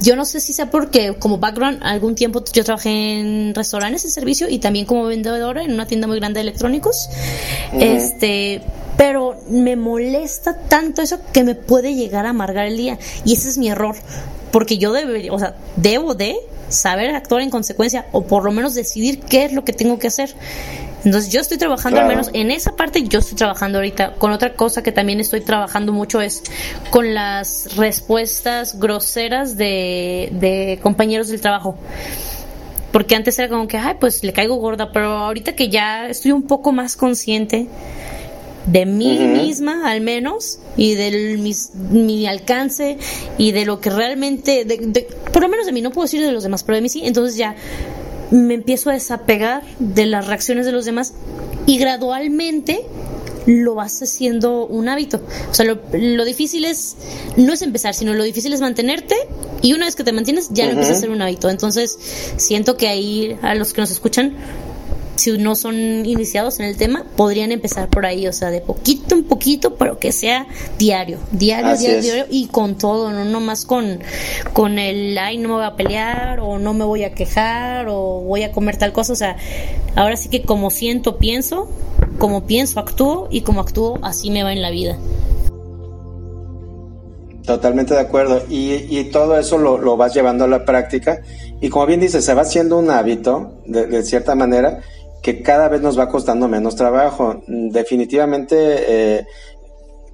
Yo 0.00 0.16
no 0.16 0.24
sé 0.24 0.40
si 0.40 0.52
sea 0.52 0.70
porque 0.70 1.14
como 1.18 1.38
background 1.38 1.80
algún 1.82 2.14
tiempo 2.14 2.42
yo 2.52 2.64
trabajé 2.64 3.20
en 3.20 3.54
restaurantes 3.54 4.04
en 4.04 4.10
servicio 4.10 4.48
y 4.48 4.58
también 4.58 4.86
como 4.86 5.04
vendedora 5.04 5.62
en 5.62 5.72
una 5.72 5.86
tienda 5.86 6.06
muy 6.06 6.18
grande 6.18 6.38
de 6.38 6.42
electrónicos. 6.42 7.10
Este, 7.78 8.62
pero 8.96 9.36
me 9.48 9.76
molesta 9.76 10.56
tanto 10.56 11.02
eso 11.02 11.18
que 11.32 11.44
me 11.44 11.54
puede 11.54 11.94
llegar 11.94 12.26
a 12.26 12.30
amargar 12.30 12.66
el 12.66 12.76
día 12.76 12.98
y 13.24 13.34
ese 13.34 13.50
es 13.50 13.58
mi 13.58 13.68
error, 13.68 13.96
porque 14.52 14.78
yo 14.78 14.92
debería, 14.92 15.32
o 15.32 15.38
sea, 15.38 15.54
debo 15.76 16.14
de 16.14 16.36
saber 16.68 17.14
actuar 17.14 17.42
en 17.42 17.50
consecuencia 17.50 18.06
o 18.12 18.24
por 18.24 18.44
lo 18.44 18.52
menos 18.52 18.74
decidir 18.74 19.20
qué 19.20 19.44
es 19.44 19.52
lo 19.52 19.64
que 19.64 19.72
tengo 19.72 19.98
que 19.98 20.06
hacer. 20.06 20.34
Entonces 21.04 21.32
yo 21.32 21.40
estoy 21.40 21.56
trabajando 21.56 22.00
al 22.00 22.08
menos 22.08 22.30
en 22.34 22.50
esa 22.50 22.76
parte, 22.76 23.02
yo 23.04 23.20
estoy 23.20 23.36
trabajando 23.36 23.78
ahorita 23.78 24.14
con 24.14 24.32
otra 24.32 24.52
cosa 24.52 24.82
que 24.82 24.92
también 24.92 25.18
estoy 25.18 25.40
trabajando 25.40 25.92
mucho 25.92 26.20
es 26.20 26.42
con 26.90 27.14
las 27.14 27.74
respuestas 27.76 28.78
groseras 28.78 29.56
de, 29.56 30.28
de 30.32 30.78
compañeros 30.82 31.28
del 31.28 31.40
trabajo. 31.40 31.78
Porque 32.92 33.14
antes 33.14 33.38
era 33.38 33.48
como 33.48 33.66
que, 33.68 33.78
ay, 33.78 33.94
pues 33.98 34.22
le 34.24 34.32
caigo 34.32 34.56
gorda, 34.56 34.90
pero 34.92 35.06
ahorita 35.06 35.54
que 35.54 35.68
ya 35.68 36.08
estoy 36.08 36.32
un 36.32 36.42
poco 36.42 36.72
más 36.72 36.96
consciente 36.96 37.68
de 38.70 38.86
mí 38.86 39.18
misma 39.18 39.90
al 39.90 40.00
menos 40.00 40.58
y 40.76 40.94
de 40.94 41.38
mi 41.90 42.26
alcance 42.26 42.98
y 43.38 43.52
de 43.52 43.64
lo 43.64 43.80
que 43.80 43.90
realmente, 43.90 44.66
por 45.32 45.42
lo 45.42 45.48
menos 45.48 45.66
de 45.66 45.72
mí, 45.72 45.82
no 45.82 45.90
puedo 45.90 46.04
decir 46.04 46.20
de 46.20 46.32
los 46.32 46.42
demás, 46.42 46.62
pero 46.62 46.76
de 46.76 46.82
mí 46.82 46.88
sí, 46.88 47.02
entonces 47.04 47.36
ya 47.36 47.56
me 48.30 48.54
empiezo 48.54 48.90
a 48.90 48.92
desapegar 48.92 49.62
de 49.78 50.06
las 50.06 50.26
reacciones 50.26 50.66
de 50.66 50.72
los 50.72 50.84
demás 50.84 51.14
y 51.66 51.78
gradualmente 51.78 52.84
lo 53.46 53.74
vas 53.74 54.02
haciendo 54.02 54.66
un 54.66 54.88
hábito. 54.88 55.20
O 55.50 55.54
sea, 55.54 55.64
lo, 55.66 56.24
difícil 56.24 56.64
es, 56.64 56.96
no 57.36 57.52
es 57.52 57.62
empezar, 57.62 57.94
sino 57.94 58.14
lo 58.14 58.22
difícil 58.22 58.52
es 58.52 58.60
mantenerte 58.60 59.16
y 59.62 59.72
una 59.72 59.86
vez 59.86 59.96
que 59.96 60.04
te 60.04 60.12
mantienes 60.12 60.50
ya 60.50 60.66
lo 60.66 60.72
empieza 60.72 60.92
a 60.92 60.96
ser 60.96 61.10
un 61.10 61.22
hábito. 61.22 61.50
Entonces, 61.50 61.98
siento 62.36 62.76
que 62.76 62.88
ahí 62.88 63.36
a 63.42 63.54
los 63.54 63.72
que 63.72 63.80
nos 63.80 63.90
escuchan 63.90 64.36
si 65.20 65.36
no 65.36 65.54
son 65.54 65.74
iniciados 66.06 66.60
en 66.60 66.66
el 66.66 66.76
tema, 66.76 67.04
podrían 67.16 67.52
empezar 67.52 67.88
por 67.88 68.06
ahí, 68.06 68.26
o 68.26 68.32
sea, 68.32 68.50
de 68.50 68.60
poquito 68.60 69.14
en 69.14 69.24
poquito, 69.24 69.74
pero 69.74 69.98
que 69.98 70.12
sea 70.12 70.46
diario, 70.78 71.18
diario, 71.30 71.76
diario, 71.76 72.00
diario, 72.00 72.26
y 72.30 72.46
con 72.46 72.76
todo, 72.78 73.12
no 73.12 73.24
nomás 73.26 73.66
con, 73.66 74.00
con 74.54 74.78
el, 74.78 75.16
ay, 75.18 75.36
no 75.36 75.48
me 75.48 75.54
voy 75.56 75.64
a 75.64 75.76
pelear, 75.76 76.40
o 76.40 76.58
no 76.58 76.72
me 76.72 76.84
voy 76.84 77.04
a 77.04 77.12
quejar, 77.12 77.88
o 77.88 78.22
voy 78.22 78.44
a 78.44 78.52
comer 78.52 78.78
tal 78.78 78.92
cosa, 78.92 79.12
o 79.12 79.16
sea, 79.16 79.36
ahora 79.94 80.16
sí 80.16 80.30
que 80.30 80.42
como 80.42 80.70
siento, 80.70 81.18
pienso, 81.18 81.70
como 82.18 82.46
pienso, 82.46 82.80
actúo, 82.80 83.28
y 83.30 83.42
como 83.42 83.60
actúo, 83.60 83.98
así 84.02 84.30
me 84.30 84.42
va 84.42 84.52
en 84.52 84.62
la 84.62 84.70
vida. 84.70 84.98
Totalmente 87.44 87.94
de 87.94 88.00
acuerdo. 88.00 88.42
Y, 88.48 88.86
y 88.96 89.04
todo 89.10 89.36
eso 89.38 89.58
lo, 89.58 89.76
lo, 89.78 89.96
vas 89.96 90.14
llevando 90.14 90.44
a 90.44 90.48
la 90.48 90.64
práctica. 90.64 91.22
Y 91.60 91.68
como 91.68 91.86
bien 91.86 91.98
dices, 91.98 92.24
se 92.24 92.32
va 92.32 92.42
haciendo 92.42 92.78
un 92.78 92.90
hábito, 92.90 93.62
de, 93.66 93.86
de 93.86 94.02
cierta 94.04 94.34
manera, 94.34 94.82
que 95.22 95.42
cada 95.42 95.68
vez 95.68 95.80
nos 95.80 95.98
va 95.98 96.08
costando 96.08 96.48
menos 96.48 96.76
trabajo. 96.76 97.42
Definitivamente 97.46 98.56
eh, 98.58 99.26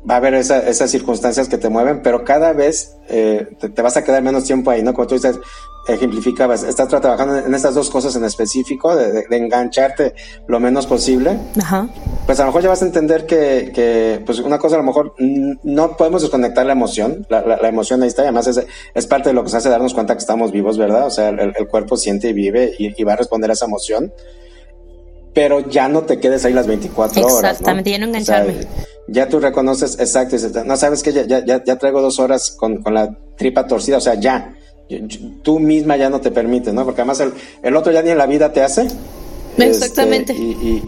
va 0.08 0.14
a 0.14 0.16
haber 0.18 0.34
esas 0.34 0.90
circunstancias 0.90 1.48
que 1.48 1.58
te 1.58 1.68
mueven, 1.68 2.00
pero 2.02 2.24
cada 2.24 2.52
vez 2.52 2.96
eh, 3.08 3.48
te, 3.58 3.82
vas 3.82 3.96
a 3.96 4.04
quedar 4.04 4.22
menos 4.22 4.44
tiempo 4.44 4.70
ahí, 4.70 4.82
¿no? 4.82 4.94
Como 4.94 5.06
tú 5.06 5.14
dices, 5.16 5.38
ejemplificabas, 5.88 6.62
estás 6.62 6.88
trabajando 6.88 7.38
en 7.38 7.54
estas 7.54 7.74
dos 7.74 7.90
cosas 7.90 8.14
en 8.14 8.24
específico, 8.24 8.94
de, 8.94 9.24
engancharte 9.30 10.14
lo 10.46 10.60
menos 10.60 10.86
posible. 10.86 11.38
Ajá. 11.60 11.88
Pues 12.24 12.38
a 12.38 12.42
lo 12.42 12.48
mejor 12.48 12.62
ya 12.62 12.68
vas 12.68 12.82
a 12.82 12.86
entender 12.86 13.26
que, 13.26 13.72
que, 13.74 14.22
pues 14.24 14.38
una 14.38 14.58
cosa 14.58 14.76
a 14.76 14.78
lo 14.78 14.84
mejor 14.84 15.14
no 15.18 15.96
podemos 15.96 16.22
desconectar 16.22 16.66
la 16.66 16.72
emoción, 16.72 17.26
la, 17.28 17.40
la, 17.44 17.68
emoción 17.68 18.02
ahí 18.02 18.08
está, 18.08 18.22
y 18.22 18.26
además 18.26 18.46
es, 18.46 18.64
es, 18.94 19.06
parte 19.06 19.30
de 19.30 19.34
lo 19.34 19.42
que 19.42 19.46
nos 19.46 19.54
hace 19.54 19.68
darnos 19.68 19.94
cuenta 19.94 20.14
que 20.14 20.20
estamos 20.20 20.52
vivos, 20.52 20.78
¿verdad? 20.78 21.06
O 21.06 21.10
sea, 21.10 21.30
el, 21.30 21.52
el 21.56 21.68
cuerpo 21.68 21.96
siente 21.96 22.28
y 22.28 22.32
vive 22.32 22.74
y, 22.78 23.00
y 23.00 23.04
va 23.04 23.14
a 23.14 23.16
responder 23.16 23.50
a 23.50 23.54
esa 23.54 23.66
emoción 23.66 24.12
pero 25.36 25.60
ya 25.68 25.86
no 25.86 26.04
te 26.04 26.18
quedes 26.18 26.46
ahí 26.46 26.54
las 26.54 26.66
24 26.66 27.20
horas. 27.20 27.50
Exactamente, 27.50 27.90
ya 27.90 27.98
no 27.98 28.06
engancharme. 28.06 28.66
ya 29.06 29.28
tú 29.28 29.38
reconoces, 29.38 29.98
exacto, 30.00 30.34
no 30.64 30.78
sabes 30.78 31.02
que 31.02 31.12
ya, 31.12 31.26
ya, 31.26 31.62
ya, 31.62 31.76
traigo 31.76 32.00
dos 32.00 32.18
horas 32.18 32.52
con, 32.52 32.82
con, 32.82 32.94
la 32.94 33.14
tripa 33.36 33.66
torcida, 33.66 33.98
o 33.98 34.00
sea, 34.00 34.14
ya, 34.14 34.54
tú 35.42 35.60
misma 35.60 35.98
ya 35.98 36.08
no 36.08 36.22
te 36.22 36.30
permites, 36.30 36.72
¿no? 36.72 36.86
Porque 36.86 37.02
además 37.02 37.20
el, 37.20 37.34
el 37.62 37.76
otro 37.76 37.92
ya 37.92 38.00
ni 38.00 38.12
en 38.12 38.16
la 38.16 38.24
vida 38.24 38.50
te 38.54 38.62
hace. 38.62 38.88
Exactamente. 39.58 40.32
Este, 40.32 40.42
y, 40.42 40.82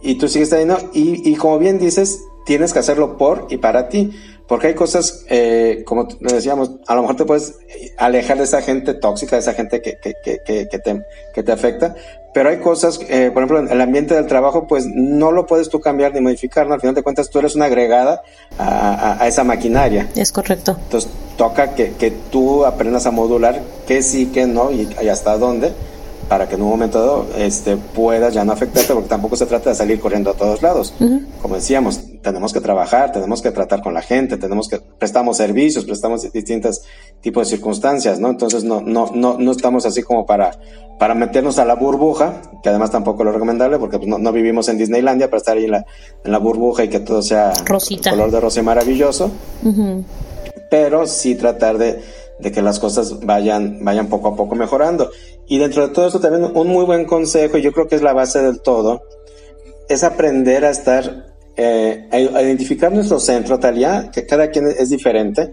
y, 0.00 0.12
y, 0.12 0.14
tú 0.14 0.28
sigues 0.28 0.50
ahí, 0.54 0.64
¿no? 0.64 0.78
Y, 0.94 1.30
y 1.30 1.36
como 1.36 1.58
bien 1.58 1.78
dices, 1.78 2.22
tienes 2.46 2.72
que 2.72 2.78
hacerlo 2.78 3.18
por 3.18 3.48
y 3.50 3.58
para 3.58 3.90
ti. 3.90 4.12
Porque 4.52 4.66
hay 4.66 4.74
cosas, 4.74 5.24
eh, 5.30 5.82
como 5.86 6.06
decíamos, 6.20 6.72
a 6.86 6.94
lo 6.94 7.00
mejor 7.00 7.16
te 7.16 7.24
puedes 7.24 7.54
alejar 7.96 8.36
de 8.36 8.44
esa 8.44 8.60
gente 8.60 8.92
tóxica, 8.92 9.36
de 9.36 9.40
esa 9.40 9.54
gente 9.54 9.80
que, 9.80 9.96
que, 9.96 10.12
que, 10.22 10.68
que, 10.68 10.78
te, 10.78 11.02
que 11.32 11.42
te 11.42 11.52
afecta, 11.52 11.94
pero 12.34 12.50
hay 12.50 12.58
cosas, 12.58 13.00
eh, 13.08 13.30
por 13.32 13.44
ejemplo, 13.44 13.60
en 13.60 13.72
el 13.72 13.80
ambiente 13.80 14.14
del 14.14 14.26
trabajo, 14.26 14.66
pues 14.66 14.84
no 14.84 15.32
lo 15.32 15.46
puedes 15.46 15.70
tú 15.70 15.80
cambiar 15.80 16.12
ni 16.12 16.20
modificar, 16.20 16.66
¿no? 16.66 16.74
Al 16.74 16.82
final 16.82 16.94
de 16.94 17.02
cuentas, 17.02 17.30
tú 17.30 17.38
eres 17.38 17.54
una 17.54 17.64
agregada 17.64 18.20
a, 18.58 19.22
a, 19.22 19.26
esa 19.26 19.42
maquinaria. 19.42 20.10
Es 20.16 20.30
correcto. 20.32 20.76
Entonces, 20.78 21.10
toca 21.38 21.74
que, 21.74 21.92
que 21.92 22.10
tú 22.10 22.66
aprendas 22.66 23.06
a 23.06 23.10
modular 23.10 23.58
qué 23.86 24.02
sí, 24.02 24.32
qué 24.34 24.46
no 24.46 24.70
y, 24.70 24.86
y 25.02 25.08
hasta 25.08 25.38
dónde 25.38 25.72
para 26.32 26.48
que 26.48 26.54
en 26.54 26.62
un 26.62 26.70
momento 26.70 26.98
dado 26.98 27.26
este, 27.36 27.76
puedas 27.76 28.32
ya 28.32 28.42
no 28.42 28.52
afectarte, 28.52 28.94
porque 28.94 29.10
tampoco 29.10 29.36
se 29.36 29.44
trata 29.44 29.68
de 29.68 29.76
salir 29.76 30.00
corriendo 30.00 30.30
a 30.30 30.32
todos 30.32 30.62
lados. 30.62 30.94
Como 31.42 31.56
decíamos, 31.56 32.00
tenemos 32.22 32.54
que 32.54 32.62
trabajar, 32.62 33.12
tenemos 33.12 33.42
que 33.42 33.50
tratar 33.50 33.82
con 33.82 33.92
la 33.92 34.00
gente, 34.00 34.38
tenemos 34.38 34.66
que 34.66 34.80
prestamos 34.98 35.36
servicios, 35.36 35.84
prestamos 35.84 36.32
distintos 36.32 36.84
tipos 37.20 37.50
de 37.50 37.56
circunstancias, 37.56 38.18
¿no? 38.18 38.30
Entonces 38.30 38.64
no, 38.64 38.80
no, 38.80 39.10
no, 39.14 39.36
no 39.38 39.52
estamos 39.52 39.84
así 39.84 40.02
como 40.02 40.24
para, 40.24 40.58
para 40.98 41.14
meternos 41.14 41.58
a 41.58 41.66
la 41.66 41.74
burbuja, 41.74 42.40
que 42.62 42.70
además 42.70 42.90
tampoco 42.90 43.24
lo 43.24 43.32
recomendable, 43.32 43.78
porque 43.78 43.98
pues, 43.98 44.08
no, 44.08 44.16
no, 44.16 44.32
vivimos 44.32 44.70
en 44.70 44.78
Disneylandia 44.78 45.28
para 45.28 45.36
estar 45.36 45.58
ahí 45.58 45.66
en 45.66 45.72
la, 45.72 45.84
en 46.24 46.32
la 46.32 46.38
burbuja 46.38 46.84
y 46.84 46.88
que 46.88 47.00
todo 47.00 47.20
sea 47.20 47.52
color 48.08 48.30
de 48.30 48.40
rosa 48.40 48.62
maravilloso. 48.62 49.30
Pero 50.70 51.06
sí 51.06 51.34
tratar 51.34 51.76
de, 51.76 52.00
de 52.42 52.52
que 52.52 52.60
las 52.60 52.78
cosas 52.78 53.20
vayan, 53.20 53.84
vayan 53.84 54.08
poco 54.08 54.28
a 54.28 54.36
poco 54.36 54.54
mejorando. 54.54 55.10
Y 55.48 55.58
dentro 55.58 55.86
de 55.86 55.94
todo 55.94 56.06
esto 56.06 56.20
también 56.20 56.50
un 56.54 56.68
muy 56.68 56.84
buen 56.84 57.04
consejo, 57.04 57.58
y 57.58 57.62
yo 57.62 57.72
creo 57.72 57.88
que 57.88 57.96
es 57.96 58.02
la 58.02 58.12
base 58.12 58.42
del 58.42 58.60
todo, 58.60 59.02
es 59.88 60.04
aprender 60.04 60.64
a 60.64 60.70
estar, 60.70 61.34
eh, 61.56 62.08
a 62.10 62.42
identificar 62.42 62.92
nuestro 62.92 63.20
centro, 63.20 63.58
Talia, 63.58 64.10
que 64.12 64.26
cada 64.26 64.50
quien 64.50 64.66
es 64.66 64.88
diferente. 64.88 65.52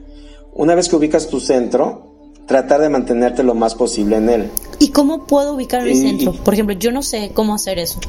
Una 0.53 0.75
vez 0.75 0.89
que 0.89 0.95
ubicas 0.95 1.27
tu 1.27 1.39
centro, 1.39 2.09
tratar 2.49 2.81
de 2.81 2.89
mantenerte 2.89 3.43
lo 3.43 3.53
más 3.53 3.75
posible 3.75 4.17
en 4.17 4.29
él. 4.29 4.51
¿Y 4.79 4.89
cómo 4.89 5.27
puedo 5.27 5.53
ubicar 5.53 5.83
mi 5.83 5.95
centro? 5.95 6.33
Por 6.33 6.53
ejemplo, 6.53 6.75
yo 6.75 6.91
no 6.91 7.03
sé 7.03 7.31
cómo 7.33 7.53
hacer 7.53 7.77
eso. 7.77 7.99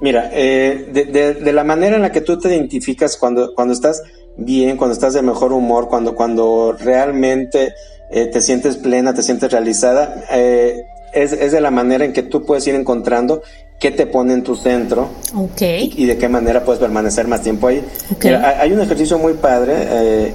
Mira, 0.00 0.30
eh, 0.32 0.90
de, 0.92 1.34
de, 1.34 1.52
la 1.52 1.64
manera 1.64 1.96
en 1.96 2.02
la 2.02 2.12
que 2.12 2.20
tú 2.20 2.38
te 2.38 2.48
identificas 2.48 3.16
cuando, 3.16 3.54
cuando 3.54 3.74
estás 3.74 4.02
bien, 4.36 4.76
cuando 4.76 4.92
estás 4.92 5.14
de 5.14 5.22
mejor 5.22 5.52
humor, 5.52 5.88
cuando, 5.88 6.14
cuando 6.14 6.76
realmente 6.78 7.72
eh, 8.10 8.26
te 8.26 8.40
sientes 8.40 8.76
plena, 8.76 9.14
te 9.14 9.22
sientes 9.22 9.50
realizada, 9.50 10.24
eh, 10.30 10.86
es, 11.12 11.32
es, 11.32 11.52
de 11.52 11.60
la 11.60 11.70
manera 11.70 12.04
en 12.04 12.12
que 12.12 12.22
tú 12.22 12.44
puedes 12.44 12.66
ir 12.66 12.74
encontrando 12.74 13.42
qué 13.78 13.90
te 13.90 14.06
pone 14.06 14.32
en 14.32 14.42
tu 14.42 14.56
centro 14.56 15.08
okay. 15.34 15.92
y, 15.96 16.06
de 16.06 16.16
qué 16.16 16.28
manera 16.28 16.64
puedes 16.64 16.80
permanecer 16.80 17.28
más 17.28 17.42
tiempo 17.42 17.68
ahí. 17.68 17.84
hay 18.22 18.72
un 18.72 18.80
ejercicio 18.80 19.18
muy 19.18 19.34
padre, 19.34 19.74
eh, 19.76 20.34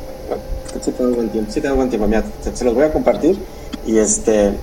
sí 0.81 0.91
tengo 0.91 1.15
buen 1.15 1.29
tiempo, 1.29 1.51
sí 1.51 1.61
tengo 1.61 1.75
buen 1.75 1.89
tiempo. 1.89 2.07
Mira, 2.07 2.23
se, 2.53 2.63
los 2.63 2.73
voy 2.73 2.83
a 2.83 2.93
compartir 2.93 3.37
y 3.85 3.97
este 3.97 4.53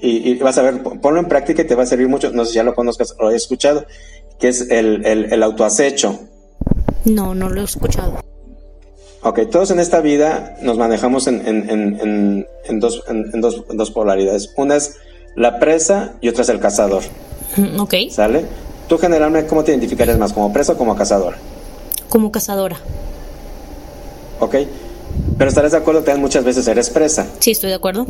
y, 0.00 0.38
vas 0.38 0.56
a 0.58 0.62
ver, 0.62 0.82
ponlo 0.82 1.20
en 1.20 1.26
práctica 1.26 1.62
y 1.62 1.66
te 1.66 1.74
va 1.74 1.82
a 1.82 1.86
servir 1.86 2.08
mucho. 2.08 2.30
No 2.30 2.44
sé 2.44 2.50
si 2.52 2.56
ya 2.56 2.62
lo 2.62 2.74
conozcas 2.74 3.12
o 3.18 3.22
lo 3.22 3.28
hayas 3.28 3.42
escuchado, 3.42 3.86
que 4.38 4.48
es 4.48 4.70
el, 4.70 5.04
el, 5.04 5.32
el 5.32 5.42
autoacecho. 5.42 6.20
No, 7.04 7.34
no 7.34 7.48
lo 7.48 7.60
he 7.60 7.64
escuchado. 7.64 8.20
Ok, 9.26 9.40
todos 9.50 9.72
en 9.72 9.80
esta 9.80 10.00
vida 10.00 10.56
nos 10.62 10.78
manejamos 10.78 11.26
en, 11.26 11.44
en, 11.48 11.68
en, 11.68 12.46
en 12.64 12.78
dos, 12.78 13.02
dos, 13.34 13.64
dos, 13.68 13.90
polaridades. 13.90 14.52
Una 14.56 14.76
es 14.76 14.98
la 15.34 15.58
presa 15.58 16.12
y 16.20 16.28
otra 16.28 16.42
es 16.42 16.48
el 16.48 16.60
cazador. 16.60 17.02
Mm, 17.56 17.80
ok. 17.80 17.94
¿Sale? 18.08 18.44
¿Tú 18.88 18.98
generalmente 18.98 19.48
cómo 19.48 19.64
te 19.64 19.72
identificarías 19.72 20.16
más, 20.16 20.32
como 20.32 20.52
presa 20.52 20.74
o 20.74 20.76
como 20.76 20.94
cazadora? 20.94 21.38
Como 22.08 22.30
cazadora. 22.30 22.76
Ok. 24.38 24.54
Pero 25.36 25.48
estarás 25.48 25.72
de 25.72 25.78
acuerdo 25.78 26.04
que 26.04 26.14
muchas 26.14 26.44
veces 26.44 26.68
eres 26.68 26.88
presa. 26.90 27.26
Sí, 27.40 27.50
estoy 27.50 27.70
de 27.70 27.76
acuerdo. 27.76 28.06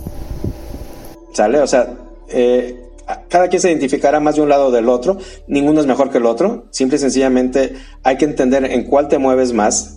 ¿Sale? 1.33 1.61
O 1.61 1.66
sea, 1.66 1.94
eh, 2.29 2.90
cada 3.31 3.48
quien 3.48 3.62
se 3.62 3.70
identificará 3.70 4.20
más 4.20 4.37
de 4.37 4.42
un 4.42 4.50
lado 4.50 4.66
o 4.66 4.70
del 4.70 4.90
otro. 4.90 5.16
Ninguno 5.46 5.81
es 5.81 5.87
mejor 5.87 6.11
que 6.11 6.18
el 6.18 6.26
otro. 6.26 6.66
Simple 6.72 6.96
y 6.96 7.00
sencillamente 7.00 7.74
hay 8.02 8.18
que 8.18 8.26
entender 8.26 8.66
en 8.66 8.85
cuál 8.85 9.09
te 9.09 9.16
mueves 9.16 9.55
más. 9.55 9.95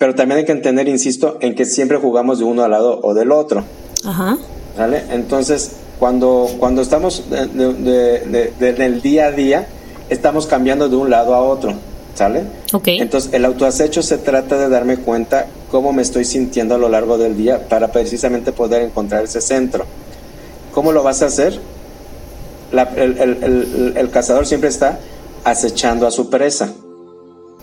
Pero 0.00 0.14
también 0.14 0.38
hay 0.38 0.44
que 0.46 0.52
entender, 0.52 0.88
insisto, 0.88 1.36
en 1.42 1.54
que 1.54 1.66
siempre 1.66 1.98
jugamos 1.98 2.38
de 2.38 2.46
uno 2.46 2.62
al 2.62 2.70
lado 2.70 3.00
o 3.02 3.12
del 3.12 3.30
otro. 3.30 3.64
Ajá. 4.02 4.38
¿Vale? 4.78 5.04
Entonces, 5.10 5.72
cuando, 5.98 6.48
cuando 6.58 6.80
estamos 6.80 7.24
de, 7.28 8.50
en 8.60 8.80
el 8.80 9.02
día 9.02 9.26
a 9.26 9.32
día, 9.32 9.66
estamos 10.08 10.46
cambiando 10.46 10.88
de 10.88 10.96
un 10.96 11.10
lado 11.10 11.34
a 11.34 11.42
otro. 11.42 11.74
¿Sale? 12.14 12.44
Ok. 12.72 12.88
Entonces, 12.88 13.34
el 13.34 13.44
autoacecho 13.44 14.02
se 14.02 14.16
trata 14.16 14.56
de 14.56 14.70
darme 14.70 14.96
cuenta 14.96 15.48
cómo 15.70 15.92
me 15.92 16.00
estoy 16.00 16.24
sintiendo 16.24 16.76
a 16.76 16.78
lo 16.78 16.88
largo 16.88 17.18
del 17.18 17.36
día 17.36 17.68
para 17.68 17.88
precisamente 17.88 18.52
poder 18.52 18.80
encontrar 18.80 19.24
ese 19.24 19.42
centro. 19.42 19.84
¿Cómo 20.72 20.92
lo 20.92 21.02
vas 21.02 21.20
a 21.20 21.26
hacer? 21.26 21.60
el, 22.72 24.08
cazador 24.10 24.46
siempre 24.46 24.70
está 24.70 24.98
acechando 25.44 26.06
a 26.06 26.10
su 26.10 26.30
presa. 26.30 26.72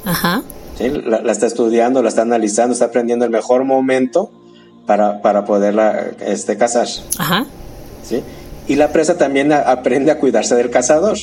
Ajá. 0.06 0.43
La, 0.79 1.31
está 1.31 1.47
estudiando, 1.47 2.01
la 2.03 2.09
está 2.09 2.21
analizando, 2.21 2.73
está 2.73 2.85
aprendiendo 2.85 3.25
el 3.25 3.31
mejor 3.31 3.63
momento 3.63 4.31
para, 4.85 5.21
para 5.21 5.45
poderla 5.45 6.11
este, 6.19 6.57
cazar. 6.57 6.87
Ajá. 7.17 7.45
¿sí? 8.03 8.21
Y 8.67 8.75
la 8.75 8.89
presa 8.89 9.17
también 9.17 9.51
aprende 9.51 10.11
a 10.11 10.19
cuidarse 10.19 10.55
del 10.55 10.69
cazador. 10.69 11.17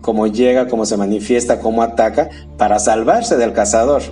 Cómo 0.00 0.26
llega, 0.26 0.68
cómo 0.68 0.86
se 0.86 0.96
manifiesta, 0.96 1.60
cómo 1.60 1.82
ataca, 1.82 2.30
para 2.56 2.78
salvarse 2.78 3.36
del 3.36 3.52
cazador. 3.52 4.02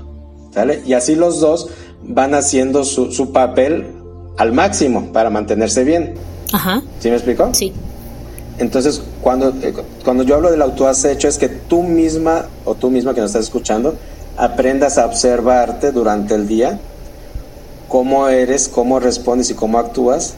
¿sale? 0.52 0.82
Y 0.84 0.92
así 0.92 1.14
los 1.14 1.40
dos 1.40 1.68
van 2.02 2.34
haciendo 2.34 2.84
su, 2.84 3.12
su 3.12 3.32
papel 3.32 3.94
al 4.36 4.52
máximo 4.52 5.12
para 5.12 5.30
mantenerse 5.30 5.84
bien. 5.84 6.14
Ajá. 6.52 6.82
¿Sí 7.00 7.08
me 7.08 7.16
explico? 7.16 7.50
Sí. 7.54 7.72
Entonces, 8.58 9.02
cuando, 9.20 9.50
eh, 9.62 9.74
cuando 10.04 10.22
yo 10.22 10.36
hablo 10.36 10.50
del 10.50 10.62
autoacecho 10.62 11.28
es 11.28 11.38
que 11.38 11.48
tú 11.48 11.82
misma 11.82 12.46
o 12.64 12.74
tú 12.74 12.90
misma 12.90 13.14
que 13.14 13.20
nos 13.20 13.30
estás 13.30 13.44
escuchando 13.44 13.96
aprendas 14.36 14.98
a 14.98 15.06
observarte 15.06 15.92
durante 15.92 16.34
el 16.34 16.46
día, 16.46 16.78
cómo 17.88 18.28
eres, 18.28 18.68
cómo 18.68 19.00
respondes 19.00 19.50
y 19.50 19.54
cómo 19.54 19.78
actúas, 19.78 20.34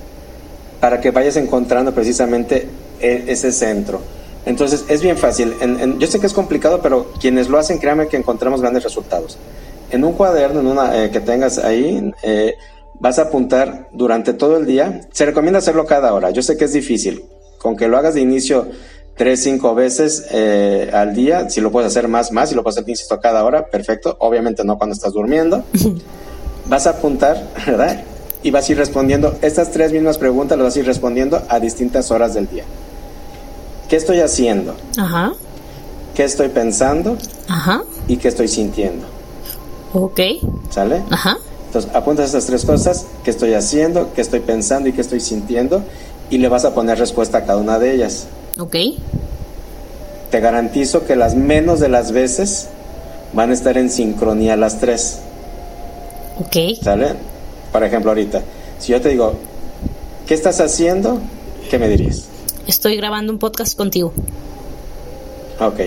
para 0.81 1.01
que 1.01 1.11
vayas 1.11 1.37
encontrando 1.37 1.93
precisamente 1.93 2.69
e, 3.01 3.25
ese 3.29 3.53
centro. 3.53 4.01
Entonces, 4.47 4.85
es 4.89 5.03
bien 5.03 5.19
fácil. 5.19 5.55
yo 5.99 6.07
sé 6.07 6.21
que 6.21 6.27
es 6.27 6.33
complicado, 6.33 6.81
pero 6.81 7.13
quienes 7.21 7.49
lo 7.49 7.59
hacen, 7.59 7.79
créanme 7.79 8.09
que 8.09 8.17
encontramos 8.17 8.61
grandes 8.61 8.85
resultados. 8.85 9.37
En 9.91 10.05
un 10.05 10.13
cuaderno 10.13 10.61
en 10.61 10.67
una, 10.69 11.05
eh, 11.05 11.11
que 11.11 11.21
tengas 11.21 11.59
ahí, 11.59 12.13
eh, 12.23 12.55
vas 13.01 13.19
a 13.19 13.23
apuntar 13.23 13.89
durante 13.93 14.33
todo 14.33 14.57
el 14.57 14.67
día. 14.67 15.03
Se 15.13 15.27
recomienda 15.27 15.59
hacerlo 15.59 15.87
cada 15.87 16.15
hora. 16.15 16.31
Yo 16.31 16.43
sé 16.43 16.57
que 16.57 16.65
es 16.65 16.73
difícil. 16.73 17.25
Con 17.59 17.77
que 17.77 17.88
lo 17.88 17.99
hagas 17.99 18.14
de 18.14 18.21
inicio 18.21 18.68
tres, 19.16 19.42
cinco 19.42 19.75
veces 19.75 20.27
eh, 20.31 20.90
al 20.94 21.14
día, 21.14 21.51
si 21.51 21.61
lo 21.61 21.71
puedes 21.71 21.88
hacer 21.88 22.09
más, 22.09 22.33
más, 22.33 22.49
si 22.49 22.55
lo 22.55 22.62
puedes 22.62 22.79
hacer, 22.79 22.88
insisto, 22.88 23.21
cada 23.21 23.44
hora, 23.44 23.66
perfecto. 23.66 24.16
Obviamente 24.21 24.64
no 24.64 24.79
cuando 24.79 24.94
estás 24.94 25.12
durmiendo. 25.12 25.64
vas 26.68 26.87
a 26.87 26.90
apuntar, 26.90 27.49
¿verdad? 27.66 28.03
Y 28.42 28.51
vas 28.51 28.68
a 28.68 28.73
ir 28.73 28.79
respondiendo 28.79 29.37
estas 29.42 29.73
tres 29.73 29.92
mismas 29.92 30.18
preguntas, 30.18 30.57
las 30.57 30.66
vas 30.66 30.77
a 30.77 30.79
ir 30.79 30.87
respondiendo 30.87 31.42
a 31.49 31.59
distintas 31.59 32.11
horas 32.11 32.35
del 32.35 32.49
día. 32.49 32.64
¿Qué 33.88 33.97
estoy 33.97 34.21
haciendo? 34.21 34.77
Ajá. 34.97 35.33
¿Qué 36.14 36.25
estoy 36.25 36.49
pensando? 36.49 37.16
Ajá. 37.49 37.83
¿Y 38.07 38.18
qué 38.18 38.29
estoy 38.29 38.49
sintiendo? 38.49 39.07
Ok. 39.94 40.21
¿Sale? 40.71 41.03
Ajá. 41.11 41.38
Entonces 41.66 41.90
apuntas 41.94 42.27
estas 42.27 42.47
tres 42.47 42.64
cosas, 42.64 43.07
qué 43.25 43.31
estoy 43.31 43.55
haciendo, 43.55 44.12
qué 44.14 44.21
estoy 44.21 44.40
pensando 44.40 44.88
y 44.88 44.92
qué 44.92 45.01
estoy 45.01 45.21
sintiendo, 45.21 45.83
y 46.31 46.38
le 46.38 46.49
vas 46.49 46.64
a 46.64 46.75
poner 46.75 46.99
respuesta 46.99 47.38
a 47.38 47.41
cada 47.43 47.59
una 47.59 47.79
de 47.79 47.95
ellas. 47.95 48.27
Ok. 48.59 48.77
Te 50.31 50.41
garantizo 50.41 51.07
que 51.07 51.17
las 51.17 51.35
menos 51.35 51.81
de 51.81 51.88
las 51.88 52.12
veces 52.12 52.69
van 53.33 53.51
a 53.51 53.55
estar 53.55 53.79
en 53.79 53.91
sincronía 53.91 54.57
las 54.57 54.81
tres. 54.81 55.21
Ok. 56.38 56.83
¿Sale? 56.83 57.14
Por 57.73 57.83
ejemplo, 57.83 58.11
ahorita, 58.11 58.43
si 58.79 58.93
yo 58.93 59.01
te 59.01 59.11
digo, 59.11 59.35
¿qué 60.27 60.35
estás 60.35 60.61
haciendo? 60.61 61.21
¿Qué 61.71 61.79
me 61.79 61.88
dirías? 61.88 62.25
Estoy 62.67 62.97
grabando 62.97 63.33
un 63.33 63.38
podcast 63.38 63.77
contigo. 63.77 64.12
Ok. 65.61 65.81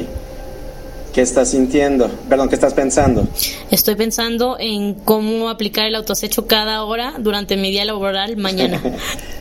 ¿Qué 1.14 1.22
estás 1.22 1.50
sintiendo? 1.50 2.10
Perdón, 2.30 2.48
¿qué 2.48 2.56
estás 2.56 2.74
pensando? 2.74 3.28
Estoy 3.70 3.96
pensando 3.96 4.56
en 4.60 4.94
cómo 4.94 5.50
aplicar 5.50 5.86
el 5.86 5.96
autoacecho 5.96 6.48
cada 6.48 6.84
hora 6.84 7.16
durante 7.20 7.58
mi 7.58 7.70
día 7.70 7.84
laboral 7.84 8.38
mañana. 8.38 8.82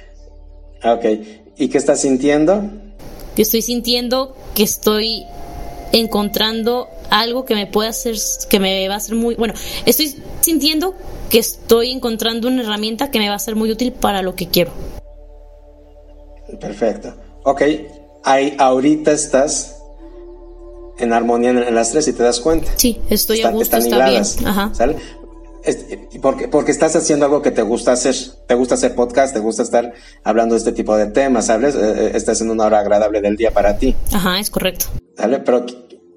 ok. 0.85 1.05
¿Y 1.57 1.69
qué 1.69 1.79
estás 1.79 2.01
sintiendo? 2.01 2.63
estoy 3.43 3.63
sintiendo 3.63 4.37
que 4.55 4.63
estoy 4.63 5.25
encontrando 5.93 6.89
algo 7.11 7.45
que 7.45 7.55
me 7.55 7.67
puede 7.67 7.89
hacer, 7.89 8.17
que 8.49 8.61
me 8.61 8.89
va 8.89 8.97
a 8.97 9.01
ser 9.01 9.17
muy, 9.17 9.35
bueno, 9.35 9.55
estoy 9.87 10.15
sintiendo 10.41 10.95
que 11.29 11.39
estoy 11.39 11.91
encontrando 11.91 12.49
una 12.49 12.63
herramienta 12.63 13.11
que 13.11 13.19
me 13.19 13.29
va 13.29 13.35
a 13.35 13.39
ser 13.39 13.57
muy 13.57 13.71
útil 13.71 13.93
para 13.93 14.23
lo 14.23 14.35
que 14.35 14.49
quiero. 14.49 14.73
Perfecto. 16.61 17.15
Ok, 17.45 17.63
ahí 18.25 18.55
ahorita 18.59 19.13
estás 19.13 19.77
en 20.99 21.13
armonía 21.13 21.51
en, 21.51 21.75
las 21.75 21.91
tres, 21.91 22.09
y 22.09 22.13
te 22.13 22.23
das 22.23 22.41
cuenta. 22.41 22.71
Sí, 22.77 23.01
estoy 23.09 23.41
a 23.41 23.51
gusto, 23.51 23.77
está 23.77 24.09
bien. 24.09 24.23
Ajá. 24.45 24.71
¿Sale? 24.75 24.97
Porque, 26.21 26.49
porque 26.49 26.71
estás 26.71 26.97
haciendo 26.97 27.27
algo 27.27 27.43
que 27.43 27.51
te 27.51 27.63
gusta 27.63 27.93
hacer, 27.93 28.15
te 28.47 28.55
gusta 28.55 28.75
hacer 28.75 28.95
podcast, 28.95 29.35
te 29.35 29.41
gusta 29.41 29.63
estar 29.63 29.93
hablando 30.25 30.55
de 30.55 30.59
este 30.59 30.73
tipo 30.73 30.97
de 30.97 31.07
temas, 31.07 31.47
¿sabes? 31.47 31.75
Eh, 31.75 31.79
eh, 31.81 32.13
estás 32.15 32.41
en 32.41 32.51
una 32.51 32.65
hora 32.65 32.81
agradable 32.81 33.21
del 33.21 33.37
día 33.37 33.53
para 33.53 33.79
ti. 33.79 33.95
Ajá, 34.13 34.39
es 34.39 34.51
correcto. 34.51 34.87
¿Sale? 35.17 35.41
Pero 35.41 35.67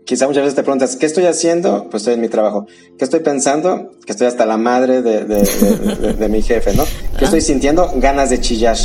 quizá 0.05 0.27
muchas 0.27 0.43
veces 0.43 0.55
te 0.55 0.63
preguntas, 0.63 0.95
¿qué 0.95 1.05
estoy 1.05 1.25
haciendo? 1.25 1.89
Pues 1.89 2.01
estoy 2.01 2.15
en 2.15 2.21
mi 2.21 2.29
trabajo. 2.29 2.67
¿Qué 2.97 3.03
estoy 3.03 3.21
pensando? 3.21 3.91
Que 4.05 4.11
estoy 4.11 4.27
hasta 4.27 4.45
la 4.45 4.57
madre 4.57 5.01
de, 5.01 5.25
de, 5.25 6.29
mi 6.29 6.41
jefe, 6.41 6.73
¿no? 6.73 6.85
¿Qué 7.17 7.25
estoy 7.25 7.41
sintiendo? 7.41 7.91
Ganas 7.95 8.29
de 8.29 8.39
chillar. 8.39 8.77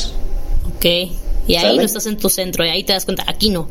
Ok. 0.77 0.85
Y 1.47 1.57
ahí 1.57 1.77
no 1.77 1.83
estás 1.83 2.07
en 2.07 2.19
tu 2.19 2.29
centro, 2.29 2.65
y 2.65 2.69
ahí 2.69 2.85
te 2.85 2.93
das 2.93 3.05
cuenta, 3.05 3.25
aquí 3.27 3.51
no. 3.51 3.69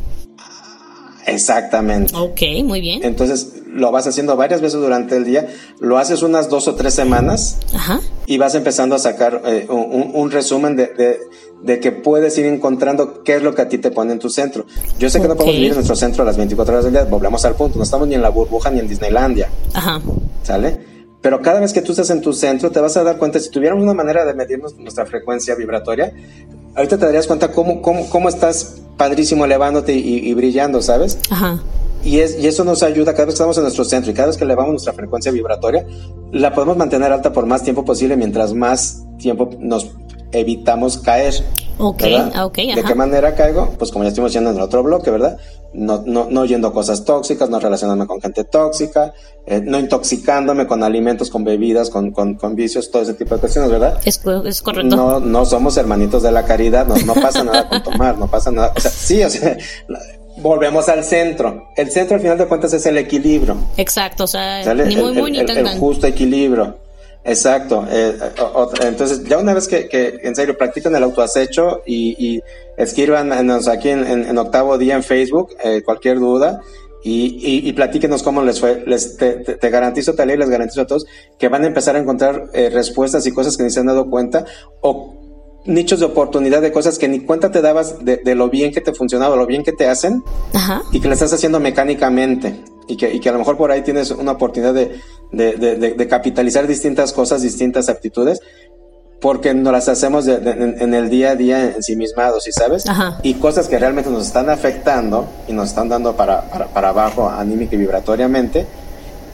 Exactamente. 1.27 2.15
Ok, 2.15 2.41
muy 2.63 2.81
bien. 2.81 3.03
Entonces 3.03 3.51
lo 3.77 3.91
vas 3.91 4.07
haciendo 4.07 4.35
varias 4.35 4.61
veces 4.61 4.79
durante 4.79 5.15
el 5.15 5.23
día, 5.23 5.47
lo 5.79 5.97
haces 5.97 6.21
unas 6.23 6.49
dos 6.49 6.67
o 6.67 6.75
tres 6.75 6.93
semanas 6.93 7.57
Ajá. 7.73 7.99
y 8.25 8.37
vas 8.37 8.55
empezando 8.55 8.95
a 8.95 8.99
sacar 8.99 9.41
eh, 9.45 9.67
un, 9.69 10.31
resumen 10.31 10.75
de, 10.75 11.19
de, 11.63 11.79
que 11.79 11.91
puedes 11.91 12.37
ir 12.37 12.45
encontrando 12.45 13.23
qué 13.23 13.35
es 13.35 13.43
lo 13.43 13.55
que 13.55 13.61
a 13.61 13.69
ti 13.69 13.77
te 13.77 13.91
pone 13.91 14.13
en 14.13 14.19
tu 14.19 14.29
centro. 14.29 14.65
Yo 14.99 15.09
sé 15.09 15.21
que 15.21 15.27
no 15.27 15.35
podemos 15.35 15.55
vivir 15.55 15.69
en 15.69 15.75
nuestro 15.75 15.95
centro 15.95 16.23
a 16.23 16.25
las 16.25 16.37
24 16.37 16.73
horas 16.73 16.83
del 16.85 16.93
día, 16.93 17.03
volvemos 17.03 17.43
al 17.45 17.55
punto, 17.55 17.77
no 17.77 17.83
estamos 17.83 18.07
ni 18.07 18.15
en 18.15 18.21
la 18.21 18.29
burbuja 18.29 18.69
ni 18.69 18.79
en 18.79 18.87
Disneylandia. 18.87 19.49
Ajá. 19.73 20.01
¿Sale? 20.43 20.97
Pero 21.21 21.41
cada 21.41 21.59
vez 21.59 21.73
que 21.73 21.81
tú 21.81 21.91
estás 21.91 22.09
en 22.09 22.21
tu 22.21 22.33
centro, 22.33 22.71
te 22.71 22.79
vas 22.79 22.95
a 22.97 23.03
dar 23.03 23.17
cuenta, 23.17 23.39
si 23.39 23.49
tuviéramos 23.49 23.83
una 23.83 23.93
manera 23.93 24.23
de 24.23 24.33
medirnos 24.33 24.77
nuestra 24.77 25.05
frecuencia 25.05 25.55
vibratoria, 25.55 26.13
ahorita 26.75 26.97
te 26.97 27.05
darías 27.05 27.27
cuenta 27.27 27.51
cómo, 27.51 27.81
cómo, 27.81 28.09
cómo 28.09 28.29
estás 28.29 28.81
padrísimo 28.97 29.45
elevándote 29.45 29.93
y, 29.93 30.33
brillando, 30.33 30.81
¿sabes? 30.81 31.19
Ajá. 31.29 31.61
Y, 32.07 32.21
es, 32.21 32.39
y 32.39 32.47
eso 32.47 32.63
nos 32.63 32.83
ayuda 32.83 33.11
cada 33.11 33.25
vez 33.25 33.33
que 33.33 33.39
estamos 33.39 33.57
en 33.57 33.63
nuestro 33.63 33.83
centro 33.83 34.11
y 34.11 34.13
cada 34.13 34.27
vez 34.27 34.37
que 34.37 34.45
elevamos 34.45 34.71
nuestra 34.71 34.93
frecuencia 34.93 35.29
vibratoria, 35.29 35.85
la 36.31 36.53
podemos 36.53 36.77
mantener 36.77 37.11
alta 37.11 37.33
por 37.33 37.45
más 37.45 37.63
tiempo 37.63 37.83
posible 37.83 38.15
mientras 38.15 38.53
más 38.53 39.03
tiempo 39.17 39.49
nos 39.59 39.91
evitamos 40.31 40.97
caer. 40.97 41.33
Ok, 41.77 42.03
ah, 42.33 42.45
ok. 42.45 42.57
¿De 42.75 42.83
qué 42.83 42.95
manera 42.95 43.35
caigo? 43.35 43.71
Pues 43.77 43.91
como 43.91 44.03
ya 44.03 44.09
estuvimos 44.09 44.31
diciendo 44.31 44.51
en 44.51 44.55
el 44.55 44.61
otro 44.61 44.83
bloque, 44.83 45.11
¿verdad? 45.11 45.37
No, 45.73 46.01
no, 46.05 46.27
no 46.29 46.41
oyendo 46.41 46.71
cosas 46.73 47.03
tóxicas, 47.03 47.49
no 47.49 47.59
relacionándome 47.59 48.07
con 48.07 48.21
gente 48.21 48.45
tóxica, 48.45 49.13
eh, 49.45 49.61
no 49.63 49.77
intoxicándome 49.77 50.65
con 50.65 50.83
alimentos, 50.83 51.29
con 51.29 51.43
bebidas, 51.43 51.89
con, 51.89 52.11
con, 52.11 52.35
con, 52.35 52.55
vicios, 52.55 52.89
todo 52.89 53.01
ese 53.03 53.13
tipo 53.13 53.35
de 53.35 53.41
cuestiones, 53.41 53.69
¿verdad? 53.69 53.99
Es, 54.05 54.21
es 54.45 54.61
correcto. 54.61 54.95
No, 54.95 55.19
no 55.19 55.45
somos 55.45 55.77
hermanitos 55.77 56.23
de 56.23 56.31
la 56.31 56.45
caridad, 56.45 56.87
no, 56.87 56.95
no 57.05 57.13
pasa 57.13 57.43
nada 57.43 57.67
con 57.69 57.83
tomar, 57.83 58.17
no 58.17 58.27
pasa 58.27 58.49
nada. 58.49 58.73
O 58.75 58.79
sea, 58.79 58.91
sí, 58.91 59.23
o 59.23 59.29
sea, 59.29 59.57
volvemos 60.37 60.89
al 60.89 61.03
centro. 61.03 61.69
El 61.75 61.91
centro, 61.91 62.15
al 62.15 62.21
final 62.21 62.37
de 62.37 62.45
cuentas, 62.45 62.73
es 62.73 62.85
el 62.85 62.97
equilibrio. 62.97 63.57
Exacto, 63.77 64.25
o 64.25 64.27
sea, 64.27 64.73
ni 64.73 64.95
muy, 64.95 65.13
muy, 65.13 65.31
ni 65.31 65.45
tan, 65.45 65.57
el 65.57 65.79
justo 65.79 66.07
equilibrio 66.07 66.77
Exacto. 67.27 67.85
Eh, 67.91 68.17
entonces, 68.83 69.23
ya 69.25 69.37
una 69.37 69.53
vez 69.53 69.67
que, 69.67 69.89
que, 69.89 70.19
en 70.23 70.33
serio 70.33 70.57
practican 70.57 70.95
el 70.95 71.03
autoacecho 71.03 71.81
y, 71.85 72.15
y 72.17 72.41
escriban 72.77 73.33
aquí 73.33 73.89
en, 73.89 74.37
octavo 74.37 74.77
día 74.77 74.95
en 74.95 75.03
Facebook 75.03 75.49
eh, 75.61 75.81
cualquier 75.83 76.19
duda 76.19 76.61
y, 77.03 77.37
y, 77.41 77.69
y, 77.69 77.73
platíquenos 77.73 78.23
cómo 78.23 78.41
les 78.43 78.61
fue. 78.61 78.81
Les, 78.87 79.17
te, 79.17 79.33
te, 79.33 79.69
garantizo, 79.69 80.13
tal 80.13 80.31
y 80.31 80.37
les 80.37 80.49
garantizo 80.49 80.81
a 80.81 80.87
todos 80.87 81.05
que 81.37 81.49
van 81.49 81.63
a 81.65 81.67
empezar 81.67 81.97
a 81.97 81.99
encontrar 81.99 82.49
eh, 82.53 82.69
respuestas 82.69 83.27
y 83.27 83.33
cosas 83.33 83.57
que 83.57 83.63
ni 83.63 83.71
se 83.71 83.81
han 83.81 83.87
dado 83.87 84.09
cuenta 84.09 84.45
o 84.79 85.16
nichos 85.67 85.99
de 85.99 86.05
oportunidad 86.05 86.61
de 86.61 86.71
cosas 86.71 86.97
que 86.97 87.07
ni 87.07 87.19
cuenta 87.19 87.51
te 87.51 87.61
dabas 87.61 88.03
de, 88.03 88.17
de 88.17 88.35
lo 88.35 88.49
bien 88.49 88.71
que 88.71 88.81
te 88.81 88.93
funcionaba, 88.93 89.35
lo 89.35 89.45
bien 89.45 89.63
que 89.63 89.73
te 89.73 89.87
hacen 89.87 90.23
y 90.91 90.99
que 90.99 91.07
le 91.07 91.13
estás 91.13 91.33
haciendo 91.33 91.59
mecánicamente 91.59 92.63
y 92.87 92.95
que, 92.95 93.13
y 93.13 93.19
que 93.19 93.29
a 93.29 93.33
lo 93.33 93.39
mejor 93.39 93.57
por 93.57 93.71
ahí 93.71 93.81
tienes 93.81 94.11
una 94.11 94.31
oportunidad 94.33 94.73
de, 94.73 94.99
de, 95.31 96.07
capitalizar 96.07 96.67
distintas 96.67 97.13
cosas, 97.13 97.41
distintas 97.41 97.89
aptitudes, 97.89 98.39
porque 99.19 99.53
no 99.53 99.71
las 99.71 99.89
hacemos 99.89 100.27
en, 100.27 100.93
el 100.93 101.09
día 101.09 101.31
a 101.31 101.35
día 101.35 101.75
ensimismados, 101.75 102.45
¿sí 102.45 102.51
sabes? 102.51 102.85
Y 103.23 103.35
cosas 103.35 103.67
que 103.67 103.77
realmente 103.77 104.09
nos 104.09 104.25
están 104.25 104.49
afectando 104.49 105.27
y 105.47 105.53
nos 105.53 105.69
están 105.69 105.89
dando 105.89 106.15
para, 106.15 106.49
para, 106.49 106.67
para 106.67 106.89
abajo 106.89 107.29
anímica 107.29 107.75
y 107.75 107.79
vibratoriamente, 107.79 108.65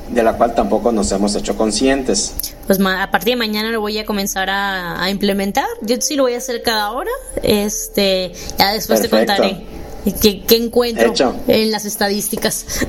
de 0.09 0.23
la 0.23 0.37
cual 0.37 0.53
tampoco 0.53 0.91
nos 0.91 1.11
hemos 1.11 1.35
hecho 1.35 1.55
conscientes. 1.55 2.33
Pues 2.67 2.79
a 2.79 3.11
partir 3.11 3.33
de 3.33 3.37
mañana 3.37 3.71
lo 3.71 3.81
voy 3.81 3.97
a 3.97 4.05
comenzar 4.05 4.49
a, 4.49 5.09
implementar. 5.09 5.65
Yo 5.81 5.95
sí 5.99 6.15
lo 6.15 6.23
voy 6.23 6.33
a 6.33 6.37
hacer 6.37 6.61
cada 6.61 6.91
hora. 6.91 7.11
Este, 7.41 8.31
ya 8.57 8.73
después 8.73 9.01
te 9.01 9.09
contaré 9.09 9.63
qué, 10.21 10.43
qué 10.43 10.55
encuentro 10.55 11.13
en 11.47 11.71
las 11.71 11.85
estadísticas. 11.85 12.85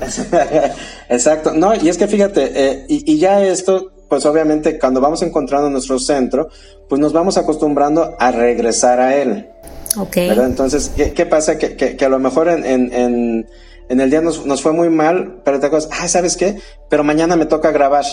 Exacto. 1.08 1.52
No, 1.52 1.74
y 1.74 1.88
es 1.88 1.98
que 1.98 2.06
fíjate, 2.06 2.52
eh, 2.54 2.84
y, 2.88 3.18
ya 3.18 3.42
esto, 3.42 3.92
pues 4.08 4.24
obviamente 4.26 4.78
cuando 4.78 5.00
vamos 5.00 5.22
encontrando 5.22 5.70
nuestro 5.70 5.98
centro, 5.98 6.48
pues 6.88 7.00
nos 7.00 7.12
vamos 7.12 7.36
acostumbrando 7.36 8.16
a 8.18 8.30
regresar 8.30 9.00
a 9.00 9.16
él. 9.16 9.48
Ok. 9.96 10.16
Entonces, 10.16 10.90
¿qué, 10.96 11.26
pasa? 11.26 11.58
Que, 11.58 11.76
que, 11.76 12.04
a 12.04 12.08
lo 12.08 12.18
mejor 12.18 12.48
en, 12.48 12.64
en, 12.64 12.92
en, 12.92 13.46
el 13.88 14.10
día 14.10 14.20
nos, 14.20 14.46
nos, 14.46 14.62
fue 14.62 14.72
muy 14.72 14.88
mal, 14.88 15.40
pero 15.44 15.60
te 15.60 15.66
acuerdas, 15.66 15.88
ah, 16.00 16.08
¿sabes 16.08 16.36
qué? 16.36 16.60
Pero 16.88 17.04
mañana 17.04 17.36
me 17.36 17.46
toca 17.46 17.70
grabar. 17.70 18.04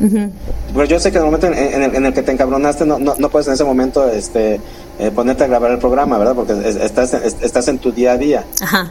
Pero 0.00 0.84
yo 0.84 0.98
sé 0.98 1.12
que 1.12 1.18
en 1.18 1.24
el 1.24 1.30
momento 1.30 1.46
en, 1.46 2.04
el, 2.06 2.12
que 2.12 2.22
te 2.22 2.32
encabronaste 2.32 2.84
no, 2.84 2.98
no, 2.98 3.14
no, 3.16 3.28
puedes 3.28 3.46
en 3.46 3.54
ese 3.54 3.62
momento 3.62 4.08
este, 4.08 4.60
eh, 4.98 5.10
ponerte 5.14 5.44
a 5.44 5.46
grabar 5.46 5.70
el 5.70 5.78
programa, 5.78 6.18
¿verdad? 6.18 6.34
Porque 6.34 6.54
estás, 6.82 7.14
estás 7.14 7.68
en 7.68 7.78
tu 7.78 7.92
día 7.92 8.12
a 8.12 8.16
día. 8.16 8.44
Ajá. 8.60 8.90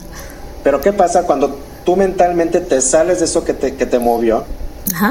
Pero 0.64 0.80
¿qué 0.80 0.93
pasa 0.93 1.24
cuando 1.24 1.57
tú 1.84 1.95
mentalmente 1.97 2.62
te 2.62 2.80
sales 2.82 3.20
de 3.20 3.26
eso 3.26 3.43
que 3.43 3.53
te, 3.53 3.76
que 3.76 3.86
te 3.86 3.99
movió 3.99 4.45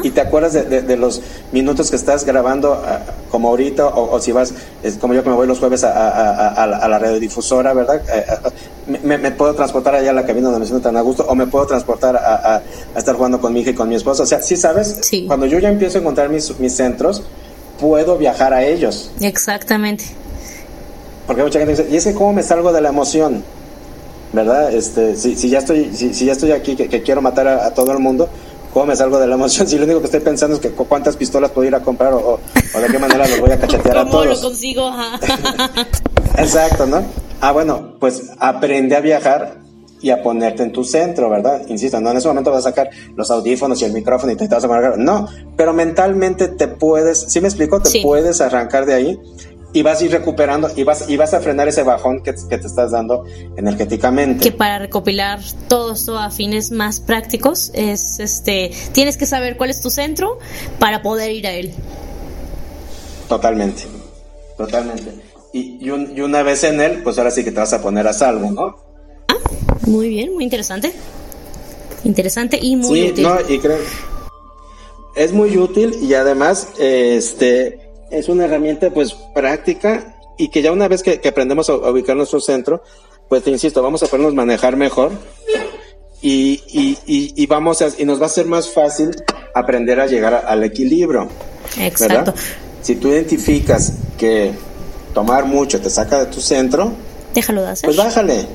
y 0.02 0.10
te 0.10 0.20
acuerdas 0.20 0.52
de, 0.52 0.96
los 0.96 1.22
minutos 1.52 1.90
que 1.90 1.96
estás 1.96 2.24
grabando 2.24 2.74
ah, 2.74 3.00
como 3.30 3.48
ahorita 3.48 3.86
o, 3.86 4.20
si 4.20 4.32
vas, 4.32 4.52
es 4.82 4.96
como 4.96 5.14
yo 5.14 5.22
que 5.22 5.30
me 5.30 5.36
voy 5.36 5.46
los 5.46 5.58
jueves 5.58 5.84
a, 5.84 6.66
la 6.66 6.98
radiodifusora, 6.98 7.72
¿verdad? 7.72 8.02
Eh, 8.12 8.24
eh, 8.88 8.98
me, 9.02 9.30
puedo 9.30 9.54
transportar 9.54 9.94
allá 9.94 10.10
a 10.10 10.14
la 10.14 10.26
cabina 10.26 10.46
donde 10.46 10.60
me 10.60 10.66
siento 10.66 10.82
tan 10.82 10.96
a 10.96 11.00
gusto 11.00 11.24
o 11.28 11.34
me 11.34 11.46
puedo 11.46 11.66
transportar 11.66 12.16
a, 12.16 12.62
estar 12.96 13.14
jugando 13.14 13.40
con 13.40 13.52
mi 13.52 13.60
hija 13.60 13.70
y 13.70 13.74
con 13.74 13.88
mi 13.88 13.94
esposa. 13.94 14.24
O 14.24 14.26
sea, 14.26 14.42
sí 14.42 14.56
sabes, 14.56 15.00
cuando 15.26 15.46
yo 15.46 15.58
ya 15.58 15.68
empiezo 15.68 15.98
a 15.98 16.00
encontrar 16.00 16.28
mis, 16.28 16.58
mis 16.58 16.74
centros, 16.74 17.22
puedo 17.78 18.18
viajar 18.18 18.52
a 18.52 18.64
ellos. 18.64 19.10
Exactamente. 19.20 20.04
Porque 21.26 21.42
mucha 21.42 21.58
gente 21.60 21.76
dice, 21.76 21.88
¿y 21.90 21.96
es 21.96 22.04
que 22.04 22.14
cómo 22.14 22.32
me 22.32 22.42
salgo 22.42 22.72
de 22.72 22.80
la 22.80 22.88
emoción? 22.88 23.44
¿verdad? 24.32 24.72
Este, 24.72 25.16
si, 25.16 25.36
si 25.36 25.48
ya 25.48 25.58
estoy, 25.58 25.90
si, 25.92 26.14
si 26.14 26.26
ya 26.26 26.32
estoy 26.32 26.52
aquí 26.52 26.76
que, 26.76 27.02
quiero 27.02 27.20
matar 27.20 27.48
a, 27.48 27.74
todo 27.74 27.92
el 27.92 27.98
mundo, 27.98 28.28
¿cómo 28.72 28.86
me 28.86 28.96
salgo 28.96 29.18
de 29.18 29.26
la 29.26 29.34
emoción? 29.34 29.66
Si 29.66 29.76
lo 29.78 29.84
único 29.84 30.00
que 30.00 30.06
estoy 30.06 30.20
pensando 30.20 30.56
es 30.56 30.62
que 30.62 30.70
cuántas 30.70 31.16
pistolas 31.16 31.50
puedo 31.50 31.66
ir 31.66 31.74
a 31.74 31.80
comprar 31.80 32.12
o, 32.14 32.40
o, 32.74 32.80
de 32.80 32.86
qué 32.88 32.98
manera 32.98 33.26
los 33.26 33.40
voy 33.40 33.52
a 33.52 33.58
cachetear 33.58 33.98
a 33.98 34.04
todos. 34.04 34.12
¿Cómo 34.26 34.34
lo 34.34 34.40
consigo? 34.40 34.92
Exacto, 36.38 36.86
¿no? 36.86 37.02
Ah, 37.40 37.52
bueno, 37.52 37.96
pues 37.98 38.30
aprende 38.38 38.96
a 38.96 39.00
viajar 39.00 39.60
y 40.02 40.10
a 40.10 40.22
ponerte 40.22 40.62
en 40.62 40.72
tu 40.72 40.84
centro, 40.84 41.28
¿verdad? 41.28 41.62
Insisto, 41.68 42.00
no 42.00 42.10
en 42.10 42.16
ese 42.16 42.28
momento 42.28 42.50
vas 42.50 42.66
a 42.66 42.70
sacar 42.70 42.90
los 43.16 43.30
audífonos 43.30 43.80
y 43.82 43.84
el 43.84 43.92
micrófono 43.92 44.32
y 44.32 44.36
te, 44.36 44.48
vas 44.48 44.64
a 44.64 44.68
marcar. 44.68 44.98
No, 44.98 45.28
pero 45.56 45.72
mentalmente 45.72 46.48
te 46.48 46.68
puedes, 46.68 47.26
¿sí 47.28 47.40
me 47.40 47.48
explico? 47.48 47.80
Te 47.80 48.00
puedes 48.02 48.40
arrancar 48.40 48.86
de 48.86 48.94
ahí 48.94 49.20
y 49.72 49.82
vas 49.82 50.00
a 50.00 50.04
ir 50.04 50.10
recuperando 50.10 50.68
y 50.74 50.82
vas, 50.82 51.08
y 51.08 51.16
vas 51.16 51.34
a 51.34 51.40
frenar 51.40 51.68
ese 51.68 51.82
bajón 51.82 52.22
que, 52.22 52.32
te 52.32 52.56
estás 52.66 52.90
dando 52.90 53.24
energéticamente. 53.56 54.44
Que 54.44 54.52
para 54.52 54.78
recopilar 54.78 55.40
todo 55.68 55.92
esto 55.92 56.18
a 56.18 56.30
fines 56.30 56.70
más 56.70 57.00
prácticos 57.00 57.70
es 57.74 58.18
este 58.18 58.72
tienes 58.92 59.16
que 59.16 59.26
saber 59.26 59.56
cuál 59.56 59.70
es 59.70 59.80
tu 59.80 59.90
centro 59.90 60.38
para 60.78 61.02
poder 61.02 61.32
ir 61.32 61.46
a 61.46 61.52
él. 61.52 61.72
Totalmente, 63.28 63.84
totalmente. 64.56 65.14
Y, 65.52 65.78
y, 65.84 65.90
una 65.90 66.42
vez 66.42 66.64
en 66.64 66.80
él, 66.80 67.02
pues 67.02 67.18
ahora 67.18 67.30
sí 67.30 67.44
que 67.44 67.50
te 67.50 67.58
vas 67.58 67.72
a 67.72 67.82
poner 67.82 68.06
a 68.06 68.12
salvo, 68.12 68.50
¿no? 68.50 68.76
Ah, 69.28 69.36
muy 69.86 70.08
bien, 70.08 70.32
muy 70.32 70.44
interesante. 70.44 70.92
Interesante 72.04 72.58
y 72.60 72.76
muy 72.76 73.00
sí, 73.00 73.10
útil. 73.10 73.24
No, 73.24 73.36
y 73.48 73.58
creo, 73.58 73.78
es 75.14 75.32
muy 75.32 75.56
útil 75.58 75.96
y 76.00 76.14
además, 76.14 76.68
este, 76.78 77.89
es 78.10 78.28
una 78.28 78.44
herramienta 78.44 78.90
pues 78.90 79.14
práctica 79.34 80.16
y 80.36 80.48
que 80.48 80.62
ya 80.62 80.72
una 80.72 80.88
vez 80.88 81.02
que, 81.02 81.20
aprendemos 81.28 81.68
a, 81.68 81.74
ubicar 81.74 82.16
nuestro 82.16 82.40
centro, 82.40 82.82
pues 83.28 83.42
te 83.42 83.50
insisto, 83.50 83.82
vamos 83.82 84.02
a 84.02 84.06
podernos 84.06 84.34
manejar 84.34 84.76
mejor 84.76 85.12
y, 86.22 86.62
y, 86.66 86.98
y, 87.06 87.46
vamos 87.46 87.82
a, 87.82 87.88
y 87.96 88.04
nos 88.04 88.20
va 88.20 88.26
a 88.26 88.30
ser 88.30 88.46
más 88.46 88.70
fácil 88.70 89.10
aprender 89.54 90.00
a 90.00 90.06
llegar 90.06 90.44
al 90.46 90.64
equilibrio. 90.64 91.28
Exacto. 91.78 92.34
Si 92.82 92.96
tú 92.96 93.08
identificas 93.08 93.92
que 94.18 94.52
tomar 95.14 95.44
mucho 95.44 95.80
te 95.80 95.90
saca 95.90 96.24
de 96.24 96.26
tu 96.26 96.40
centro, 96.40 96.92
déjalo 97.34 97.62
de 97.62 97.68
hacer. 97.68 97.86
Pues 97.86 97.96
bájale. 97.96 98.46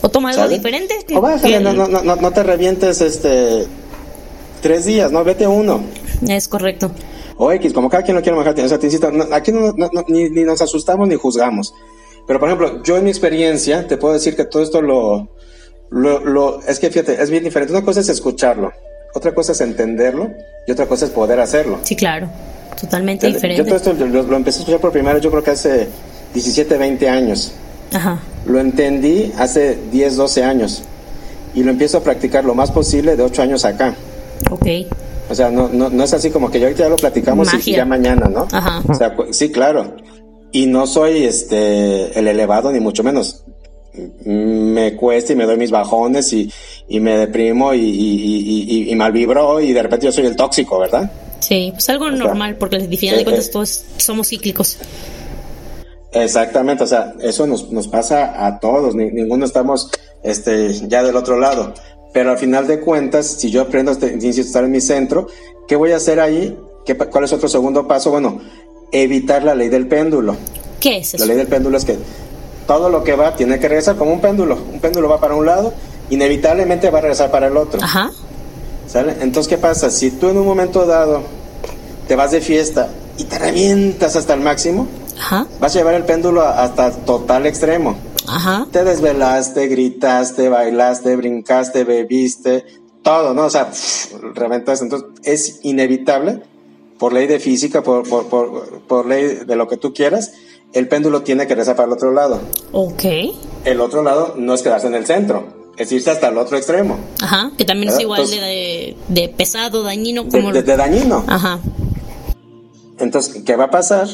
O 0.00 0.08
toma 0.08 0.30
algo 0.30 0.48
diferente. 0.48 0.94
O 1.14 1.20
bájale, 1.20 1.60
no, 1.60 1.72
no, 1.72 1.86
no, 1.86 2.16
no 2.16 2.30
te 2.30 2.42
revientes 2.42 3.00
este 3.00 3.66
tres 4.62 4.84
días, 4.84 5.10
no, 5.10 5.24
vete 5.24 5.46
uno. 5.46 5.82
Es 6.28 6.48
correcto 6.48 6.90
o 7.36 7.52
X, 7.52 7.72
como 7.72 7.88
cada 7.88 8.02
quien 8.02 8.16
lo 8.16 8.22
quiere 8.22 8.36
manejar. 8.36 8.64
O 8.64 8.68
sea, 8.68 8.78
te 8.78 8.86
insisto, 8.86 9.10
aquí 9.32 9.52
no, 9.52 9.74
ni, 10.08 10.28
nos 10.28 10.60
asustamos 10.62 11.08
ni 11.08 11.16
juzgamos. 11.16 11.74
Pero, 12.26 12.38
por 12.38 12.48
ejemplo, 12.48 12.82
yo 12.82 12.96
en 12.96 13.04
mi 13.04 13.10
experiencia 13.10 13.86
te 13.86 13.96
puedo 13.96 14.14
decir 14.14 14.36
que 14.36 14.44
todo 14.44 14.62
esto 14.62 14.80
lo, 14.80 15.28
lo, 15.90 16.60
es 16.62 16.78
que 16.78 16.90
fíjate, 16.90 17.20
es 17.22 17.30
bien 17.30 17.44
diferente. 17.44 17.72
Una 17.72 17.84
cosa 17.84 18.00
es 18.00 18.08
escucharlo, 18.08 18.72
otra 19.14 19.34
cosa 19.34 19.52
es 19.52 19.60
entenderlo 19.60 20.30
y 20.66 20.72
otra 20.72 20.86
cosa 20.86 21.04
es 21.04 21.10
poder 21.10 21.40
hacerlo. 21.40 21.80
Sí, 21.82 21.96
claro, 21.96 22.28
totalmente 22.80 23.26
diferente. 23.26 23.62
Yo 23.62 23.66
todo 23.66 23.76
esto 23.76 23.92
lo, 23.92 24.36
empecé 24.36 24.58
a 24.58 24.60
escuchar 24.60 24.80
por 24.80 24.92
primera 24.92 25.14
vez, 25.14 25.22
yo 25.22 25.30
creo 25.30 25.42
que 25.42 25.50
hace 25.50 25.88
17, 26.32 26.78
20 26.78 27.08
años. 27.08 27.52
Ajá. 27.92 28.20
Lo 28.46 28.58
entendí 28.58 29.32
hace 29.38 29.78
10, 29.92 30.16
12 30.16 30.44
años 30.44 30.82
y 31.54 31.62
lo 31.62 31.70
empiezo 31.70 31.98
a 31.98 32.02
practicar 32.02 32.44
lo 32.44 32.54
más 32.54 32.70
posible 32.70 33.16
de 33.16 33.22
8 33.22 33.42
años 33.42 33.64
acá. 33.64 33.94
Ok. 34.50 34.66
O 35.28 35.34
sea, 35.34 35.50
no, 35.50 35.68
no, 35.68 35.88
no 35.90 36.04
es 36.04 36.12
así 36.12 36.30
como 36.30 36.50
que 36.50 36.60
yo 36.60 36.66
ahorita 36.66 36.84
ya 36.84 36.88
lo 36.88 36.96
platicamos 36.96 37.48
y 37.66 37.72
ya 37.72 37.84
mañana, 37.84 38.28
¿no? 38.28 38.46
Ajá. 38.52 38.82
O 38.88 38.94
sea, 38.94 39.16
sí, 39.30 39.50
claro. 39.50 39.96
Y 40.52 40.66
no 40.66 40.86
soy 40.86 41.24
este 41.24 42.18
el 42.18 42.28
elevado 42.28 42.70
ni 42.70 42.80
mucho 42.80 43.02
menos. 43.02 43.44
Me 44.24 44.96
cuesta 44.96 45.32
y 45.32 45.36
me 45.36 45.44
doy 45.44 45.56
mis 45.56 45.70
bajones 45.70 46.32
y, 46.32 46.52
y 46.88 47.00
me 47.00 47.16
deprimo 47.16 47.72
y, 47.74 47.80
y, 47.80 48.90
y, 48.90 48.94
mal 48.96 49.12
vibro 49.12 49.60
y 49.60 49.72
de 49.72 49.82
repente 49.82 50.06
yo 50.06 50.12
soy 50.12 50.26
el 50.26 50.36
tóxico, 50.36 50.80
¿verdad? 50.80 51.10
Sí, 51.38 51.70
pues 51.72 51.88
algo 51.90 52.10
normal, 52.10 52.56
porque 52.56 52.76
al 52.76 52.88
final 52.88 53.16
de 53.16 53.22
eh, 53.22 53.24
cuentas 53.24 53.48
eh. 53.48 53.50
todos 53.52 53.84
somos 53.98 54.28
cíclicos. 54.28 54.78
Exactamente, 56.12 56.84
o 56.84 56.86
sea, 56.86 57.14
eso 57.20 57.46
nos, 57.46 57.70
nos 57.70 57.88
pasa 57.88 58.46
a 58.46 58.58
todos, 58.60 58.94
ninguno 58.94 59.44
estamos 59.44 59.90
este, 60.22 60.72
ya 60.88 61.02
del 61.02 61.16
otro 61.16 61.38
lado. 61.38 61.74
Pero 62.14 62.30
al 62.30 62.38
final 62.38 62.66
de 62.68 62.78
cuentas, 62.78 63.26
si 63.26 63.50
yo 63.50 63.60
aprendo 63.60 63.90
a 63.90 63.94
este, 63.94 64.16
estar 64.40 64.64
en 64.64 64.70
mi 64.70 64.80
centro, 64.80 65.26
¿qué 65.66 65.74
voy 65.74 65.90
a 65.90 65.96
hacer 65.96 66.20
ahí? 66.20 66.56
¿Qué, 66.86 66.96
¿Cuál 66.96 67.24
es 67.24 67.32
otro 67.32 67.48
segundo 67.48 67.88
paso? 67.88 68.10
Bueno, 68.12 68.40
evitar 68.92 69.42
la 69.42 69.54
ley 69.56 69.68
del 69.68 69.88
péndulo. 69.88 70.36
¿Qué 70.78 70.98
es 70.98 71.12
eso? 71.12 71.18
La 71.18 71.26
ley 71.26 71.36
del 71.36 71.48
péndulo 71.48 71.76
es 71.76 71.84
que 71.84 71.98
todo 72.68 72.88
lo 72.88 73.02
que 73.02 73.16
va 73.16 73.34
tiene 73.34 73.58
que 73.58 73.68
regresar 73.68 73.96
como 73.96 74.12
un 74.12 74.20
péndulo. 74.20 74.56
Un 74.72 74.78
péndulo 74.78 75.08
va 75.08 75.20
para 75.20 75.34
un 75.34 75.44
lado, 75.44 75.74
inevitablemente 76.08 76.88
va 76.88 76.98
a 76.98 77.02
regresar 77.02 77.32
para 77.32 77.48
el 77.48 77.56
otro. 77.56 77.82
Ajá. 77.82 78.12
¿Sale? 78.86 79.16
Entonces, 79.20 79.48
¿qué 79.48 79.58
pasa? 79.58 79.90
Si 79.90 80.12
tú 80.12 80.28
en 80.28 80.38
un 80.38 80.46
momento 80.46 80.86
dado 80.86 81.22
te 82.06 82.14
vas 82.14 82.30
de 82.30 82.40
fiesta 82.40 82.90
y 83.18 83.24
te 83.24 83.40
revientas 83.40 84.14
hasta 84.14 84.34
el 84.34 84.40
máximo, 84.40 84.86
Ajá. 85.18 85.48
vas 85.58 85.74
a 85.74 85.78
llevar 85.78 85.94
el 85.94 86.04
péndulo 86.04 86.42
hasta 86.42 86.92
total 86.92 87.46
extremo. 87.46 87.96
Ajá. 88.26 88.66
Te 88.70 88.84
desvelaste, 88.84 89.66
gritaste, 89.68 90.48
bailaste, 90.48 91.16
brincaste, 91.16 91.84
bebiste, 91.84 92.64
todo, 93.02 93.34
¿no? 93.34 93.46
O 93.46 93.50
sea, 93.50 93.70
reventaste. 94.34 94.84
Entonces, 94.84 95.08
es 95.22 95.60
inevitable, 95.62 96.42
por 96.98 97.12
ley 97.12 97.26
de 97.26 97.38
física, 97.38 97.82
por, 97.82 98.08
por, 98.08 98.28
por, 98.28 98.80
por, 98.80 99.06
ley 99.06 99.40
de 99.46 99.56
lo 99.56 99.68
que 99.68 99.76
tú 99.76 99.92
quieras, 99.92 100.32
el 100.72 100.88
péndulo 100.88 101.22
tiene 101.22 101.46
que 101.46 101.54
regresar 101.54 101.76
para 101.76 101.86
el 101.86 101.92
otro 101.92 102.12
lado. 102.12 102.40
Ok. 102.72 103.04
El 103.64 103.80
otro 103.80 104.02
lado 104.02 104.34
no 104.36 104.54
es 104.54 104.62
quedarse 104.62 104.86
en 104.86 104.94
el 104.94 105.06
centro. 105.06 105.64
es 105.76 105.90
irse 105.92 106.10
hasta 106.10 106.28
el 106.28 106.38
otro 106.38 106.56
extremo. 106.56 106.98
Ajá, 107.20 107.50
que 107.58 107.64
también 107.64 107.92
es 107.92 108.00
igual 108.00 108.28
de, 108.28 108.96
de, 109.08 109.28
pesado, 109.28 109.82
dañino. 109.82 110.28
Como... 110.28 110.52
De, 110.52 110.62
de, 110.62 110.76
dañino. 110.76 111.24
Ajá. 111.26 111.58
Entonces, 112.98 113.42
¿qué 113.44 113.56
va 113.56 113.64
a 113.64 113.70
pasar? 113.70 114.08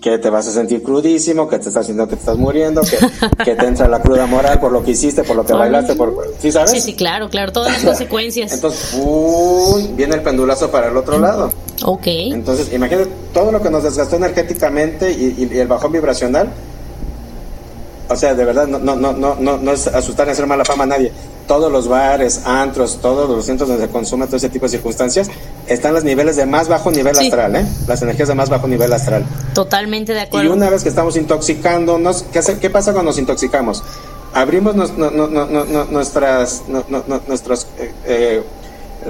Que 0.00 0.18
te 0.18 0.30
vas 0.30 0.46
a 0.48 0.52
sentir 0.52 0.82
crudísimo, 0.82 1.46
que 1.48 1.58
te 1.58 1.68
estás 1.68 1.86
sintiendo 1.86 2.08
que 2.08 2.16
te 2.16 2.20
estás 2.20 2.38
muriendo, 2.38 2.80
que, 2.80 2.98
que 3.44 3.54
te 3.54 3.66
entra 3.66 3.86
la 3.86 4.00
cruda 4.00 4.26
moral 4.26 4.58
por 4.58 4.72
lo 4.72 4.82
que 4.82 4.92
hiciste, 4.92 5.22
por 5.24 5.36
lo 5.36 5.44
que 5.44 5.52
bailaste, 5.52 5.94
por... 5.94 6.14
¿sí 6.38 6.50
sabes? 6.50 6.70
Sí, 6.70 6.80
sí, 6.80 6.94
claro, 6.94 7.28
claro, 7.28 7.52
todas 7.52 7.72
las 7.72 7.84
consecuencias. 7.84 8.52
Entonces, 8.52 8.96
¡pum! 8.98 9.96
viene 9.96 10.14
el 10.14 10.22
pendulazo 10.22 10.70
para 10.70 10.88
el 10.88 10.96
otro 10.96 11.18
lado. 11.18 11.50
Ok. 11.84 12.06
Entonces, 12.06 12.72
imagínate 12.72 13.10
todo 13.34 13.52
lo 13.52 13.60
que 13.60 13.70
nos 13.70 13.82
desgastó 13.82 14.16
energéticamente 14.16 15.12
y, 15.12 15.48
y 15.52 15.58
el 15.58 15.68
bajón 15.68 15.92
vibracional, 15.92 16.50
o 18.10 18.16
sea, 18.16 18.34
de 18.34 18.44
verdad, 18.44 18.66
no, 18.66 18.78
no, 18.78 18.96
no, 18.96 19.36
no, 19.38 19.58
no 19.58 19.72
es 19.72 19.86
asustar 19.86 20.26
ni 20.26 20.32
hacer 20.32 20.44
mala 20.46 20.64
fama 20.64 20.82
a 20.82 20.86
nadie. 20.88 21.12
Todos 21.50 21.72
los 21.72 21.88
bares, 21.88 22.42
antros, 22.44 23.00
todos 23.02 23.28
los 23.28 23.44
centros 23.44 23.68
donde 23.68 23.84
se 23.84 23.90
consume 23.90 24.26
todo 24.26 24.36
ese 24.36 24.50
tipo 24.50 24.66
de 24.66 24.70
circunstancias, 24.70 25.28
están 25.66 25.92
los 25.92 26.04
niveles 26.04 26.36
de 26.36 26.46
más 26.46 26.68
bajo 26.68 26.92
nivel 26.92 27.18
astral, 27.18 27.56
¿eh? 27.56 27.66
Las 27.88 28.00
energías 28.02 28.28
de 28.28 28.36
más 28.36 28.48
bajo 28.48 28.68
nivel 28.68 28.92
astral. 28.92 29.24
Totalmente 29.52 30.14
de 30.14 30.20
acuerdo. 30.20 30.48
Y 30.48 30.52
una 30.52 30.70
vez 30.70 30.84
que 30.84 30.88
estamos 30.88 31.16
intoxicándonos, 31.16 32.22
¿qué, 32.32 32.38
hace, 32.38 32.60
qué 32.60 32.70
pasa 32.70 32.92
cuando 32.92 33.10
nos 33.10 33.18
intoxicamos? 33.18 33.82
Abrimos 34.32 34.76
nuestras, 35.90 36.62
nuestras 37.26 37.66
eh, 37.80 37.92
eh, 38.06 38.42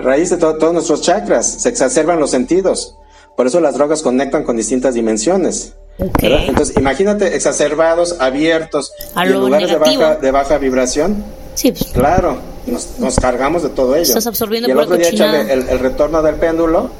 raíces 0.02 0.30
de 0.30 0.38
todos 0.38 0.72
nuestros 0.72 1.02
chakras, 1.02 1.46
se 1.46 1.68
exacerban 1.68 2.18
los 2.20 2.30
sentidos. 2.30 2.96
Por 3.36 3.48
eso 3.48 3.60
las 3.60 3.74
drogas 3.74 4.00
conectan 4.00 4.44
con 4.44 4.56
distintas 4.56 4.94
dimensiones. 4.94 5.74
Entonces, 5.98 6.74
imagínate 6.78 7.36
exacerbados, 7.36 8.16
abiertos, 8.18 8.94
en 9.14 9.30
lugares 9.30 9.68
de 9.68 9.76
baja, 9.76 10.14
de 10.16 10.30
baja 10.30 10.56
vibración. 10.56 11.22
Sí. 11.60 11.72
Pues. 11.72 11.92
Claro, 11.92 12.38
nos, 12.66 13.16
cargamos 13.16 13.62
de 13.62 13.68
todo 13.68 13.94
ello. 13.94 14.02
Estás 14.02 14.26
absorbiendo 14.26 14.66
y 14.66 14.72
el 14.72 14.78
otro 14.78 14.96
día 14.96 15.42
el, 15.42 15.78
retorno 15.78 16.22
del 16.22 16.36
péndulo. 16.36 16.90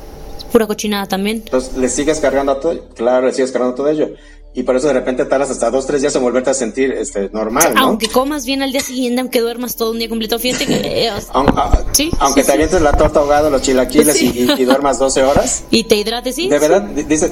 Pura 0.53 0.67
cochinada 0.67 1.07
también. 1.07 1.39
Entonces 1.39 1.77
le 1.79 1.89
sigues 1.89 2.19
cargando 2.19 2.57
todo, 2.59 2.89
claro, 2.95 3.27
le 3.27 3.33
sigues 3.33 3.53
cargando 3.53 3.75
todo 3.75 3.89
ello. 3.89 4.11
Y 4.53 4.65
por 4.65 4.77
eso 4.77 4.89
de 4.89 4.93
repente 4.93 5.25
tardas 5.25 5.51
hasta 5.51 5.71
dos, 5.71 5.87
tres 5.87 6.03
días 6.03 6.15
en 6.15 6.23
volverte 6.23 6.51
a 6.51 6.55
sentir 6.55 6.93
este, 6.93 7.31
normal, 7.33 7.73
¿no? 7.73 7.81
Aunque 7.83 8.09
comas 8.09 8.45
bien 8.45 8.63
al 8.63 8.73
día 8.73 8.83
siguiente, 8.83 9.21
aunque 9.21 9.41
duermas 9.41 9.77
todo 9.77 9.93
un 9.93 9.99
día 9.99 10.09
completo, 10.09 10.39
fíjate 10.39 10.67
que... 10.67 11.07
Eh, 11.07 11.11
ah, 11.33 11.79
¿Sí? 11.93 12.11
Aunque 12.19 12.43
te 12.43 12.53
avientes 12.53 12.83
la 12.83 12.93
torta 12.93 13.21
ahogada, 13.21 13.49
los 13.49 13.63
chilaquiles 13.63 14.21
y, 14.21 14.51
y, 14.59 14.65
duermas 14.65 14.99
12 14.99 15.23
horas. 15.23 15.65
Y 15.71 15.85
te 15.85 15.97
hidrates, 15.97 16.35
sí. 16.35 16.49
De 16.49 16.59
verdad, 16.59 16.83
dice, 16.83 17.31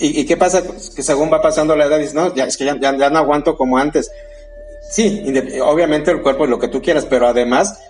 ¿Y, 0.00 0.24
qué 0.26 0.36
pasa? 0.36 0.62
Que 0.94 1.02
según 1.02 1.32
va 1.32 1.40
pasando 1.40 1.74
la 1.76 1.86
edad, 1.86 1.98
dices, 1.98 2.14
no, 2.14 2.34
ya, 2.34 2.44
es 2.44 2.56
que 2.56 2.64
ya, 2.64 2.78
ya, 2.78 3.10
no 3.10 3.18
aguanto 3.18 3.56
como 3.56 3.78
antes. 3.78 4.10
Sí, 4.94 5.24
obviamente 5.60 6.12
el 6.12 6.22
cuerpo 6.22 6.44
es 6.44 6.50
lo 6.50 6.60
que 6.60 6.68
tú 6.68 6.80
quieras, 6.80 7.04
pero 7.04 7.26
además 7.26 7.80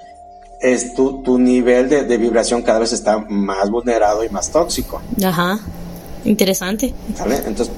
es 0.58 0.94
tu, 0.94 1.22
tu 1.22 1.38
nivel 1.38 1.90
de, 1.90 2.04
de, 2.04 2.16
vibración 2.16 2.62
cada 2.62 2.78
vez 2.78 2.94
está 2.94 3.18
más 3.18 3.68
vulnerado 3.68 4.24
y 4.24 4.30
más 4.30 4.50
tóxico. 4.50 5.02
Ajá, 5.22 5.58
interesante. 6.24 6.94
¿Vale? 7.18 7.42
Entonces, 7.46 7.70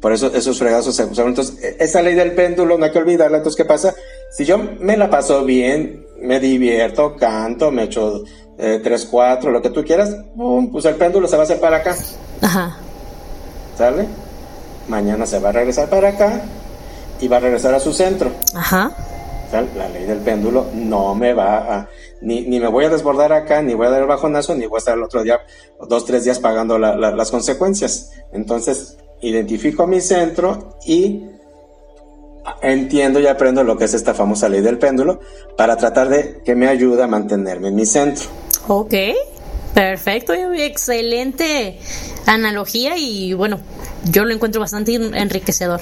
por 0.00 0.12
eso 0.12 0.32
esos 0.32 0.56
fregazos 0.56 0.94
se 0.94 1.04
usaron. 1.04 1.30
Entonces, 1.30 1.60
e, 1.60 1.78
esa 1.80 2.00
ley 2.00 2.14
del 2.14 2.32
péndulo 2.36 2.78
no 2.78 2.84
hay 2.84 2.92
que 2.92 3.00
olvidarla. 3.00 3.38
Entonces, 3.38 3.56
¿qué 3.56 3.64
pasa? 3.64 3.92
Si 4.30 4.44
yo 4.44 4.56
me 4.56 4.96
la 4.96 5.10
paso 5.10 5.44
bien, 5.44 6.06
me 6.20 6.38
divierto, 6.38 7.16
canto, 7.16 7.72
me 7.72 7.82
echo 7.82 8.22
eh, 8.56 8.80
tres, 8.84 9.04
cuatro, 9.10 9.50
lo 9.50 9.60
que 9.60 9.70
tú 9.70 9.82
quieras, 9.82 10.14
pues 10.70 10.84
el 10.84 10.94
péndulo 10.94 11.26
se 11.26 11.34
va 11.34 11.42
a 11.42 11.44
hacer 11.44 11.58
para 11.58 11.78
acá. 11.78 11.96
Ajá. 12.40 12.76
¿Sale? 13.76 14.06
Mañana 14.86 15.26
se 15.26 15.40
va 15.40 15.48
a 15.48 15.52
regresar 15.52 15.90
para 15.90 16.10
acá 16.10 16.44
y 17.20 17.28
va 17.28 17.38
a 17.38 17.40
regresar 17.40 17.74
a 17.74 17.80
su 17.80 17.92
centro. 17.92 18.30
Ajá. 18.54 18.92
La 19.52 19.88
ley 19.88 20.04
del 20.04 20.18
péndulo 20.18 20.66
no 20.74 21.14
me 21.14 21.34
va 21.34 21.56
a... 21.58 21.88
Ni, 22.20 22.42
ni, 22.42 22.60
me 22.60 22.68
voy 22.68 22.84
a 22.84 22.88
desbordar 22.88 23.32
acá, 23.32 23.62
ni 23.62 23.74
voy 23.74 23.86
a 23.86 23.90
dar 23.90 24.02
el 24.02 24.06
bajonazo, 24.06 24.54
ni 24.54 24.66
voy 24.66 24.76
a 24.76 24.78
estar 24.78 24.96
el 24.96 25.02
otro 25.02 25.22
día, 25.22 25.40
dos, 25.88 26.04
tres 26.04 26.24
días 26.24 26.38
pagando 26.38 26.78
las 26.78 27.30
consecuencias. 27.30 28.12
Entonces, 28.32 28.96
identifico 29.22 29.86
mi 29.86 30.00
centro 30.00 30.76
y 30.86 31.24
entiendo 32.62 33.20
y 33.20 33.26
aprendo 33.26 33.64
lo 33.64 33.76
que 33.76 33.84
es 33.84 33.94
esta 33.94 34.14
famosa 34.14 34.48
ley 34.48 34.60
del 34.60 34.78
péndulo 34.78 35.20
para 35.56 35.76
tratar 35.76 36.08
de 36.08 36.42
que 36.44 36.54
me 36.54 36.68
ayude 36.68 37.02
a 37.02 37.06
mantenerme 37.06 37.68
en 37.68 37.74
mi 37.74 37.86
centro. 37.86 38.28
Ok. 38.68 38.94
Perfecto, 39.74 40.32
excelente 40.34 41.78
analogía 42.26 42.96
y 42.96 43.34
bueno, 43.34 43.60
yo 44.10 44.24
lo 44.24 44.34
encuentro 44.34 44.60
bastante 44.60 44.94
enriquecedor. 44.94 45.80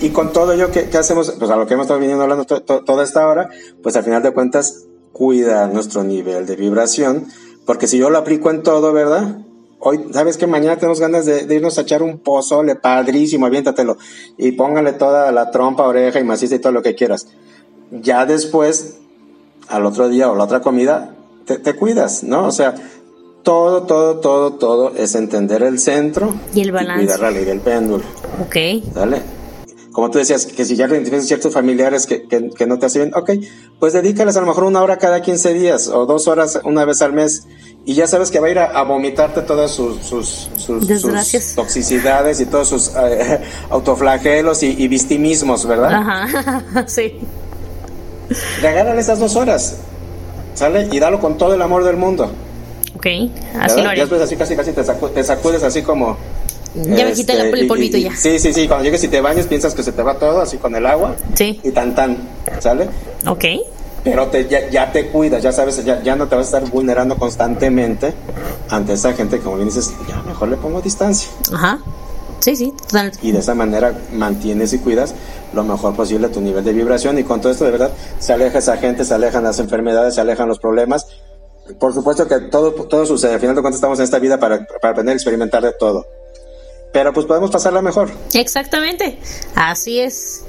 Y 0.00 0.10
con 0.10 0.32
todo 0.32 0.52
ello, 0.52 0.70
¿qué, 0.70 0.88
hacemos? 0.96 1.30
Pues 1.38 1.50
a 1.50 1.56
lo 1.56 1.66
que 1.66 1.74
hemos 1.74 1.84
estado 1.84 2.00
viniendo 2.00 2.22
hablando 2.22 2.44
toda 2.44 3.04
esta 3.04 3.26
hora, 3.26 3.48
pues 3.82 3.96
al 3.96 4.04
final 4.04 4.22
de 4.22 4.32
cuentas, 4.32 4.84
cuida 5.12 5.66
nuestro 5.68 6.04
nivel 6.04 6.44
de 6.44 6.56
vibración, 6.56 7.26
porque 7.64 7.86
si 7.86 7.96
yo 7.96 8.10
lo 8.10 8.18
aplico 8.18 8.50
en 8.50 8.62
todo, 8.62 8.92
¿verdad? 8.92 9.38
Hoy, 9.78 10.08
¿sabes 10.12 10.36
que 10.36 10.46
Mañana 10.46 10.76
tenemos 10.76 11.00
ganas 11.00 11.24
de, 11.24 11.46
irnos 11.54 11.78
a 11.78 11.82
echar 11.82 12.02
un 12.02 12.18
pozole 12.18 12.76
padrísimo, 12.76 13.46
aviéntatelo, 13.46 13.96
y 14.36 14.52
póngale 14.52 14.92
toda 14.92 15.32
la 15.32 15.50
trompa, 15.50 15.86
oreja 15.86 16.20
y 16.20 16.24
maciza 16.24 16.56
y 16.56 16.58
todo 16.58 16.72
lo 16.72 16.82
que 16.82 16.94
quieras. 16.94 17.28
Ya 17.90 18.26
después, 18.26 18.98
al 19.68 19.86
otro 19.86 20.08
día 20.10 20.30
o 20.30 20.34
la 20.34 20.44
otra 20.44 20.60
comida, 20.60 21.14
te, 21.46 21.76
cuidas, 21.76 22.22
¿no? 22.22 22.46
O 22.46 22.52
sea, 22.52 22.74
todo, 23.42 23.84
todo, 23.84 24.18
todo, 24.18 24.54
todo 24.54 24.92
es 24.96 25.14
entender 25.14 25.62
el 25.62 25.78
centro 25.78 26.34
y 26.52 26.60
el 26.60 26.72
balance. 26.72 27.04
Y 27.04 27.06
cuidar 27.06 27.20
la 27.20 27.30
ley 27.30 27.44
del 27.44 27.60
péndulo. 27.60 28.04
Ok. 28.44 28.56
¿Dale? 28.92 29.35
Como 29.96 30.10
tú 30.10 30.18
decías, 30.18 30.44
que 30.44 30.66
si 30.66 30.76
ya 30.76 30.88
identificas 30.88 31.26
ciertos 31.26 31.54
familiares 31.54 32.04
que, 32.04 32.28
que, 32.28 32.66
no 32.66 32.78
te 32.78 32.84
hacen 32.84 33.04
bien, 33.04 33.14
ok, 33.14 33.30
pues 33.80 33.94
dedícales 33.94 34.36
a 34.36 34.42
lo 34.42 34.46
mejor 34.46 34.64
una 34.64 34.82
hora 34.82 34.98
cada 34.98 35.22
15 35.22 35.54
días 35.54 35.88
o 35.88 36.04
dos 36.04 36.28
horas 36.28 36.60
una 36.64 36.84
vez 36.84 37.00
al 37.00 37.14
mes 37.14 37.46
y 37.86 37.94
ya 37.94 38.06
sabes 38.06 38.30
que 38.30 38.38
va 38.38 38.48
a 38.48 38.50
ir 38.50 38.58
a, 38.58 38.82
vomitarte 38.82 39.40
todas 39.40 39.70
sus, 39.70 40.04
sus, 40.04 40.50
sus, 40.58 41.54
toxicidades 41.54 42.42
y 42.42 42.44
todos 42.44 42.68
sus 42.68 42.92
eh, 42.94 43.40
autoflagelos 43.70 44.62
y, 44.64 44.76
y, 44.76 44.86
vistimismos, 44.86 45.64
¿verdad? 45.64 45.94
Ajá, 45.94 46.84
sí. 46.86 47.14
Regálale 48.60 49.00
esas 49.00 49.18
dos 49.18 49.34
horas 49.34 49.76
¿Sale? 50.52 50.90
Y 50.92 50.98
dalo 50.98 51.20
con 51.20 51.38
todo 51.38 51.54
el 51.54 51.62
amor 51.62 51.84
del 51.84 51.96
mundo. 51.96 52.30
Ok, 52.96 53.06
así 53.58 53.80
lo 53.80 53.88
haré. 53.88 54.00
después 54.00 54.20
así 54.20 54.36
casi 54.36 54.56
casi 54.56 54.72
te, 54.72 54.84
sacudes 55.24 55.62
así 55.62 55.80
como... 55.80 56.18
Ya 56.84 57.04
me 57.04 57.12
quita 57.12 57.32
el 57.32 57.46
este, 57.46 57.66
polvito 57.66 57.96
ya. 57.96 58.14
Sí, 58.14 58.38
sí, 58.38 58.52
sí. 58.52 58.66
Cuando 58.68 58.84
llegues 58.84 59.02
y 59.04 59.08
te 59.08 59.20
bañes 59.20 59.46
piensas 59.46 59.74
que 59.74 59.82
se 59.82 59.92
te 59.92 60.02
va 60.02 60.18
todo 60.18 60.40
así 60.40 60.58
con 60.58 60.74
el 60.74 60.86
agua. 60.86 61.16
Sí. 61.34 61.60
Y 61.62 61.70
tan 61.70 61.94
tan. 61.94 62.16
¿Sale? 62.60 62.88
Ok. 63.26 63.44
Pero 64.04 64.28
te, 64.28 64.46
ya, 64.46 64.70
ya 64.70 64.92
te 64.92 65.08
cuidas, 65.08 65.42
ya 65.42 65.50
sabes, 65.50 65.84
ya, 65.84 66.00
ya 66.02 66.14
no 66.14 66.28
te 66.28 66.36
vas 66.36 66.52
a 66.52 66.58
estar 66.58 66.70
vulnerando 66.70 67.16
constantemente 67.16 68.14
ante 68.70 68.92
esa 68.92 69.12
gente, 69.14 69.40
como 69.40 69.56
bien 69.56 69.68
dices, 69.68 69.92
ya 70.08 70.22
mejor 70.22 70.48
le 70.48 70.56
pongo 70.56 70.80
distancia. 70.80 71.28
Ajá. 71.52 71.80
Sí, 72.38 72.54
sí, 72.54 72.72
Y 73.22 73.32
de 73.32 73.40
esa 73.40 73.54
manera 73.54 73.92
mantienes 74.12 74.72
y 74.72 74.78
cuidas 74.78 75.14
lo 75.52 75.64
mejor 75.64 75.96
posible 75.96 76.28
tu 76.28 76.40
nivel 76.40 76.62
de 76.64 76.72
vibración 76.72 77.18
y 77.18 77.24
con 77.24 77.40
todo 77.40 77.50
esto 77.50 77.64
de 77.64 77.72
verdad 77.72 77.90
se 78.20 78.32
aleja 78.32 78.58
esa 78.58 78.76
gente, 78.76 79.04
se 79.04 79.14
alejan 79.14 79.42
las 79.42 79.58
enfermedades, 79.58 80.14
se 80.14 80.20
alejan 80.20 80.46
los 80.48 80.60
problemas. 80.60 81.08
Por 81.80 81.92
supuesto 81.92 82.28
que 82.28 82.38
todo, 82.42 82.72
todo 82.72 83.06
sucede, 83.06 83.34
al 83.34 83.40
final 83.40 83.56
de 83.56 83.62
cuentas 83.62 83.78
estamos 83.78 83.98
en 83.98 84.04
esta 84.04 84.20
vida 84.20 84.38
para, 84.38 84.64
para 84.80 84.92
aprender 84.92 85.14
a 85.14 85.16
experimentar 85.16 85.62
de 85.64 85.72
todo. 85.72 86.06
Pero 86.96 87.12
pues 87.12 87.26
podemos 87.26 87.50
pasarla 87.50 87.82
mejor. 87.82 88.10
Exactamente, 88.32 89.18
así 89.54 90.00
es. 90.00 90.40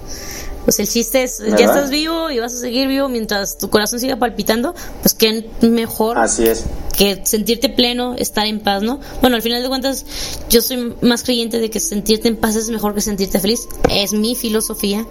Pues 0.64 0.80
el 0.80 0.88
chiste 0.88 1.24
es, 1.24 1.40
ya 1.40 1.66
estás 1.66 1.90
vivo 1.90 2.32
y 2.32 2.40
vas 2.40 2.54
a 2.54 2.58
seguir 2.58 2.88
vivo 2.88 3.10
mientras 3.10 3.58
tu 3.58 3.70
corazón 3.70 4.00
siga 4.00 4.16
palpitando, 4.16 4.74
pues 5.02 5.14
qué 5.14 5.50
mejor. 5.60 6.18
Así 6.18 6.48
es. 6.48 6.64
Que 6.98 7.22
sentirte 7.26 7.68
pleno, 7.68 8.16
estar 8.18 8.46
en 8.46 8.62
paz, 8.62 8.82
¿no? 8.82 9.02
Bueno, 9.20 9.36
al 9.36 9.42
final 9.42 9.62
de 9.62 9.68
cuentas, 9.68 10.06
yo 10.50 10.62
soy 10.62 10.96
más 11.02 11.24
creyente 11.24 11.60
de 11.60 11.70
que 11.70 11.82
sentirte 11.82 12.30
en 12.30 12.38
paz 12.38 12.56
es 12.56 12.70
mejor 12.70 12.96
que 12.96 13.02
sentirte 13.02 13.42
feliz. 13.42 13.68
Es 13.90 14.14
mi 14.14 14.34
filosofía 14.34 15.06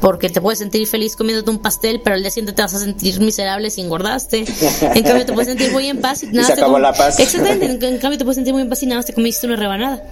porque 0.00 0.28
te 0.28 0.40
puedes 0.40 0.58
sentir 0.58 0.86
feliz 0.86 1.16
comiéndote 1.16 1.50
un 1.50 1.58
pastel, 1.58 2.00
pero 2.02 2.16
al 2.16 2.22
día 2.22 2.30
siguiente 2.30 2.52
te 2.52 2.62
vas 2.62 2.74
a 2.74 2.78
sentir 2.78 3.20
miserable 3.20 3.70
si 3.70 3.80
engordaste. 3.80 4.44
En 4.94 5.02
cambio, 5.02 5.24
te 5.24 5.32
puedes 5.32 5.48
sentir 5.48 5.72
muy 5.72 5.86
en 5.88 6.00
paz 6.00 6.22
y 6.22 6.26
nada. 6.32 6.46
se 6.46 6.52
acabó 6.52 6.78
la 6.78 6.92
paz. 6.92 7.18
Exactamente, 7.18 7.86
en, 7.88 7.98
cambio, 7.98 8.18
te 8.18 8.24
puedes 8.24 8.36
sentir 8.36 8.52
muy 8.52 8.62
en 8.62 8.68
paz 8.68 8.82
y 8.82 8.86
nada 8.86 8.98
más 8.98 9.06
te 9.06 9.14
comiste 9.14 9.46
una 9.46 9.56
rebanada. 9.56 10.02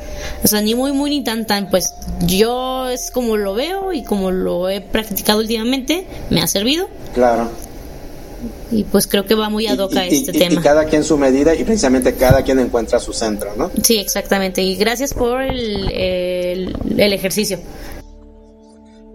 O 0.42 0.48
sea, 0.48 0.60
ni 0.60 0.74
muy, 0.74 0.92
muy, 0.92 1.10
ni 1.10 1.24
tan, 1.24 1.46
tan. 1.46 1.68
Pues 1.70 1.92
yo 2.26 2.88
es 2.88 3.10
como 3.10 3.36
lo 3.36 3.54
veo 3.54 3.92
y 3.92 4.02
como 4.02 4.30
lo 4.30 4.68
he 4.68 4.80
practicado 4.80 5.40
últimamente, 5.40 6.06
me 6.30 6.40
ha 6.40 6.46
servido. 6.46 6.88
Claro. 7.14 7.50
Y 8.70 8.84
pues 8.84 9.06
creo 9.06 9.26
que 9.26 9.34
va 9.34 9.50
muy 9.50 9.66
ad 9.66 9.78
hoc 9.78 9.94
a 9.96 10.06
este 10.06 10.32
tema. 10.32 10.60
Y 10.60 10.64
cada 10.64 10.86
quien 10.86 11.04
su 11.04 11.18
medida 11.18 11.54
y 11.54 11.62
precisamente 11.64 12.14
cada 12.14 12.42
quien 12.42 12.58
encuentra 12.58 12.98
su 12.98 13.12
centro, 13.12 13.52
¿no? 13.56 13.70
Sí, 13.82 13.98
exactamente. 13.98 14.62
Y 14.62 14.76
gracias 14.76 15.12
por 15.12 15.42
el, 15.42 16.74
el 16.96 17.12
ejercicio. 17.12 17.58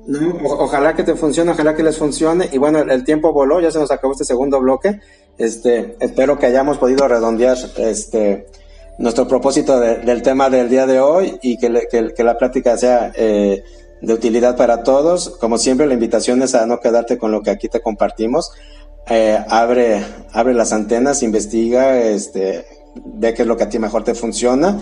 No, 0.07 0.37
ojalá 0.41 0.95
que 0.95 1.03
te 1.03 1.15
funcione, 1.15 1.51
ojalá 1.51 1.75
que 1.75 1.83
les 1.83 1.97
funcione. 1.97 2.49
Y 2.51 2.57
bueno, 2.57 2.79
el, 2.79 3.03
tiempo 3.03 3.33
voló, 3.33 3.59
ya 3.59 3.71
se 3.71 3.79
nos 3.79 3.91
acabó 3.91 4.13
este 4.13 4.23
segundo 4.23 4.59
bloque. 4.61 5.01
Este, 5.37 5.97
espero 5.99 6.39
que 6.39 6.45
hayamos 6.45 6.77
podido 6.77 7.07
redondear 7.07 7.57
este 7.77 8.47
nuestro 8.97 9.27
propósito 9.27 9.79
del 9.79 10.23
tema 10.23 10.49
del 10.49 10.69
día 10.69 10.87
de 10.87 10.99
hoy 10.99 11.37
y 11.43 11.57
que, 11.57 11.69
la 11.69 12.37
plática 12.37 12.77
sea 12.77 13.11
eh, 13.15 13.63
de 14.01 14.13
utilidad 14.13 14.55
para 14.55 14.81
todos. 14.81 15.29
Como 15.41 15.57
siempre, 15.57 15.85
la 15.87 15.93
invitación 15.93 16.41
es 16.41 16.55
a 16.55 16.65
no 16.65 16.79
quedarte 16.79 17.17
con 17.17 17.31
lo 17.31 17.41
que 17.41 17.51
aquí 17.51 17.67
te 17.67 17.81
compartimos. 17.81 18.51
Eh, 19.09 19.37
abre, 19.49 20.03
abre 20.31 20.53
las 20.53 20.71
antenas, 20.71 21.21
investiga, 21.21 21.99
este, 21.99 22.65
ve 22.95 23.33
qué 23.33 23.41
es 23.41 23.47
lo 23.47 23.57
que 23.57 23.65
a 23.65 23.69
ti 23.69 23.77
mejor 23.77 24.05
te 24.05 24.15
funciona. 24.15 24.79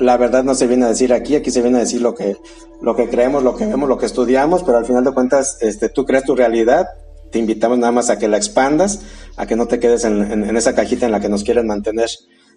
La 0.00 0.16
verdad 0.16 0.42
no 0.42 0.54
se 0.54 0.66
viene 0.66 0.86
a 0.86 0.88
decir 0.88 1.12
aquí, 1.12 1.36
aquí 1.36 1.50
se 1.50 1.62
viene 1.62 1.76
a 1.76 1.80
decir 1.80 2.00
lo 2.00 2.14
que, 2.14 2.36
lo 2.82 2.96
que 2.96 3.08
creemos, 3.08 3.42
lo 3.42 3.54
que 3.56 3.66
vemos, 3.66 3.88
lo 3.88 3.98
que 3.98 4.06
estudiamos, 4.06 4.62
pero 4.62 4.78
al 4.78 4.86
final 4.86 5.04
de 5.04 5.12
cuentas, 5.12 5.58
este, 5.60 5.88
tú 5.88 6.04
creas 6.04 6.24
tu 6.24 6.34
realidad, 6.34 6.88
te 7.30 7.38
invitamos 7.38 7.78
nada 7.78 7.92
más 7.92 8.10
a 8.10 8.18
que 8.18 8.26
la 8.26 8.36
expandas, 8.36 9.02
a 9.36 9.46
que 9.46 9.56
no 9.56 9.68
te 9.68 9.78
quedes 9.78 10.04
en, 10.04 10.56
esa 10.56 10.74
cajita 10.74 11.06
en 11.06 11.12
la 11.12 11.20
que 11.20 11.28
nos 11.28 11.44
quieren 11.44 11.66
mantener, 11.66 12.08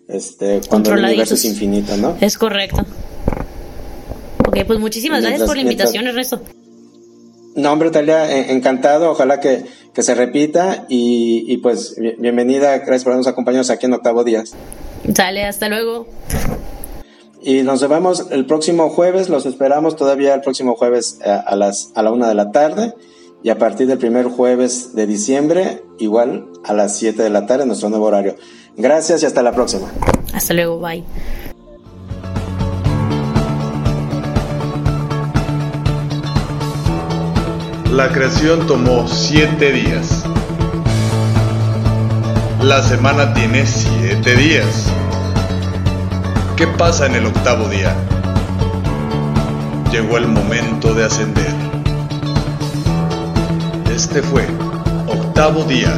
este, 0.08 0.62
cuando 0.68 0.94
el 0.94 1.04
universo 1.04 1.36
es 1.36 1.46
infinito, 1.46 1.96
¿no? 1.98 2.18
Es 2.22 2.38
correcto. 2.38 2.86
Ok, 4.48 4.58
pues 4.66 4.80
muchísimas 4.80 5.22
gracias 5.22 5.44
por 5.44 5.56
la 5.56 5.62
invitación, 5.62 6.08
Ernesto. 6.08 6.42
No, 7.56 7.72
hombre, 7.72 7.92
Talia, 7.92 8.50
encantado. 8.50 9.12
Ojalá 9.12 9.40
que, 9.40 9.66
se 9.96 10.16
repita. 10.16 10.86
Y, 10.90 11.58
pues, 11.58 11.96
bienvenida. 12.18 12.78
Gracias 12.78 13.04
por 13.04 13.14
habernos 13.14 13.28
acompañado 13.28 13.72
aquí 13.72 13.86
en 13.86 13.94
Octavo 13.94 14.24
Días. 14.24 14.54
Sale, 15.14 15.46
hasta 15.46 15.70
luego. 15.70 16.08
Y 17.46 17.64
nos 17.64 17.88
vemos 17.88 18.28
el 18.32 18.46
próximo 18.46 18.90
jueves. 18.90 19.28
Los 19.28 19.46
esperamos 19.46 19.98
todavía 19.98 20.34
el 20.34 20.42
próximo 20.42 20.76
jueves 20.76 21.20
a, 21.26 21.36
a, 21.40 21.56
las, 21.58 21.92
a 21.94 22.02
la 22.02 22.12
una 22.12 22.30
de 22.30 22.36
la 22.36 22.52
tarde. 22.52 22.94
Y 23.44 23.50
a 23.50 23.58
partir 23.58 23.88
del 23.88 23.98
primer 23.98 24.28
jueves 24.28 24.96
de 24.96 25.06
diciembre, 25.06 25.84
igual 26.00 26.48
a 26.64 26.72
las 26.72 26.96
7 26.96 27.22
de 27.22 27.30
la 27.30 27.46
tarde, 27.46 27.66
nuestro 27.66 27.90
nuevo 27.90 28.06
horario. 28.06 28.38
Gracias 28.78 29.22
y 29.24 29.26
hasta 29.26 29.44
la 29.44 29.52
próxima. 29.52 29.92
Hasta 30.34 30.54
luego, 30.54 30.80
bye. 30.80 31.04
La 37.92 38.10
creación 38.12 38.66
tomó 38.66 39.08
siete 39.08 39.72
días. 39.72 40.24
La 42.62 42.82
semana 42.82 43.34
tiene 43.34 43.68
siete 43.68 44.36
días. 44.36 44.92
¿Qué 46.64 46.70
pasa 46.78 47.08
en 47.08 47.16
el 47.16 47.26
octavo 47.26 47.68
día? 47.68 47.94
Llegó 49.92 50.18
el 50.18 50.30
momento 50.30 50.94
de 50.94 51.04
ascender. 51.04 51.54
Este 53.94 54.22
fue 54.22 54.48
Octavo 55.10 55.66
Día 55.66 55.94